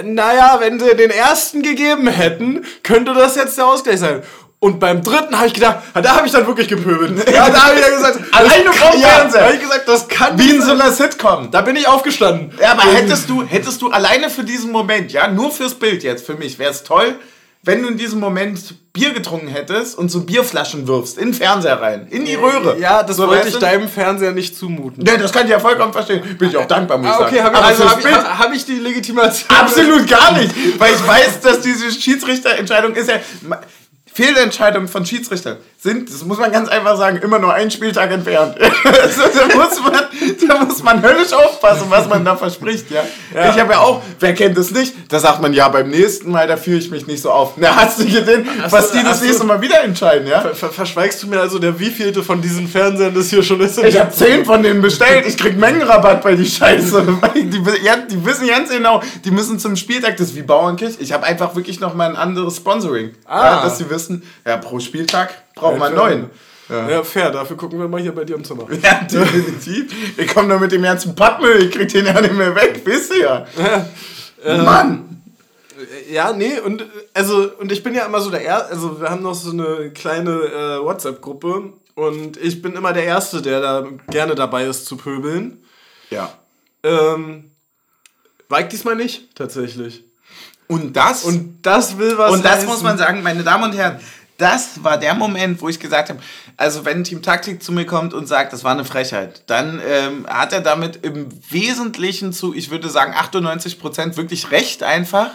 [0.03, 4.23] naja, wenn sie den ersten gegeben hätten, könnte das jetzt der Ausgleich sein.
[4.61, 7.27] Und beim dritten habe ich gedacht, da habe ich dann wirklich gepöbelt.
[7.33, 9.41] Ja, da habe ich ja gesagt, Alleine kann- ja, Fernseher.
[9.41, 11.51] Da habe ich gesagt, das kann Wie in so einer Sitcom.
[11.51, 12.53] Da bin ich aufgestanden.
[12.61, 16.27] Ja, aber hättest du, hättest du alleine für diesen Moment, ja, nur fürs Bild jetzt
[16.27, 17.15] für mich, wäre es toll,
[17.63, 21.81] wenn du in diesem Moment Bier getrunken hättest und so Bierflaschen wirfst in den Fernseher
[21.81, 22.79] rein, in die Röhre.
[22.81, 25.05] Ja, das so, wollte ich deinem Fernseher nicht zumuten.
[25.05, 26.23] Nee, das kann ich ja vollkommen verstehen.
[26.39, 27.57] Bin ich auch dankbar, muss ich Ah, okay, sagen.
[27.57, 29.49] habe ich, Aber also fürs hab ich, hab ich die Legitimation?
[29.51, 33.17] Absolut gar nicht, weil ich weiß, dass diese Schiedsrichterentscheidung ist ja.
[34.13, 38.57] Fehlentscheidungen von Schiedsrichtern sind, das muss man ganz einfach sagen, immer nur einen Spieltag entfernt.
[38.85, 42.91] also, da, muss man, da muss man höllisch aufpassen, was man da verspricht.
[42.91, 43.03] Ja?
[43.49, 46.47] Ich habe ja auch, wer kennt das nicht, da sagt man ja beim nächsten Mal,
[46.49, 47.53] da fühle ich mich nicht so auf.
[47.57, 50.41] Na, hast du gesehen, was die das du- nächste Mal wieder entscheiden, ja?
[50.41, 53.79] Ver verschweigst du mir also, der wievielte von diesen Fernsehern das hier schon ist?
[53.79, 55.25] Ich habe zehn von denen bestellt.
[55.27, 57.07] Ich krieg Mengenrabatt bei die Scheiße.
[57.37, 60.97] Die, ja, die wissen ganz genau, die müssen zum Spieltag, das ist wie Bauernkirch.
[60.99, 63.13] Ich habe einfach wirklich noch mal ein anderes Sponsoring.
[63.25, 63.45] Ah.
[63.45, 64.00] Ja, dass sie wissen,
[64.47, 66.31] ja, pro Spieltag braucht man neun.
[66.69, 67.03] Ja.
[67.03, 68.67] fair, dafür gucken wir mal hier bei dir im Zimmer.
[68.83, 70.17] Ja, definitiv.
[70.17, 73.13] Ich komme da mit dem ganzen Pappmüll, ich krieg den ja nicht mehr weg, wisst
[73.13, 73.47] ihr
[74.45, 74.57] ja.
[74.63, 75.23] Mann!
[76.11, 76.85] Ja, nee, und äh,
[77.15, 79.91] also, und ich bin ja immer so der Erste, also wir haben noch so eine
[79.91, 84.97] kleine äh, WhatsApp-Gruppe und ich bin immer der Erste, der da gerne dabei ist zu
[84.97, 85.65] pöbeln.
[86.11, 86.33] Ja.
[86.83, 87.51] Ähm,
[88.49, 90.05] war ich diesmal nicht, tatsächlich.
[90.71, 92.69] Und das, Und das will was Und das heißen.
[92.69, 93.99] muss man sagen, meine Damen und Herren,
[94.39, 96.21] das war der Moment, wo ich gesagt habe,
[96.57, 100.27] also wenn Team Taktik zu mir kommt und sagt, das war eine Frechheit, dann ähm,
[100.29, 105.31] hat er damit im Wesentlichen zu, ich würde sagen, 98 Prozent wirklich recht einfach.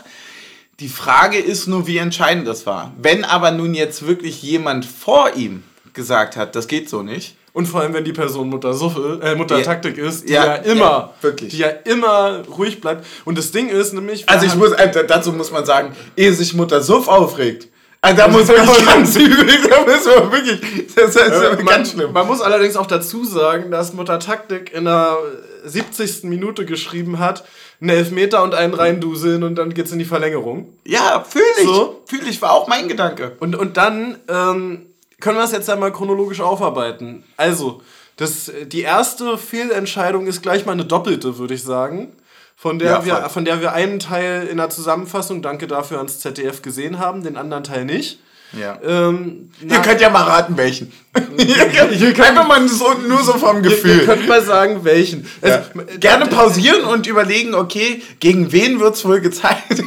[0.80, 2.94] Die Frage ist nur, wie entscheidend das war.
[2.98, 7.68] Wenn aber nun jetzt wirklich jemand vor ihm gesagt hat, das geht so nicht, Und
[7.68, 9.64] vor allem, wenn die Person Mutter Suffel, äh, Mutter Ja.
[9.64, 11.52] Taktik ist, die Ja, ja, immer, ja, wirklich.
[11.52, 13.06] die ja immer ruhig bleibt.
[13.24, 16.54] Und das Ding ist nämlich, Also ich muss, äh, dazu muss man sagen, ehe sich
[16.54, 17.70] Mutter Suff aufregt,
[18.02, 21.86] also da muss man ganz übel, da müssen wir wirklich, das ist Äh, ganz man,
[21.86, 22.12] schlimm.
[22.12, 25.16] Man muss allerdings auch dazu sagen, dass Mutter Taktik in der
[25.64, 26.24] 70.
[26.26, 27.46] Minute geschrieben hat,
[27.80, 30.74] einen Elfmeter und einen reinduseln und dann geht's in die Verlängerung.
[30.86, 31.66] Ja, fühle ich.
[31.66, 32.02] So.
[32.06, 33.32] Fühle ich, war auch mein Gedanke.
[33.40, 34.88] Und, und dann ähm,
[35.20, 37.24] können wir es jetzt einmal chronologisch aufarbeiten.
[37.38, 37.82] Also,
[38.18, 42.14] das, die erste Fehlentscheidung ist gleich mal eine doppelte, würde ich sagen.
[42.56, 46.20] Von der, Ja, wir, von der wir einen Teil in der Zusammenfassung, danke dafür ans
[46.20, 48.20] ZDF, gesehen haben, den anderen Teil nicht.
[48.54, 48.80] Ja.
[48.84, 50.94] Ähm, Ihr könnt ja mal raten, welchen.
[51.38, 54.06] Ihr könnt, einfach mal so, nur so vom ihr, ihr Gefühl.
[54.06, 55.28] könnt mal sagen, welchen.
[55.44, 55.64] Ja.
[55.76, 59.70] Also, Gerne pausieren und überlegen, okay, gegen wen wird es wohl gezeigt?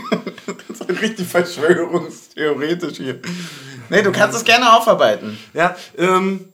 [0.68, 3.20] das ist richtig verschwörungstheoretisch hier.
[3.90, 5.38] Nee, du kannst es gerne aufarbeiten.
[5.54, 6.48] Ja, ähm,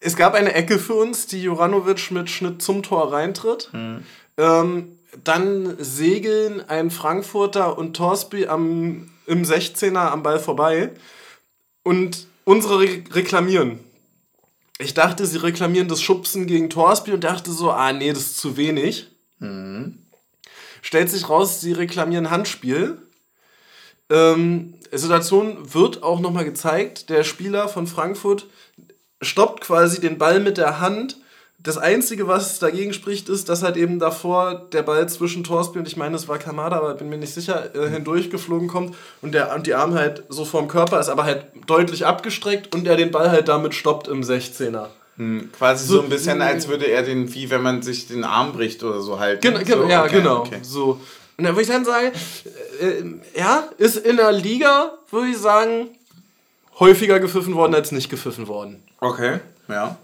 [0.00, 3.70] es gab eine Ecke für uns, die Juranovic mit Schnitt zum Tor reintritt.
[4.36, 10.90] Ähm, dann segeln ein Frankfurter und Torsby am, im 16er am Ball vorbei
[11.82, 13.80] und unsere re reklamieren.
[14.78, 18.38] Ich dachte, sie reklamieren das Schubsen gegen Torsby und dachte so, ah nee, das ist
[18.38, 19.08] zu wenig.
[20.82, 22.98] Stellt sich raus, sie reklamieren Handspiel.
[24.08, 27.10] Ähm, Situation wird auch nochmal gezeigt.
[27.10, 28.46] Der Spieler von Frankfurt
[29.20, 31.16] stoppt quasi den Ball mit der Hand.
[31.58, 35.88] Das Einzige, was dagegen spricht, ist, dass halt eben davor der Ball zwischen Torsby und
[35.88, 39.52] ich meine, es war Kamada, aber bin mir nicht sicher, äh, hindurchgeflogen kommt und, der,
[39.52, 43.10] und die Arm halt so vorm Körper ist, aber halt deutlich abgestreckt und er den
[43.10, 44.88] Ball halt damit stoppt im 16er.
[45.16, 48.22] Hm, quasi so, so, ein bisschen, als würde er den, wie wenn man sich den
[48.22, 49.40] Arm bricht oder so halten.
[49.40, 50.40] Genau, so, ja, okay, genau.
[50.40, 50.58] Okay.
[50.62, 51.00] So.
[51.38, 52.12] Und dann würde ich dann sagen,
[52.80, 55.88] äh, ja, ist in der Liga, würde ich sagen,
[56.78, 58.82] häufiger gepfiffen worden als nicht gepfiffen worden.
[59.00, 59.98] Okay, ja.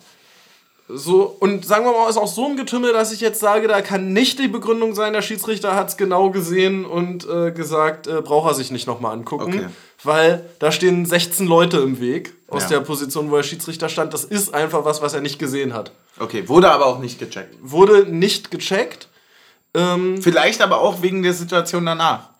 [0.88, 3.80] So, und sagen wir mal, ist auch so ein Getümmel, dass ich jetzt sage, da
[3.80, 8.20] kann nicht die Begründung sein, der Schiedsrichter hat es genau gesehen und äh, gesagt, äh,
[8.20, 9.54] braucht er sich nicht nochmal angucken.
[9.54, 9.66] Okay.
[10.04, 12.70] Weil da stehen 16 Leute im Weg aus ja.
[12.70, 14.12] der Position, wo der Schiedsrichter stand.
[14.12, 15.92] Das ist einfach was, was er nicht gesehen hat.
[16.18, 17.54] Okay, wurde aber auch nicht gecheckt.
[17.62, 19.08] Wurde nicht gecheckt.
[19.74, 22.30] Ähm, Vielleicht aber auch wegen der Situation danach.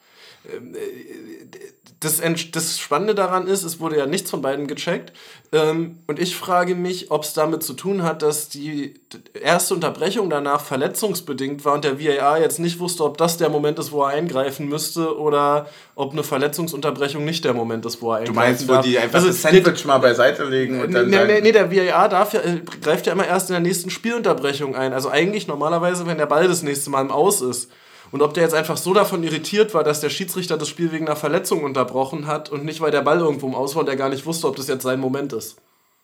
[2.02, 2.20] Das,
[2.52, 5.12] das Spannende daran ist, es wurde ja nichts von beiden gecheckt.
[5.52, 8.94] Ähm, und ich frage mich, ob es damit zu tun hat, dass die
[9.40, 13.78] erste Unterbrechung danach verletzungsbedingt war und der VAR jetzt nicht wusste, ob das der Moment
[13.78, 18.18] ist, wo er eingreifen müsste oder ob eine Verletzungsunterbrechung nicht der Moment ist, wo er
[18.18, 18.78] eingreifen Du meinst, darf.
[18.78, 21.08] wo die einfach also, das Sandwich mal beiseite legen und dann.
[21.08, 23.90] Nee, nee, nee, der VAR darf ja, äh, greift ja immer erst in der nächsten
[23.90, 24.92] Spielunterbrechung ein.
[24.92, 27.70] Also eigentlich normalerweise, wenn der Ball das nächste Mal im Aus ist.
[28.12, 31.06] Und ob der jetzt einfach so davon irritiert war, dass der Schiedsrichter das Spiel wegen
[31.06, 33.96] einer Verletzung unterbrochen hat und nicht, weil der Ball irgendwo im Aus war und er
[33.96, 35.56] gar nicht wusste, ob das jetzt sein Moment ist.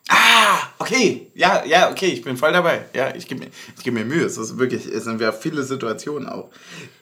[0.09, 1.27] Ah, okay.
[1.35, 2.85] Ja, ja, okay, ich bin voll dabei.
[2.95, 3.51] Ja, ich gebe mir,
[3.83, 4.25] geb mir Mühe.
[4.25, 6.49] Es ist wirklich, es sind ja viele Situationen auch.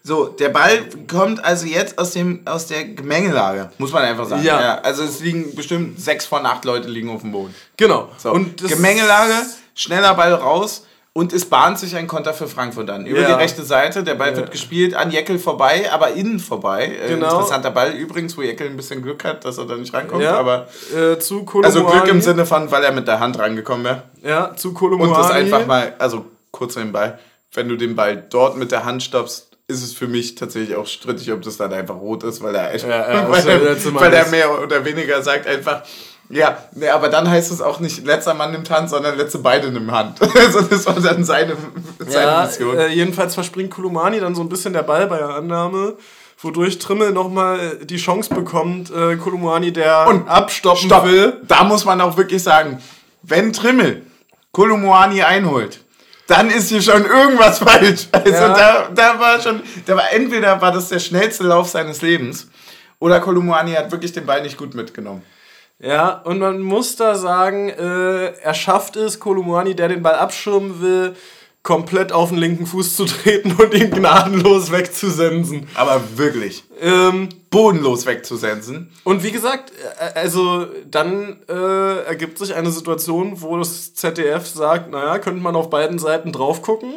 [0.04, 4.44] So, der Ball kommt also jetzt aus, dem, aus der Gemengelage, muss man einfach sagen.
[4.44, 4.60] Ja.
[4.60, 4.78] ja.
[4.80, 7.56] Also es liegen bestimmt sechs von acht Leute liegen auf dem Boden.
[7.78, 8.10] Genau.
[8.18, 8.32] So.
[8.32, 9.36] Und Gemengelage,
[9.74, 10.84] schneller Ball raus
[11.18, 13.08] und es bahnt sich ein Konter für Frankfurt an.
[13.08, 13.30] Über ja.
[13.30, 14.38] die rechte Seite, der Ball ja.
[14.38, 16.96] wird gespielt, an Jeckel vorbei, aber innen vorbei.
[17.04, 17.32] Äh, genau.
[17.32, 20.22] interessanter Ball übrigens, wo Jeckel ein bisschen Glück hat, dass er da nicht rankommt.
[20.22, 20.38] Ja.
[20.38, 24.04] Aber, äh, zu Also Glück im Sinne von, weil er mit der Hand rangekommen wäre.
[24.22, 25.12] Ja, zu Kolomoani.
[25.12, 27.18] Und das einfach mal, also kurz nebenbei,
[27.52, 30.86] wenn du den Ball dort mit der Hand stoppst, ist es für mich tatsächlich auch
[30.86, 34.28] strittig, ob das dann einfach rot ist, weil er, ja, ja, weil, er, weil er
[34.28, 35.82] mehr oder weniger sagt einfach,
[36.30, 39.72] ja, nee, aber dann heißt es auch nicht letzter Mann nimmt Hand, sondern letzte beide
[39.72, 40.22] nimmt Hand.
[40.36, 41.56] also das war dann seine,
[42.00, 42.78] seine ja, Mission.
[42.78, 45.96] Äh, jedenfalls verspringt Kulumani dann so ein bisschen der Ball bei der Annahme,
[46.40, 51.06] wodurch Trimmel nochmal die Chance bekommt, äh, Kulumani, der Und abstoppen stopp.
[51.06, 51.42] will.
[51.48, 52.82] Da muss man auch wirklich sagen,
[53.24, 54.02] wenn Trimmel
[54.52, 55.80] Kulumani einholt,
[56.28, 58.08] dann ist hier schon irgendwas falsch.
[58.12, 58.50] Also ja.
[58.50, 62.48] da, da war schon, da war entweder war das der schnellste Lauf seines Lebens
[63.00, 65.24] oder Kolumuani hat wirklich den Ball nicht gut mitgenommen.
[65.80, 70.82] Ja, und man muss da sagen, äh, er schafft es, Kolumani, der den Ball abschirmen
[70.82, 71.16] will,
[71.62, 75.68] komplett auf den linken Fuß zu treten und ihn gnadenlos wegzusensen.
[75.76, 76.64] Aber wirklich.
[76.80, 78.90] Ähm, bodenlos wegzusensen.
[79.04, 84.90] Und wie gesagt, äh, also dann äh, ergibt sich eine Situation, wo das ZDF sagt,
[84.90, 86.94] naja, könnte man auf beiden Seiten drauf gucken.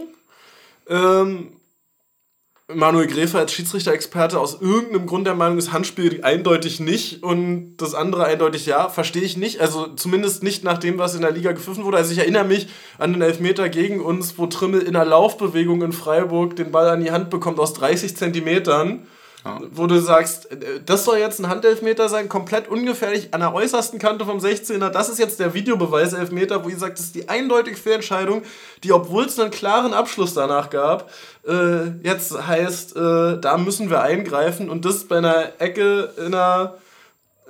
[0.88, 1.48] Ähm,
[2.74, 7.94] Manuel Gräfe als Schiedsrichter-Experte aus irgendeinem Grund der Meinung ist, Handspiel eindeutig nicht und das
[7.94, 9.60] andere eindeutig ja, verstehe ich nicht.
[9.60, 11.96] Also zumindest nicht nach dem, was in der Liga gepfiffen wurde.
[11.96, 12.68] Also ich erinnere mich
[12.98, 17.02] an den Elfmeter gegen uns, wo Trimmel in einer Laufbewegung in Freiburg den Ball an
[17.02, 19.06] die Hand bekommt aus 30 Zentimetern
[19.44, 19.60] ja.
[19.72, 23.98] Wo du sagst, äh, das soll jetzt ein Handelfmeter sein, komplett ungefährlich an der äußersten
[23.98, 24.90] Kante vom 16er.
[24.90, 28.42] Das ist jetzt der Videobeweis Elfmeter, wo ihr sagt, das ist die eindeutige Fehlentscheidung,
[28.84, 31.10] die, obwohl es einen klaren Abschluss danach gab,
[31.46, 36.74] äh, jetzt heißt, äh, da müssen wir eingreifen und das bei einer Ecke in einer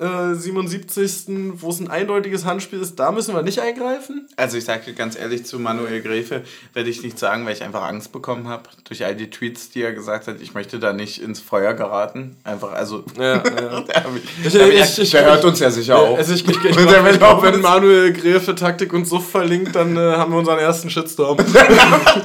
[0.01, 1.29] 77.
[1.29, 4.29] Äh, wo es ein eindeutiges Handspiel ist, da müssen wir nicht eingreifen?
[4.37, 6.43] Also ich sage ganz ehrlich zu Manuel Gräfe,
[6.73, 9.83] werde ich nicht sagen, weil ich einfach Angst bekommen habe durch all die Tweets, die
[9.83, 12.37] er gesagt hat, ich möchte da nicht ins Feuer geraten.
[12.45, 13.43] Einfach, also ja, ja.
[13.43, 14.05] der,
[14.45, 16.17] ich, ich, ich, der hört uns ja sicher auch.
[16.17, 20.01] Also ich, ich, ich, ich glaub, wenn Manuel Gräfe Taktik und Suff verlinkt, dann äh,
[20.01, 21.39] haben wir unseren ersten Shitstorm.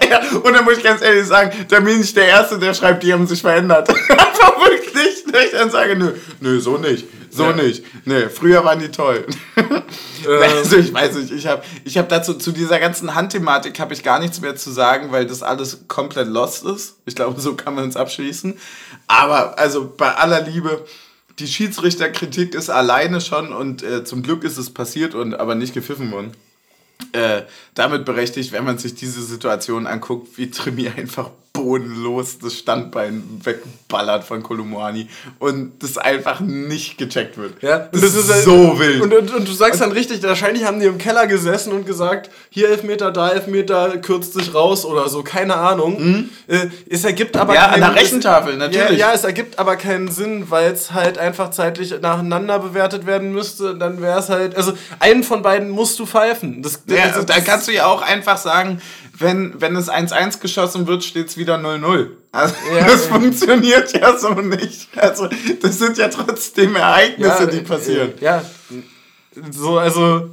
[0.09, 3.03] ja, und dann muss ich ganz ehrlich sagen, da bin ich der Erste, der schreibt,
[3.03, 3.89] die haben sich verändert.
[5.55, 7.05] Dann sage, nö, nö, so nicht.
[7.29, 7.53] So ja.
[7.53, 7.83] nicht.
[8.05, 9.25] Nee, früher waren die toll.
[10.27, 10.41] Ähm.
[10.41, 14.01] also ich weiß nicht, ich habe ich hab dazu, zu dieser ganzen Handthematik habe ich
[14.01, 16.95] gar nichts mehr zu sagen, weil das alles komplett lost ist.
[17.05, 18.57] Ich glaube, so kann man es abschließen.
[19.05, 20.83] Aber also bei aller Liebe,
[21.37, 25.75] die Schiedsrichterkritik ist alleine schon und äh, zum Glück ist es passiert und aber nicht
[25.75, 26.31] gepfiffen worden.
[27.11, 27.43] Äh,
[27.75, 34.23] damit berechtigt, wenn man sich diese Situation anguckt, wie Trimi einfach bodenlos das Standbein wegballert
[34.23, 35.07] von Kolumani
[35.39, 37.63] und das einfach nicht gecheckt wird.
[37.63, 39.01] Ja, das, das ist halt, so wild.
[39.01, 42.29] Und, und, und, du sagst dann richtig, wahrscheinlich haben die im Keller gesessen und gesagt,
[42.49, 46.03] hier Elfmeter, da Elfmeter, kürzt sich raus oder so, keine Ahnung.
[46.03, 46.29] Mhm.
[46.47, 48.99] Äh, es ergibt aber Ja, keinen, an der Rechentafel, natürlich.
[48.99, 53.31] Ja, ja, es ergibt aber keinen Sinn, weil es halt einfach zeitlich nacheinander bewertet werden
[53.31, 53.75] müsste.
[53.75, 56.61] Dann wäre es halt, also einen von beiden musst du pfeifen.
[56.61, 58.81] Das, ja, also, da kannst du ja auch einfach sagen,
[59.17, 62.09] wenn, wenn es 1-1 geschossen wird, steht es wieder 0-0.
[62.31, 63.13] Also, ja, das ja.
[63.13, 64.89] funktioniert ja so nicht.
[64.95, 65.29] Also,
[65.61, 68.13] das sind ja trotzdem Ereignisse, ja, die passieren.
[68.19, 68.43] Ja,
[69.51, 70.29] so, also.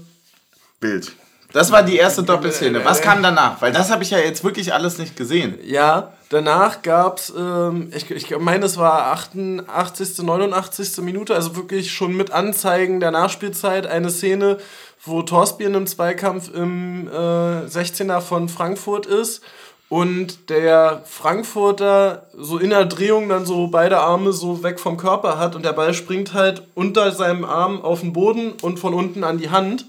[0.80, 1.12] Bild.
[1.52, 2.84] Das war die erste Doppelszene.
[2.84, 3.60] Was kam danach?
[3.60, 5.58] Weil das habe ich ja jetzt wirklich alles nicht gesehen.
[5.62, 10.98] Ja, danach gab es, ähm, ich, ich meine, es war 88., 89.
[11.02, 14.58] Minute, also wirklich schon mit Anzeigen der Nachspielzeit eine Szene,
[15.04, 19.42] wo Torsbieren im Zweikampf im äh, 16er von Frankfurt ist
[19.88, 25.38] und der Frankfurter so in der Drehung dann so beide Arme so weg vom Körper
[25.38, 29.24] hat und der Ball springt halt unter seinem Arm auf den Boden und von unten
[29.24, 29.86] an die Hand.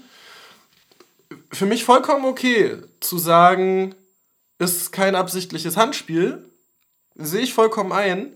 [1.52, 3.94] Für mich vollkommen okay zu sagen,
[4.58, 6.44] ist kein absichtliches Handspiel,
[7.14, 8.32] sehe ich vollkommen ein,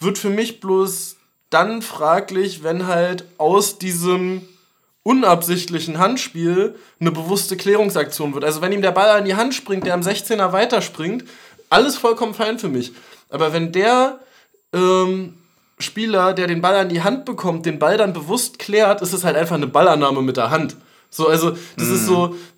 [0.00, 1.16] wird für mich bloß
[1.50, 4.46] dann fraglich, wenn halt aus diesem
[5.08, 8.44] unabsichtlichen Handspiel eine bewusste Klärungsaktion wird.
[8.44, 11.24] Also wenn ihm der Ball an die Hand springt, der am 16er weiterspringt,
[11.70, 12.92] alles vollkommen fein für mich.
[13.30, 14.18] Aber wenn der
[14.74, 15.38] ähm,
[15.78, 19.24] Spieler, der den Ball an die Hand bekommt, den Ball dann bewusst klärt, ist es
[19.24, 20.76] halt einfach eine Ballannahme mit der Hand.
[21.08, 21.94] So, also das mm.
[21.94, 22.34] ist so, mhm.
[22.34, 22.57] Äh,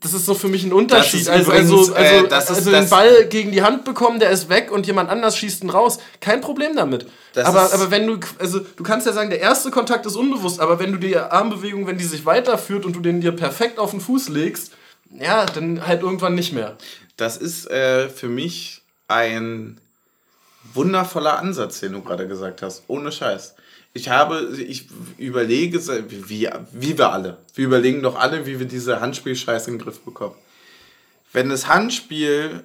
[0.00, 1.28] das ist so für mich ein Unterschied.
[1.28, 4.70] Also, übrigens, also, also, äh, also den Ball gegen die Hand bekommen, der ist weg
[4.70, 5.98] und jemand anders schießt ihn raus.
[6.20, 7.06] Kein Problem damit.
[7.36, 10.78] Aber, aber wenn du, also du kannst ja sagen, der erste Kontakt ist unbewusst, aber
[10.78, 14.00] wenn du die Armbewegung, wenn die sich weiterführt und du den dir perfekt auf den
[14.00, 14.72] Fuß legst,
[15.18, 16.76] ja, dann halt irgendwann nicht mehr.
[17.16, 19.80] Das ist äh, für mich ein
[20.74, 22.84] wundervoller Ansatz, den du gerade gesagt hast.
[22.86, 23.54] Ohne Scheiß
[23.92, 24.88] ich habe, ich
[25.18, 25.80] überlege,
[26.28, 30.00] wie, wie wir alle, wir überlegen doch alle, wie wir diese Handspielscheiße in den Griff
[30.00, 30.36] bekommen.
[31.32, 32.62] Wenn das Handspiel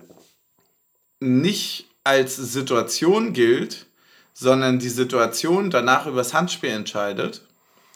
[1.19, 3.87] nicht als Situation gilt,
[4.33, 7.41] sondern die Situation danach über das Handspiel entscheidet,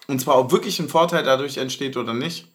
[0.08, 2.48] und zwar ob wirklich ein Vorteil dadurch entsteht oder nicht,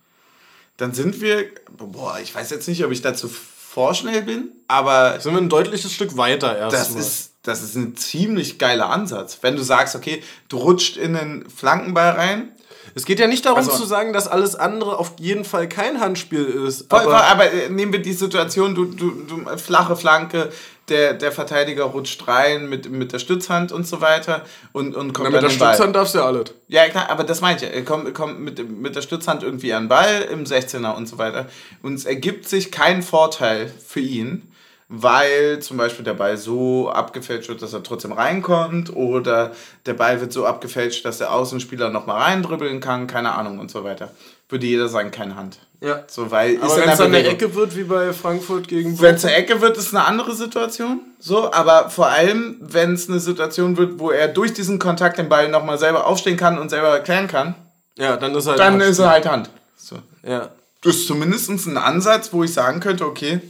[0.77, 5.21] dann sind wir, boah, ich weiß jetzt nicht, ob ich dazu vorschnell bin, aber.
[5.21, 6.77] Sind wir ein deutliches Stück weiter erst.
[6.77, 9.39] Das ist, das ist ein ziemlich geiler Ansatz.
[9.43, 12.49] Wenn du sagst, okay, du rutscht in den Flankenball rein.
[12.95, 16.01] Es geht ja nicht darum also, zu sagen, dass alles andere auf jeden Fall kein
[16.01, 16.89] Handspiel ist.
[16.89, 20.51] Voll, aber, aber äh, nehmen wir die Situation, du, du, du flache Flanke,
[20.89, 25.31] der, der Verteidiger rutscht rein mit, mit der Stützhand und so weiter und, und kommt
[25.31, 26.53] Na, mit der Stützhand darfst du ja alles.
[26.69, 27.63] Ja, klar, aber das meine ich.
[27.63, 31.17] Er kommt, kommt mit, mit der Stützhand irgendwie an den Ball im 16er und so
[31.19, 31.47] weiter.
[31.83, 34.54] Und es ergibt sich kein Vorteil für ihn
[34.89, 39.53] weil zum Beispiel der Ball so abgefälscht wird, dass er trotzdem reinkommt oder
[39.87, 43.85] der Ball wird so abgefälscht, dass der Außenspieler nochmal reindribbeln kann, keine Ahnung und so
[43.85, 44.11] weiter.
[44.49, 45.59] Würde jeder sagen, keine Hand.
[45.81, 46.05] Ja.
[46.07, 49.25] So, weil aber wenn es dann eine Ecke wird, wie bei Frankfurt gegen Wenn es
[49.25, 51.01] eine Ecke wird, ist eine andere Situation.
[51.19, 55.29] So, aber vor allem, wenn es eine Situation wird, wo er durch diesen Kontakt den
[55.29, 57.55] Ball nochmal selber aufstehen kann und selber erklären kann.
[57.97, 59.51] Ja, dann ist, halt dann ist er halt Hand.
[59.77, 59.97] So.
[60.23, 60.51] Ja.
[60.83, 63.41] Das ist zumindest ein Ansatz, wo ich sagen könnte, okay,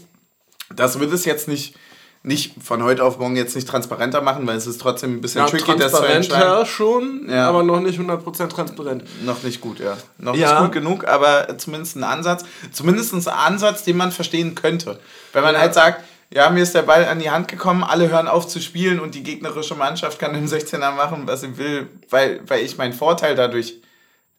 [0.75, 1.77] das wird es jetzt nicht,
[2.23, 5.43] nicht von heute auf morgen jetzt nicht transparenter machen, weil es ist trotzdem ein bisschen
[5.43, 6.67] ja, tricky, das zu entscheiden.
[6.67, 7.49] schon, ja.
[7.49, 9.05] aber noch nicht 100% transparent.
[9.25, 9.97] Noch nicht gut, ja.
[10.19, 10.53] Noch ja.
[10.53, 12.45] nicht gut genug, aber zumindest ein Ansatz.
[12.73, 14.99] Zumindest ein Ansatz, den man verstehen könnte.
[15.33, 15.61] Wenn man ja.
[15.61, 16.03] halt sagt,
[16.33, 19.15] ja, mir ist der Ball an die Hand gekommen, alle hören auf zu spielen und
[19.15, 23.35] die gegnerische Mannschaft kann im 16er machen, was sie will, weil, weil ich meinen Vorteil
[23.35, 23.75] dadurch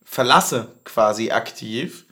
[0.04, 2.06] verlasse, quasi aktiv,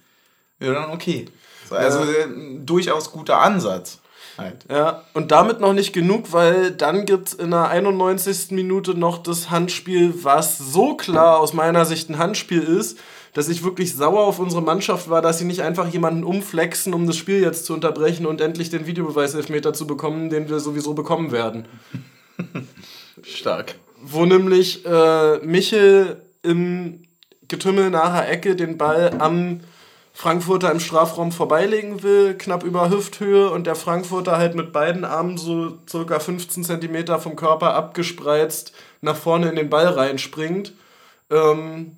[0.60, 1.28] ja, dann okay.
[1.70, 2.28] Also ja.
[2.60, 4.00] durchaus guter Ansatz.
[4.38, 4.66] Halt.
[4.70, 8.52] Ja, und damit noch nicht genug, weil dann gibt es in der 91.
[8.52, 12.98] Minute noch das Handspiel, was so klar aus meiner Sicht ein Handspiel ist,
[13.34, 17.06] dass ich wirklich sauer auf unsere Mannschaft war, dass sie nicht einfach jemanden umflexen, um
[17.06, 21.32] das Spiel jetzt zu unterbrechen und endlich den Videobeweis-Elfmeter zu bekommen, den wir sowieso bekommen
[21.32, 21.66] werden.
[23.24, 23.76] Stark.
[24.02, 27.04] Wo nämlich äh, Michel im
[27.48, 29.62] Getümmel nacher Ecke den Ball am
[30.16, 35.38] Frankfurter im Strafraum vorbeilegen will, knapp über Hüfthöhe und der Frankfurter halt mit beiden Armen
[35.38, 40.74] so circa 15 cm vom Körper abgespreizt nach vorne in den Ball reinspringt.
[41.32, 41.94] Ähm,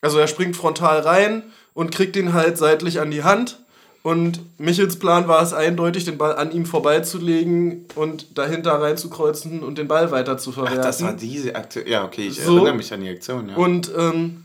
[0.00, 1.44] also er springt frontal rein
[1.74, 3.60] und kriegt ihn halt seitlich an die Hand.
[4.02, 9.78] Und Michels Plan war es eindeutig, den Ball an ihm vorbeizulegen und dahinter reinzukreuzen und
[9.78, 10.80] den Ball weiter zu verwerten.
[10.80, 11.86] Ach, das war diese Aktion.
[11.86, 12.56] Ja, okay, ich so.
[12.56, 13.48] erinnere mich an die Aktion.
[13.48, 13.56] Ja.
[13.56, 14.43] Und ähm,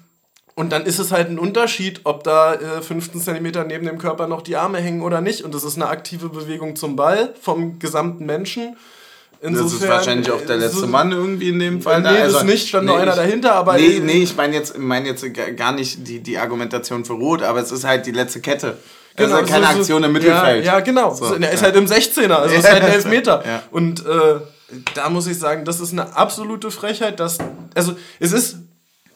[0.59, 4.27] Und dann ist es halt ein Unterschied, ob da äh, 15 cm neben dem Körper
[4.27, 5.45] noch die Arme hängen oder nicht.
[5.45, 8.75] Und das ist eine aktive Bewegung zum Ball vom gesamten Menschen.
[9.39, 12.01] Insofern, das ist wahrscheinlich auch der letzte so, Mann irgendwie in dem Fall.
[12.01, 13.77] Nee, also, das nicht, stand nee, noch einer dahinter, aber.
[13.77, 17.61] Nee, nee ich meine jetzt, mein jetzt gar nicht die, die Argumentation für Rot, aber
[17.61, 18.79] es ist halt die letzte Kette.
[19.15, 20.65] Genau, also keine so, Aktion im Mittelfeld.
[20.65, 21.13] Ja, ja genau.
[21.13, 21.67] So, er ist ja.
[21.67, 23.45] halt im 16er, also ist halt ein Elfmeter.
[23.47, 23.63] ja.
[23.71, 24.41] Und äh,
[24.93, 27.37] da muss ich sagen, das ist eine absolute Frechheit, dass.
[27.75, 28.57] Also, es ist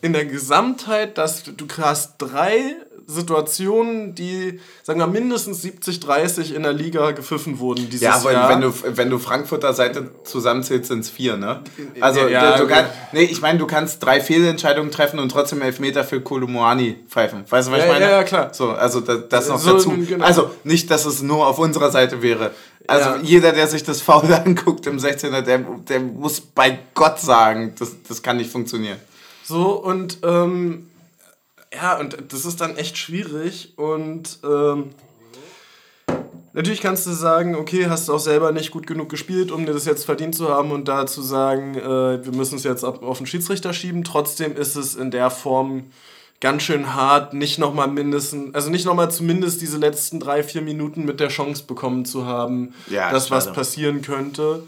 [0.03, 2.75] in der Gesamtheit, dass du hast drei
[3.07, 8.33] Situationen, die, sagen wir, mindestens 70, 30 in der Liga gepfiffen wurden dieses ja, aber
[8.33, 8.49] Jahr.
[8.49, 11.61] wenn du, wenn du Frankfurter Seite zusammenzählst, sind es vier, ne?
[12.01, 15.61] Also, ja, du, du kannst, nee, ich meine, du kannst drei Fehlentscheidungen treffen und trotzdem
[15.61, 17.45] Elfmeter für Kolumuani pfeifen.
[17.49, 18.05] Weißt du, was ja, ich meine?
[18.05, 18.53] Ja, ja, klar.
[18.53, 19.91] So, also das, das noch so, dazu.
[19.91, 20.25] Genau.
[20.25, 22.51] Also, nicht, dass es nur auf unserer Seite wäre.
[22.87, 23.19] Also, ja.
[23.21, 27.91] jeder, der sich das Foul anguckt im 16er, der, der muss bei Gott sagen, das,
[28.05, 28.97] das kann nicht funktionieren.
[29.43, 30.89] So, und ähm,
[31.73, 33.73] ja, und das ist dann echt schwierig.
[33.77, 34.91] Und ähm,
[36.53, 39.73] natürlich kannst du sagen, okay, hast du auch selber nicht gut genug gespielt, um dir
[39.73, 43.17] das jetzt verdient zu haben und da zu sagen, äh, wir müssen es jetzt auf
[43.17, 44.03] den Schiedsrichter schieben.
[44.03, 45.85] Trotzdem ist es in der Form
[46.39, 51.05] ganz schön hart, nicht nochmal mindestens, also nicht nochmal zumindest diese letzten drei, vier Minuten
[51.05, 54.63] mit der Chance bekommen zu haben, ja, dass was passieren könnte.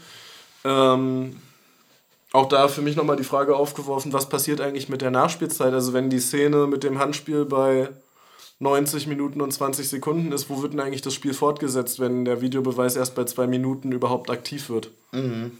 [0.64, 1.36] Ähm,
[2.32, 5.72] auch da für mich nochmal die Frage aufgeworfen, was passiert eigentlich mit der Nachspielzeit?
[5.72, 7.88] Also wenn die Szene mit dem Handspiel bei
[8.58, 12.40] 90 Minuten und 20 Sekunden ist, wo wird denn eigentlich das Spiel fortgesetzt, wenn der
[12.40, 14.90] Videobeweis erst bei zwei Minuten überhaupt aktiv wird?
[15.12, 15.58] Mhm.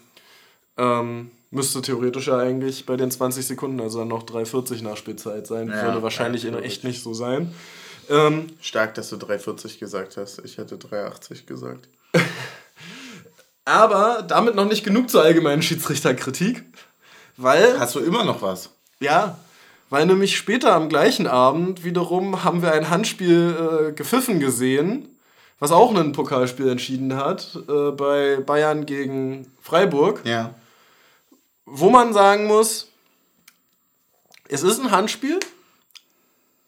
[0.78, 5.68] Ähm, müsste theoretisch ja eigentlich bei den 20 Sekunden, also dann noch 3,40 Nachspielzeit sein.
[5.68, 7.54] Ja, Würde wahrscheinlich ja, echt nicht so sein.
[8.08, 10.40] Ähm, Stark, dass du 3,40 gesagt hast.
[10.44, 11.88] Ich hätte 3,80 gesagt.
[13.66, 16.64] Aber damit noch nicht genug zur allgemeinen Schiedsrichterkritik.
[17.36, 17.78] Weil.
[17.78, 18.70] Hast du immer noch was?
[19.00, 19.36] Ja.
[19.90, 25.08] Weil nämlich später am gleichen Abend wiederum haben wir ein Handspiel äh, gepfiffen gesehen,
[25.58, 30.22] was auch ein Pokalspiel entschieden hat, äh, bei Bayern gegen Freiburg.
[30.24, 30.54] Ja.
[31.64, 32.88] Wo man sagen muss,
[34.48, 35.40] es ist ein Handspiel,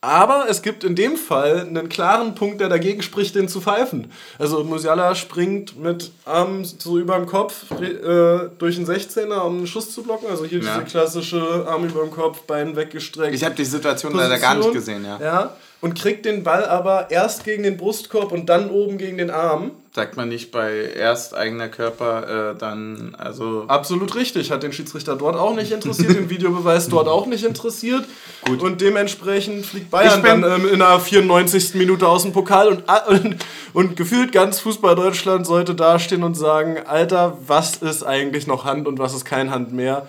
[0.01, 4.12] aber es gibt in dem Fall einen klaren Punkt, der dagegen spricht, den zu pfeifen.
[4.38, 9.66] Also Musiala springt mit Arm so über dem Kopf äh, durch den 16er, um einen
[9.66, 10.28] Schuss zu blocken.
[10.30, 10.74] Also hier ja.
[10.76, 13.34] diese klassische Arm über dem Kopf, Bein weggestreckt.
[13.34, 14.30] Ich habe die Situation Position.
[14.30, 15.18] leider gar nicht gesehen, ja.
[15.20, 19.30] Ja, und kriegt den Ball aber erst gegen den Brustkorb und dann oben gegen den
[19.30, 19.72] Arm.
[19.99, 23.64] Sagt man nicht bei erst eigener Körper, äh, dann, also.
[23.66, 24.53] Absolut richtig.
[24.53, 28.05] Hat den Schiedsrichter dort auch nicht interessiert, den Videobeweis dort auch nicht interessiert.
[28.42, 28.62] Gut.
[28.62, 31.74] Und dementsprechend fliegt Bayern dann ähm, in der 94.
[31.74, 33.36] Minute aus dem Pokal und, und,
[33.72, 38.86] und gefühlt ganz Fußball Deutschland sollte dastehen und sagen: Alter, was ist eigentlich noch Hand
[38.86, 40.07] und was ist kein Hand mehr?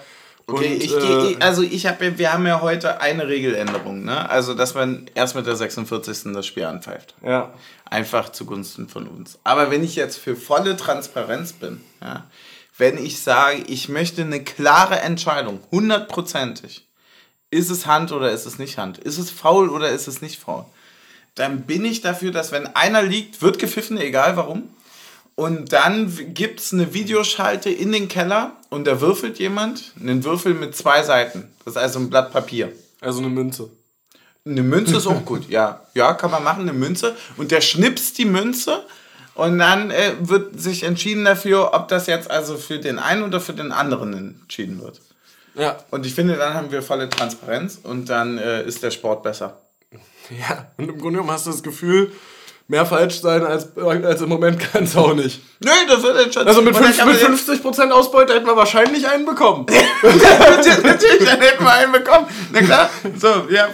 [0.51, 4.29] Okay, und, ich äh, also ich habe, wir haben ja heute eine Regeländerung, ne?
[4.29, 6.33] Also, dass man erst mit der 46.
[6.33, 7.15] das Spiel anpfeift.
[7.23, 7.53] Ja.
[7.89, 9.39] Einfach zugunsten von uns.
[9.43, 12.25] Aber wenn ich jetzt für volle Transparenz bin, ja,
[12.77, 16.87] wenn ich sage, ich möchte eine klare Entscheidung, hundertprozentig,
[17.51, 18.99] ist es Hand oder ist es nicht Hand?
[18.99, 20.65] Ist es faul oder ist es nicht faul?
[21.35, 24.69] Dann bin ich dafür, dass wenn einer liegt, wird gepfiffen, egal warum.
[25.35, 30.53] Und dann gibt es eine Videoschalte in den Keller und da würfelt jemand einen Würfel
[30.53, 31.49] mit zwei Seiten.
[31.63, 32.71] Das ist also ein Blatt Papier.
[32.99, 33.69] Also eine Münze.
[34.49, 35.81] Eine Münze ist auch gut, ja.
[35.93, 37.15] Ja, kann man machen, eine Münze.
[37.37, 38.83] Und der schnipst die Münze
[39.35, 43.39] und dann äh, wird sich entschieden dafür, ob das jetzt also für den einen oder
[43.39, 45.01] für den anderen entschieden wird.
[45.55, 45.77] Ja.
[45.91, 49.57] Und ich finde, dann haben wir volle Transparenz und dann äh, ist der Sport besser.
[50.29, 52.11] Ja, und im Grunde genommen hast du das Gefühl,
[52.69, 55.41] mehr falsch sein als, als im Moment kann es auch nicht.
[55.59, 56.47] Nee, das wird jetzt schon.
[56.47, 59.65] Also mit, fünf, mit 50% Ausbeute hätten wir wahrscheinlich einen bekommen.
[60.03, 62.27] Natürlich, dann hätten wir einen bekommen.
[62.53, 62.89] Na klar.
[63.17, 63.69] So, ja.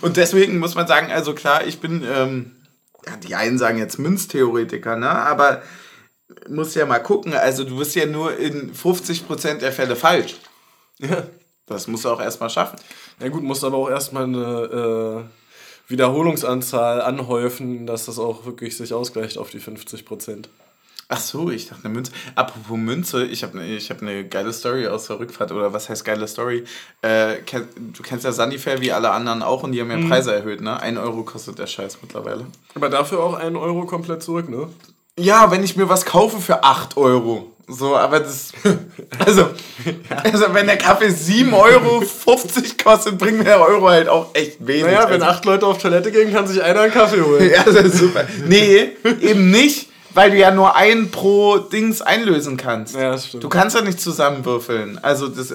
[0.00, 2.52] Und deswegen muss man sagen, also klar, ich bin, ähm,
[3.06, 5.10] ja, die einen sagen jetzt Münztheoretiker, ne?
[5.10, 5.62] Aber
[6.48, 7.34] muss ja mal gucken.
[7.34, 10.36] Also du bist ja nur in 50% der Fälle falsch.
[10.98, 11.24] Ja.
[11.66, 12.78] Das musst du auch erstmal schaffen.
[13.20, 15.26] Ja gut, musst aber auch erstmal eine.
[15.28, 15.39] Äh
[15.90, 20.48] Wiederholungsanzahl anhäufen, dass das auch wirklich sich ausgleicht auf die 50 Prozent.
[21.12, 22.12] Ach so, ich dachte eine Münze.
[22.36, 25.50] Apropos Münze, ich habe ne, ich hab eine geile Story aus der Rückfahrt.
[25.50, 26.62] Oder was heißt geile Story?
[27.02, 27.38] Äh,
[27.76, 30.08] du kennst ja Sunnyfair wie alle anderen auch und die haben ja mhm.
[30.08, 30.80] Preise erhöht, ne?
[30.80, 32.46] Ein Euro kostet der Scheiß mittlerweile.
[32.76, 34.68] Aber dafür auch ein Euro komplett zurück, ne?
[35.18, 37.50] Ja, wenn ich mir was kaufe für 8 Euro.
[37.70, 38.52] So, aber das.
[39.18, 39.50] Also,
[40.24, 42.02] also wenn der Kaffee 7,50 Euro
[42.82, 44.84] kostet, bringt mir der Euro halt auch echt wenig.
[44.84, 47.50] Naja, wenn also, acht Leute auf Toilette gehen, kann sich einer einen Kaffee holen.
[47.54, 48.24] ja, das ist super.
[48.46, 48.90] Nee,
[49.20, 52.94] eben nicht, weil du ja nur einen pro Dings einlösen kannst.
[52.94, 53.44] Ja, das stimmt.
[53.44, 54.98] Du kannst ja nicht zusammenwürfeln.
[55.02, 55.54] Also, das.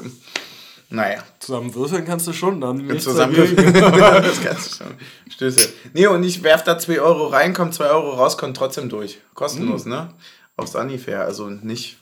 [0.95, 1.23] Naja.
[1.39, 3.73] Zusammenwürfeln kannst du schon, dann nicht Zusammenwürfeln.
[3.73, 4.93] das kannst du schon.
[5.29, 5.73] Stöße.
[5.93, 9.19] Nee, und ich werf da 2 Euro rein, kommt 2 Euro raus, kommt trotzdem durch.
[9.33, 9.91] Kostenlos, mhm.
[9.91, 10.13] ne?
[10.55, 11.97] Auf Sunnyfair, also nicht.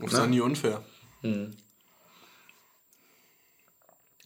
[0.00, 0.16] Auf ne?
[0.16, 0.80] Sunny unfair.
[1.22, 1.56] Mhm.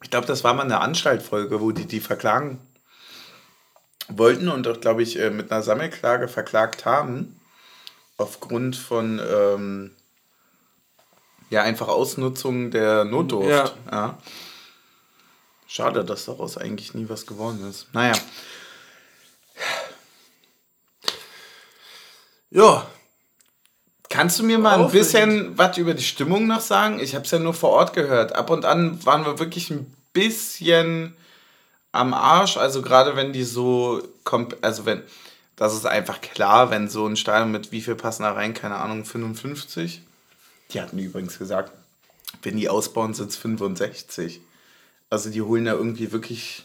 [0.03, 2.59] Ich glaube, das war mal eine Anstaltfolge, wo die die verklagen
[4.09, 7.41] wollten und auch, glaube ich, äh, mit einer Sammelklage verklagt haben.
[8.19, 9.93] Aufgrund von ähm,
[11.53, 13.49] ja einfach Ausnutzung der Notdurft.
[13.49, 13.71] Ja.
[13.91, 14.19] ja.
[15.69, 17.87] Schade, dass daraus eigentlich nie was geworden ist.
[17.93, 18.15] Naja.
[22.51, 22.87] Ja.
[24.09, 27.01] Kannst du mir mal ein bisschen was über die Stimmung noch sagen?
[27.01, 28.35] Ich habe es ja nur vor Ort gehört.
[28.35, 31.17] Ab und an waren wir wirklich ein bisschen
[31.93, 32.59] am Arsch.
[32.59, 35.03] Also gerade wenn die so kommt, also wenn,
[35.57, 38.53] das ist einfach klar, wenn so ein Stadion mit wie viel passen da rein?
[38.53, 40.03] Keine Ahnung, 55?
[40.73, 41.73] Die hatten übrigens gesagt,
[42.43, 44.41] wenn die ausbauen, sind es 65.
[45.11, 46.65] Also die holen da irgendwie wirklich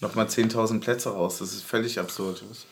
[0.00, 1.38] nochmal 10.000 Plätze raus.
[1.38, 2.44] Das ist völlig absurd.
[2.48, 2.66] Was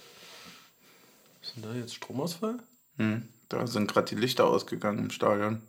[1.42, 2.58] ist denn da jetzt Stromausfall?
[2.96, 5.62] Hm, da sind gerade die Lichter ausgegangen im Stadion.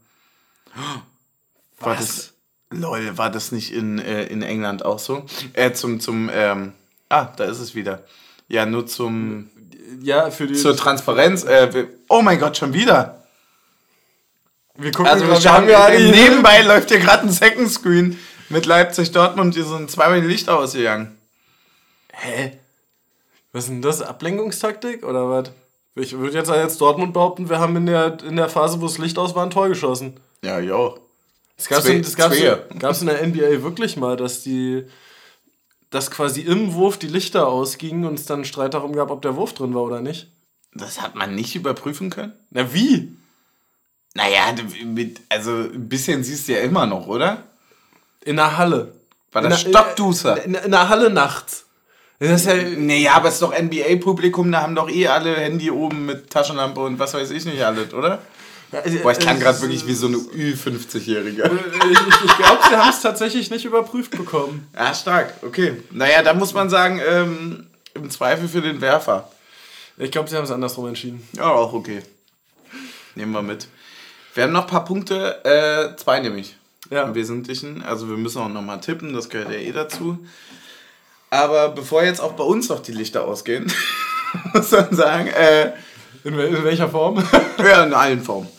[1.80, 2.34] War das,
[2.70, 5.26] lol, war das nicht in, äh, in England auch so?
[5.54, 6.74] Äh, zum, zum, ähm,
[7.10, 8.04] ah, da ist es wieder.
[8.48, 9.50] Ja, nur zum,
[10.02, 11.44] ja, für die, zur Transparenz.
[11.44, 13.21] Äh, oh mein Gott, schon wieder.
[14.82, 18.18] Wir gucken also wir schauen, wir nebenbei läuft hier gerade ein Second Screen
[18.50, 21.18] mit Leipzig Dortmund, die sind zweimal die Lichter ausgegangen.
[22.12, 22.58] Hä?
[23.52, 24.02] Was ist denn das?
[24.02, 25.52] Ablenkungstaktik oder was?
[25.96, 28.98] Ich würde jetzt als Dortmund behaupten, wir haben in der, in der Phase, wo das
[28.98, 30.20] Licht aus war, ein Tor geschossen.
[30.44, 30.98] Ja, jo.
[31.58, 32.16] Das gab es
[32.80, 34.86] gab's in der NBA wirklich mal, dass die
[35.92, 39.22] dass quasi im Wurf die Lichter ausgingen und es dann einen Streit darum gab, ob
[39.22, 40.28] der Wurf drin war oder nicht.
[40.74, 42.32] Das hat man nicht überprüfen können?
[42.50, 43.18] Na wie?
[44.14, 44.54] Naja,
[44.86, 47.44] mit, also ein bisschen siehst du ja immer noch, oder?
[48.24, 48.92] In der Halle.
[49.32, 50.44] War das Stockduster?
[50.44, 51.66] In, in, der Halle nachts.
[52.20, 55.72] Das ist ja, naja, aber es ist doch NBA-Publikum, da haben doch eh alle Handy
[55.72, 58.20] oben mit Taschenlampe und was weiß ich nicht alles, oder?
[59.02, 61.44] Boah, ich kann gerade wirklich wie so eine Ü50-Jährige.
[61.44, 64.68] Ich, ich, ich glaube, sie haben es tatsächlich nicht überprüft bekommen.
[64.76, 65.82] Ja, stark, okay.
[65.92, 69.30] Naja, da muss man sagen, ähm, im Zweifel für den Werfer.
[69.98, 71.28] Ich glaube, sie haben es andersrum entschieden.
[71.34, 72.02] Ja, auch okay.
[73.16, 73.68] Nehmen wir mit.
[74.34, 76.56] Wir haben noch ein paar Punkte, äh, zwei nämlich.
[76.90, 77.04] Ja.
[77.04, 77.84] Im Wesentlichen.
[77.84, 80.20] Also wir müssen auch nochmal tippen, das gehört ja eh dazu.
[81.30, 83.72] Aber bevor jetzt auch bei uns noch die Lichter ausgehen,
[84.54, 85.72] muss man sagen, äh,
[86.24, 87.24] in, in welcher Form?
[87.58, 88.50] ja, in allen Formen.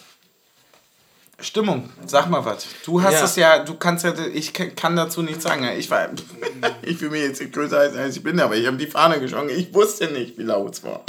[1.38, 2.66] Stimmung, sag mal was.
[2.84, 3.24] Du hast ja.
[3.24, 5.68] es ja, du kannst ja, ich kann dazu nichts sagen.
[5.76, 6.08] Ich war,
[6.82, 9.50] ich fühle mich jetzt nicht größer als ich bin, aber ich habe die Fahne geschwungen.
[9.50, 11.02] Ich wusste nicht, wie laut es war.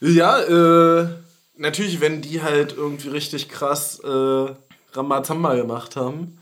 [0.00, 1.08] Ja, äh,
[1.56, 4.54] natürlich, wenn die halt irgendwie richtig krass äh,
[4.92, 6.38] Ramazamba gemacht haben,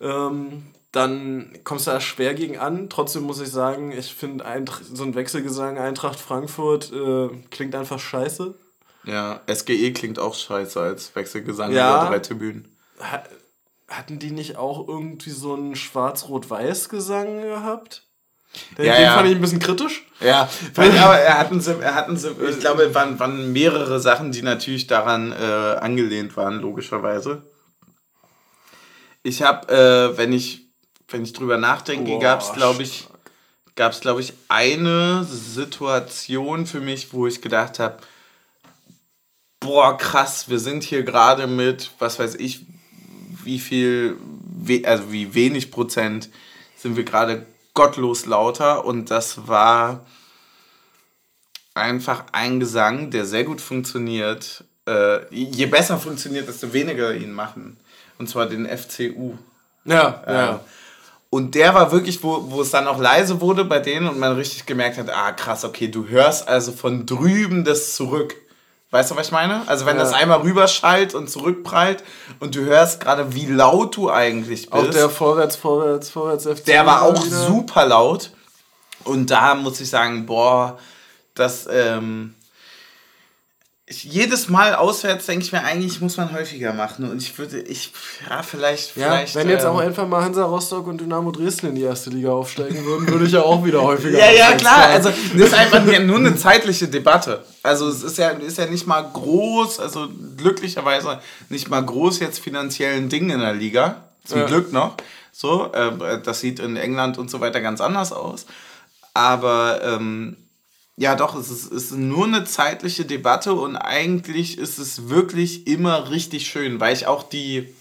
[0.00, 2.90] ähm, dann kommst du da schwer gegen an.
[2.90, 4.44] Trotzdem muss ich sagen, ich finde
[4.92, 8.54] so ein Wechselgesang Eintracht Frankfurt äh, klingt einfach scheiße.
[9.04, 12.76] Ja, SGE klingt auch scheiße als Wechselgesang ja, über drei Tribünen.
[13.88, 18.06] hatten die nicht auch irgendwie so einen Schwarz-Rot-Weiß-Gesang gehabt?
[18.76, 19.14] Den, ja, den ja.
[19.14, 20.06] fand ich ein bisschen kritisch.
[20.24, 24.42] Ja, aber er hatten sie, er hatten sie, ich glaube, waren, waren mehrere Sachen, die
[24.42, 27.42] natürlich daran äh, angelehnt waren, logischerweise.
[29.22, 30.66] Ich habe, äh, wenn ich,
[31.08, 33.06] wenn ich drüber nachdenke, gab es, glaube ich,
[33.74, 37.98] gab es, glaube ich, eine Situation für mich, wo ich gedacht habe,
[39.60, 42.66] boah, krass, wir sind hier gerade mit, was weiß ich,
[43.44, 44.16] wie viel,
[44.84, 46.28] also wie wenig Prozent
[46.76, 50.04] sind wir gerade gottlos lauter und das war
[51.74, 54.64] einfach ein Gesang, der sehr gut funktioniert.
[54.86, 57.78] Äh, je besser funktioniert, desto weniger ihn machen.
[58.18, 59.34] Und zwar den FCU.
[59.84, 60.60] Ja, äh, ja.
[61.30, 64.34] Und der war wirklich, wo, wo es dann auch leise wurde bei denen und man
[64.34, 68.36] richtig gemerkt hat, ah krass, okay, du hörst also von drüben das zurück.
[68.92, 69.66] Weißt du, was ich meine?
[69.68, 70.02] Also wenn ja.
[70.02, 72.04] das einmal rüberschallt und zurückprallt
[72.40, 74.72] und du hörst gerade, wie laut du eigentlich bist.
[74.72, 76.66] Auch der Vorwärts, Vorwärts, Vorwärts FC.
[76.66, 77.46] Der war auch wieder.
[77.46, 78.32] super laut.
[79.04, 80.78] Und da muss ich sagen, boah,
[81.34, 82.34] das, ähm,
[83.84, 87.10] ich, jedes Mal auswärts denke ich mir, eigentlich muss man häufiger machen.
[87.10, 87.92] Und ich würde, ich,
[88.28, 88.96] ja, vielleicht.
[88.96, 91.82] Ja, vielleicht, wenn jetzt ähm, auch einfach mal Hansa Rostock und Dynamo Dresden in die
[91.82, 94.86] erste Liga aufsteigen würden, würde ich ja auch wieder häufiger Ja, ja, klar.
[94.86, 97.44] Also, das ist einfach nur eine zeitliche Debatte.
[97.64, 101.18] Also, es ist ja, ist ja nicht mal groß, also glücklicherweise
[101.48, 104.04] nicht mal groß jetzt finanziell ein Ding in der Liga.
[104.24, 104.46] Zum ja.
[104.46, 104.96] Glück noch.
[105.32, 108.46] So, äh, das sieht in England und so weiter ganz anders aus.
[109.12, 110.36] Aber, ähm,
[111.02, 115.66] ja, doch, es ist, es ist nur eine zeitliche Debatte und eigentlich ist es wirklich
[115.66, 117.74] immer richtig schön, weil ich auch die,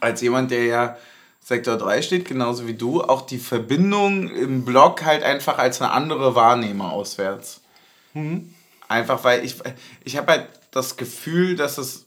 [0.00, 0.96] als jemand, der ja
[1.40, 5.92] Sektor 3 steht, genauso wie du, auch die Verbindung im Block halt einfach als eine
[5.92, 7.62] andere wahrnehme auswärts.
[8.12, 8.54] Mhm.
[8.86, 9.56] Einfach weil ich,
[10.04, 12.04] ich habe halt das Gefühl, dass es,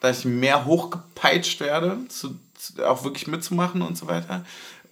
[0.00, 4.44] dass ich mehr hochgepeitscht werde, zu, zu, auch wirklich mitzumachen und so weiter.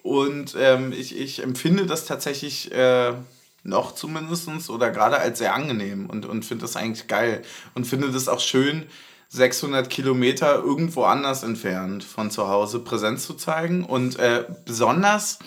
[0.05, 3.15] Und ähm, ich, ich empfinde das tatsächlich äh,
[3.69, 7.43] noch zumindest oder gerade als sehr angenehm und, und finde das eigentlich geil.
[7.74, 8.86] Und finde das auch schön,
[9.31, 13.85] 600 Kilometer irgendwo anders entfernt von zu Hause Präsenz zu zeigen.
[13.85, 15.39] Und äh, besonders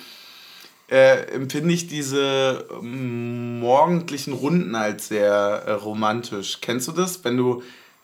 [0.89, 6.60] äh, empfinde ich diese ähm, morgendlichen Runden als sehr äh, romantisch.
[6.61, 7.23] Kennst du das?
[7.23, 7.64] Wenn du,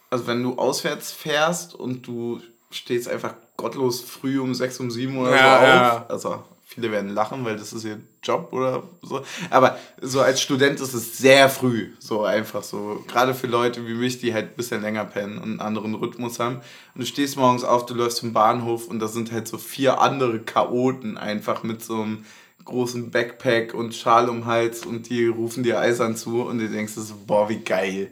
[0.09, 2.41] also wenn du auswärts fährst und du
[2.71, 5.61] stehst einfach gottlos früh um 6, um 7 oder ja, so auf.
[5.61, 6.05] Ja.
[6.09, 9.21] Also viele werden lachen, weil das ist ihr Job oder so.
[9.49, 13.03] Aber so als Student ist es sehr früh, so einfach so.
[13.07, 16.39] Gerade für Leute wie mich, die halt ein bisschen länger pennen und einen anderen Rhythmus
[16.39, 16.57] haben.
[16.93, 20.01] Und du stehst morgens auf, du läufst zum Bahnhof und da sind halt so vier
[20.01, 22.25] andere Chaoten einfach mit so einem
[22.65, 26.93] großen Backpack und Schal um Hals und die rufen dir eisern zu und du denkst
[26.93, 28.11] so, boah, wie geil.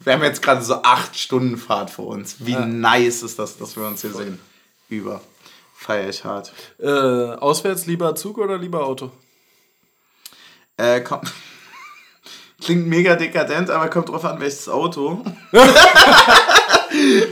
[0.00, 2.36] Wir haben jetzt gerade so acht Stunden Fahrt vor uns.
[2.40, 2.66] Wie ja.
[2.66, 4.38] nice ist das, dass wir uns hier sehen.
[4.88, 5.20] Über.
[5.74, 6.52] Feier ich hart.
[6.78, 9.10] Äh, auswärts lieber Zug oder lieber Auto?
[10.76, 11.20] Äh, komm.
[12.60, 15.22] Klingt mega dekadent, aber kommt drauf an, welches Auto.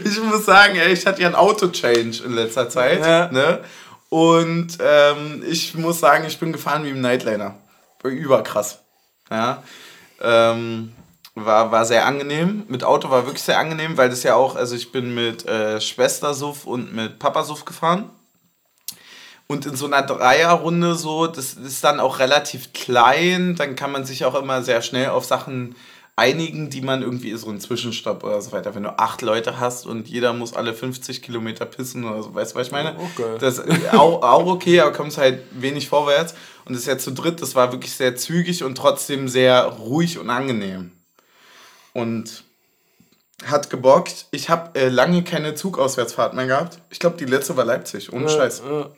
[0.05, 3.01] ich muss sagen, ey, ich hatte ja ein Auto-Change in letzter Zeit.
[3.01, 3.31] Ja.
[3.31, 3.60] Ne?
[4.10, 7.55] Und ähm, ich muss sagen, ich bin gefahren wie im Nightliner.
[8.02, 8.81] Überkrass.
[9.31, 9.62] Ja.
[10.20, 10.93] Ähm,
[11.35, 12.64] war, war sehr angenehm.
[12.69, 15.81] Mit Auto war wirklich sehr angenehm, weil das ja auch, also ich bin mit äh,
[15.81, 18.10] Schwestersuff und mit Papasuff gefahren.
[19.47, 24.05] Und in so einer Dreierrunde so, das ist dann auch relativ klein, dann kann man
[24.05, 25.74] sich auch immer sehr schnell auf Sachen
[26.14, 28.74] einigen, die man irgendwie so einen Zwischenstopp oder so weiter.
[28.74, 32.52] Wenn du acht Leute hast und jeder muss alle 50 Kilometer pissen oder so, weißt
[32.52, 32.97] du, was ich meine?
[32.98, 33.39] Oh, okay.
[33.39, 36.35] Das ist auch, auch okay, aber kommst halt wenig vorwärts.
[36.64, 40.19] Und das ist ja zu dritt, das war wirklich sehr zügig und trotzdem sehr ruhig
[40.19, 40.93] und angenehm.
[41.93, 42.44] Und
[43.47, 44.27] hat gebockt.
[44.31, 46.78] Ich habe äh, lange keine Zugauswärtsfahrt mehr gehabt.
[46.90, 48.62] Ich glaube, die letzte war Leipzig, ohne ja, Scheiß.
[48.64, 48.90] Ja.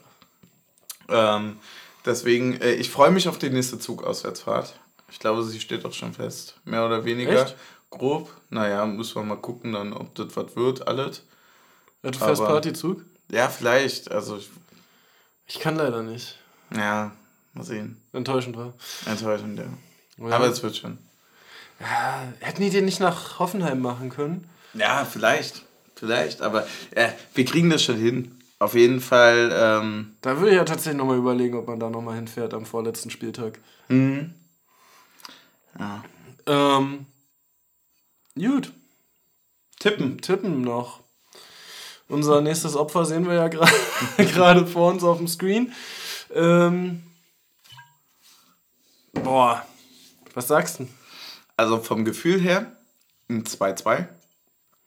[1.08, 1.58] Ähm,
[2.04, 4.74] deswegen, äh, ich freue mich auf die nächste Zugauswärtsfahrt.
[5.10, 6.56] Ich glaube, sie steht auch schon fest.
[6.64, 7.44] Mehr oder weniger.
[7.44, 7.56] Echt?
[7.90, 8.30] Grob.
[8.50, 11.22] Naja, müssen wir mal gucken dann, ob das was wird, alles.
[12.02, 13.02] Ja, du fährst Partyzug?
[13.30, 14.10] Ja, vielleicht.
[14.10, 14.50] Also ich,
[15.46, 16.38] ich kann leider nicht.
[16.74, 17.12] Ja,
[17.52, 18.00] mal sehen.
[18.12, 18.74] Enttäuschend war.
[19.06, 19.66] Enttäuschend, ja.
[20.18, 20.36] Oh ja.
[20.36, 20.98] Aber es wird schon.
[21.80, 24.48] Ja, hätten die den nicht nach Hoffenheim machen können?
[24.74, 25.62] Ja, vielleicht.
[25.94, 26.42] Vielleicht.
[26.42, 26.66] Aber
[26.96, 28.40] ja, wir kriegen das schon hin.
[28.64, 29.50] Auf jeden Fall.
[29.52, 33.10] Ähm, da würde ich ja tatsächlich nochmal überlegen, ob man da nochmal hinfährt am vorletzten
[33.10, 33.58] Spieltag.
[33.88, 34.32] Mhm.
[35.78, 36.02] Ja.
[36.46, 37.04] Ähm,
[38.34, 38.72] gut.
[39.78, 40.18] Tippen.
[40.22, 41.00] Tippen noch.
[42.08, 43.48] Unser nächstes Opfer sehen wir ja
[44.16, 45.70] gerade vor uns auf dem Screen.
[46.32, 47.02] Ähm,
[49.12, 49.62] boah,
[50.32, 50.88] was sagst du?
[51.58, 52.72] Also vom Gefühl her
[53.28, 54.08] ein 2-2.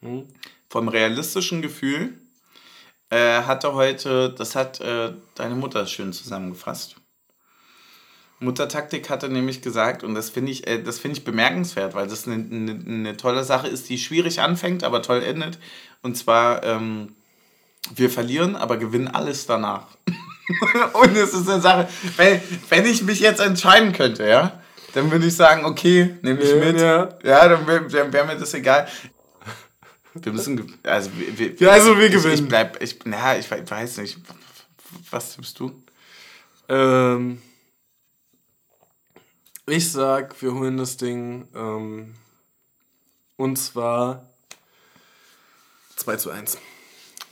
[0.01, 0.27] Hm.
[0.67, 2.17] Vom realistischen Gefühl
[3.09, 6.95] äh, hatte heute, das hat äh, deine Mutter schön zusammengefasst.
[8.39, 12.35] Muttertaktik hatte nämlich gesagt, und das finde ich, äh, das ich bemerkenswert, weil das eine,
[12.35, 15.57] eine, eine, tolle Sache ist, die schwierig anfängt, aber toll endet.
[16.03, 17.15] Und zwar, ähm,
[17.95, 19.87] wir verlieren, aber gewinnen alles danach.
[20.93, 24.61] und es ist eine Sache, wenn, wenn ich mich jetzt entscheiden könnte, ja,
[24.93, 26.79] dann würde ich sagen, okay, nehme ich mit.
[26.79, 28.87] Ja, ja dann wäre wär mir das egal.
[30.23, 32.33] Wir müssen, also wir, ja, also wir gewinnen.
[32.33, 34.17] Ich, ich bleib, ich, na, ich weiß nicht.
[35.09, 35.83] Was tippst du?
[36.69, 37.41] Ähm,
[39.65, 41.47] ich sag, wir holen das Ding.
[41.55, 42.15] Ähm,
[43.35, 44.25] und zwar
[45.97, 46.57] 2 zu 1.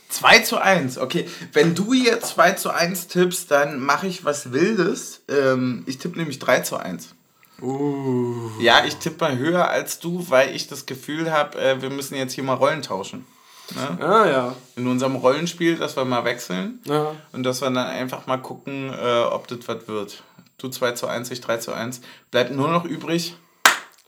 [0.08, 1.28] 2 zu 1, okay.
[1.52, 5.22] Wenn du jetzt 2 zu 1 tippst, dann mache ich was Wildes.
[5.28, 7.15] Ähm, ich tippe nämlich 3 zu 1.
[7.62, 8.50] Uh.
[8.60, 12.14] Ja, ich tippe mal höher als du, weil ich das Gefühl habe, äh, wir müssen
[12.14, 13.26] jetzt hier mal Rollen tauschen.
[13.74, 13.98] Ne?
[14.00, 14.56] Ah, ja.
[14.76, 16.80] In unserem Rollenspiel, dass wir mal wechseln.
[16.84, 17.14] Ja.
[17.32, 20.22] Und dass wir dann einfach mal gucken, äh, ob das was wird.
[20.58, 22.00] Du 2 zu 1, ich 3 zu 1.
[22.30, 23.36] Bleibt nur noch übrig.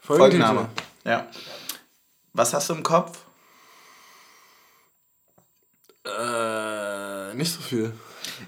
[0.01, 0.69] Folgenname.
[1.05, 1.27] Ja.
[2.33, 3.19] Was hast du im Kopf?
[6.05, 7.93] Äh, nicht so viel.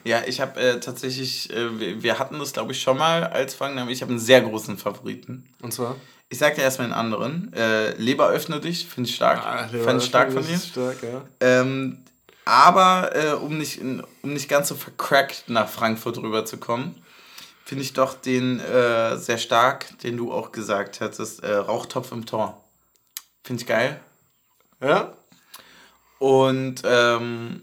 [0.04, 3.92] Ja, ich habe äh, tatsächlich, äh, wir hatten das glaube ich schon mal als Folgenname.
[3.92, 5.48] Ich habe einen sehr großen Favoriten.
[5.62, 5.96] Und zwar?
[6.28, 7.52] Ich sag dir erstmal einen anderen.
[7.52, 9.44] Äh, Leber öffne dich, finde ich stark.
[9.44, 10.58] Ah, Fand ich stark von dir.
[10.58, 11.24] Stark, ja.
[11.40, 11.98] Ähm,
[12.44, 16.94] aber äh, um, nicht, um nicht ganz so vercrackt nach Frankfurt rüberzukommen,
[17.64, 22.26] finde ich doch den äh, sehr stark, den du auch gesagt hattest, äh, Rauchtopf im
[22.26, 22.64] Tor.
[23.44, 24.00] Finde ich geil.
[24.80, 25.12] Ja.
[26.18, 27.62] Und ähm,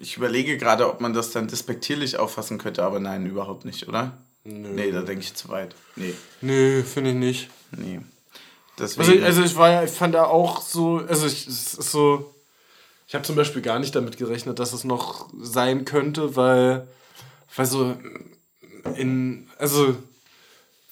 [0.00, 4.18] Ich überlege gerade, ob man das dann despektierlich auffassen könnte, aber nein, überhaupt nicht, oder?
[4.44, 4.70] Nö.
[4.70, 5.74] Nee, da denke ich zu weit.
[5.96, 6.14] Nee.
[6.40, 7.50] Nee, finde ich nicht.
[7.76, 8.00] Nee.
[8.78, 9.00] Deswegen.
[9.00, 11.90] Also, ich, also ich war ja, ich fand da auch so, also ich, es ist
[11.90, 12.34] so,
[13.06, 16.88] ich habe zum Beispiel gar nicht damit gerechnet, dass es noch sein könnte, weil,
[17.54, 17.94] weil so
[18.96, 19.96] in, also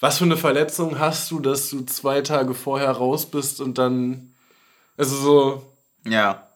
[0.00, 4.34] was für eine Verletzung hast du, dass du zwei Tage vorher raus bist und dann,
[4.96, 5.62] also so.
[6.04, 6.47] Ja.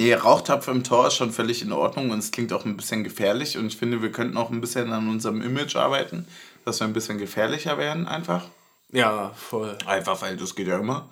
[0.00, 3.04] Nee, Rauchtapfer im Tor ist schon völlig in Ordnung und es klingt auch ein bisschen
[3.04, 6.26] gefährlich und ich finde, wir könnten auch ein bisschen an unserem Image arbeiten,
[6.64, 8.46] dass wir ein bisschen gefährlicher werden einfach.
[8.92, 9.76] Ja, voll.
[9.84, 11.10] Einfach, weil das geht ja immer.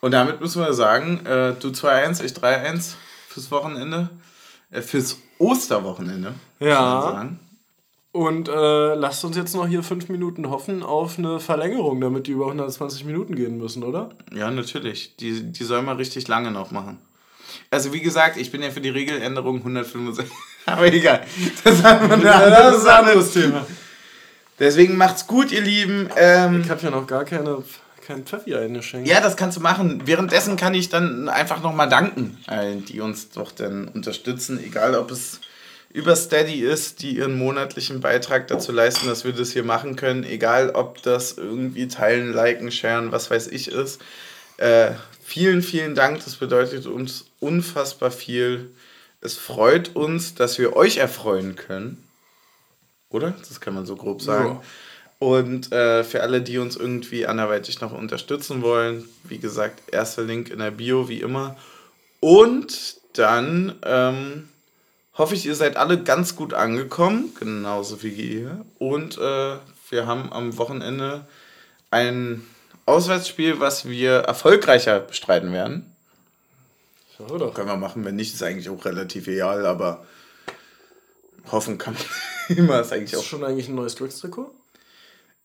[0.00, 2.94] Und damit müssen wir sagen, äh, du 2-1, ich 3-1
[3.26, 4.10] fürs Wochenende.
[4.70, 6.34] Äh, fürs Osterwochenende.
[6.60, 7.28] Ja.
[8.12, 12.32] Und äh, lasst uns jetzt noch hier fünf Minuten hoffen auf eine Verlängerung, damit die
[12.32, 14.10] über 120 Minuten gehen müssen, oder?
[14.32, 15.16] Ja, natürlich.
[15.16, 17.00] Die, die soll man richtig lange noch machen.
[17.72, 20.30] Also wie gesagt, ich bin ja für die Regeländerung 165.
[20.66, 21.24] Aber egal.
[21.64, 23.66] Das, ist ein anderes Thema.
[24.58, 26.10] Deswegen macht's gut, ihr Lieben.
[26.16, 27.64] Ähm, ich habe ja noch gar keine,
[28.06, 29.08] kein Pfeffi eingeschenkt.
[29.08, 30.02] Ja, das kannst du machen.
[30.04, 35.10] Währenddessen kann ich dann einfach nochmal danken, allen, die uns doch dann unterstützen, egal ob
[35.10, 35.40] es
[35.94, 40.24] über Steady ist, die ihren monatlichen Beitrag dazu leisten, dass wir das hier machen können,
[40.24, 44.02] egal ob das irgendwie teilen, liken, sharen, was weiß ich ist.
[44.58, 44.90] Äh,
[45.32, 48.70] vielen, vielen Dank, das bedeutet uns unfassbar viel.
[49.22, 52.06] Es freut uns, dass wir euch erfreuen können.
[53.08, 53.32] Oder?
[53.48, 54.60] Das kann man so grob sagen.
[54.60, 54.62] Ja.
[55.26, 60.50] Und äh, für alle, die uns irgendwie anderweitig noch unterstützen wollen, wie gesagt, erster Link
[60.50, 61.56] in der Bio, wie immer.
[62.20, 64.50] Und dann ähm,
[65.14, 68.66] hoffe ich, ihr seid alle ganz gut angekommen, genauso wie ihr.
[68.78, 69.56] Und äh,
[69.88, 71.24] wir haben am Wochenende
[71.90, 72.44] ein
[72.86, 75.94] Auswärtsspiel, was wir erfolgreicher bestreiten werden.
[77.16, 77.54] So, doch.
[77.54, 80.04] Können wir machen, wenn nicht, ist eigentlich auch relativ egal, aber
[81.50, 82.80] hoffen kann man immer.
[82.80, 84.50] Ist eigentlich ist auch schon eigentlich ein neues Tricks-Trikot?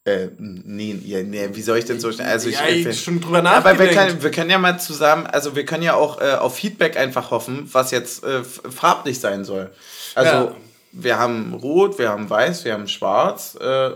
[0.05, 2.27] Äh, nee, ja, nee, wie soll ich denn so schnell?
[2.27, 3.76] Also ich, ja, ich, ich schon drüber nachgedacht.
[3.76, 6.55] Aber wir können, wir können ja mal zusammen, also wir können ja auch äh, auf
[6.55, 9.69] Feedback einfach hoffen, was jetzt äh, farblich sein soll.
[10.15, 10.55] Also ja.
[10.93, 13.57] wir haben Rot, wir haben Weiß, wir haben Schwarz.
[13.59, 13.91] Äh,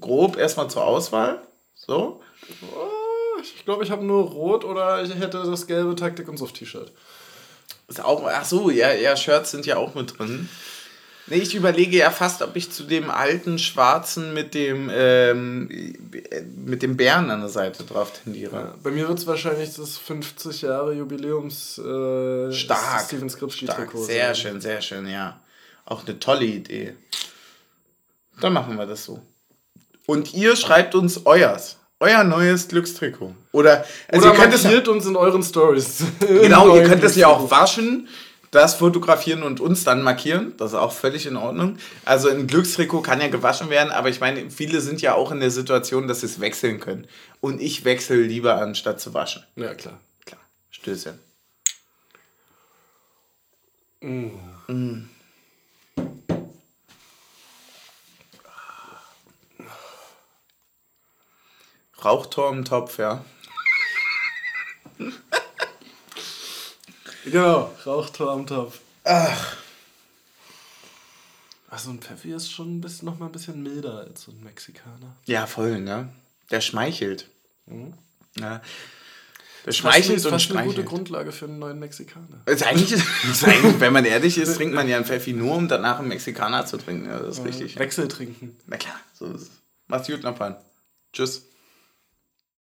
[0.00, 1.40] grob erstmal zur Auswahl.
[1.74, 2.20] So.
[3.42, 6.92] Ich glaube, ich habe nur Rot oder ich hätte das gelbe Taktik und Soft-T-Shirt.
[7.96, 10.48] ach so, ja, ja, Shirts sind ja auch mit drin.
[11.26, 15.68] Nee, ich überlege ja fast, ob ich zu dem alten Schwarzen mit dem, ähm,
[16.66, 18.54] mit dem Bären an der Seite drauf tendiere.
[18.54, 23.06] Ja, bei mir wird es wahrscheinlich das 50 Jahre Jubiläums äh, Stark.
[23.06, 23.90] Steven Stark.
[23.94, 25.40] Sehr schön, sehr schön, ja.
[25.86, 26.94] Auch eine tolle Idee.
[28.40, 29.22] Dann machen wir das so.
[30.06, 31.78] Und ihr schreibt uns euers.
[32.00, 33.34] Euer neues Glückstrikot.
[33.52, 36.02] Oder, also Oder ihr könnt es uns in euren Stories.
[36.20, 38.08] Genau, ihr könnt es ja auch waschen
[38.54, 40.54] das fotografieren und uns dann markieren.
[40.56, 41.76] Das ist auch völlig in Ordnung.
[42.04, 45.40] Also ein Glückstrikot kann ja gewaschen werden, aber ich meine, viele sind ja auch in
[45.40, 47.06] der Situation, dass sie es wechseln können.
[47.40, 49.42] Und ich wechsle lieber anstatt zu waschen.
[49.56, 49.98] Ja, klar.
[50.24, 50.40] Klar.
[50.70, 51.18] Stößchen.
[54.00, 54.30] Mm.
[54.68, 55.08] Mm.
[62.04, 63.24] Rauchtor im Topf, ja.
[67.24, 68.80] Genau, Rauchtor am Topf.
[69.04, 69.56] Ach.
[71.70, 74.42] Also ein Pfeffi ist schon ein bisschen, noch mal ein bisschen milder als so ein
[74.44, 75.16] Mexikaner.
[75.24, 76.10] Ja, voll, ne?
[76.50, 77.28] Der schmeichelt.
[77.66, 77.94] Mhm.
[78.38, 78.60] Ja.
[79.64, 82.42] Der schmeichelt ist und fast eine gute Grundlage für einen neuen Mexikaner.
[82.44, 82.92] Also eigentlich,
[83.30, 86.08] ist, eigentlich, wenn man ehrlich ist, trinkt man ja einen Pfeffi nur, um danach einen
[86.08, 87.06] Mexikaner zu trinken.
[87.08, 87.78] Ja, das ist ja, richtig.
[87.78, 88.56] Wechsel trinken.
[88.66, 89.50] Na klar, so ist es.
[89.86, 90.56] Macht's gut, Nappan.
[91.12, 91.46] Tschüss.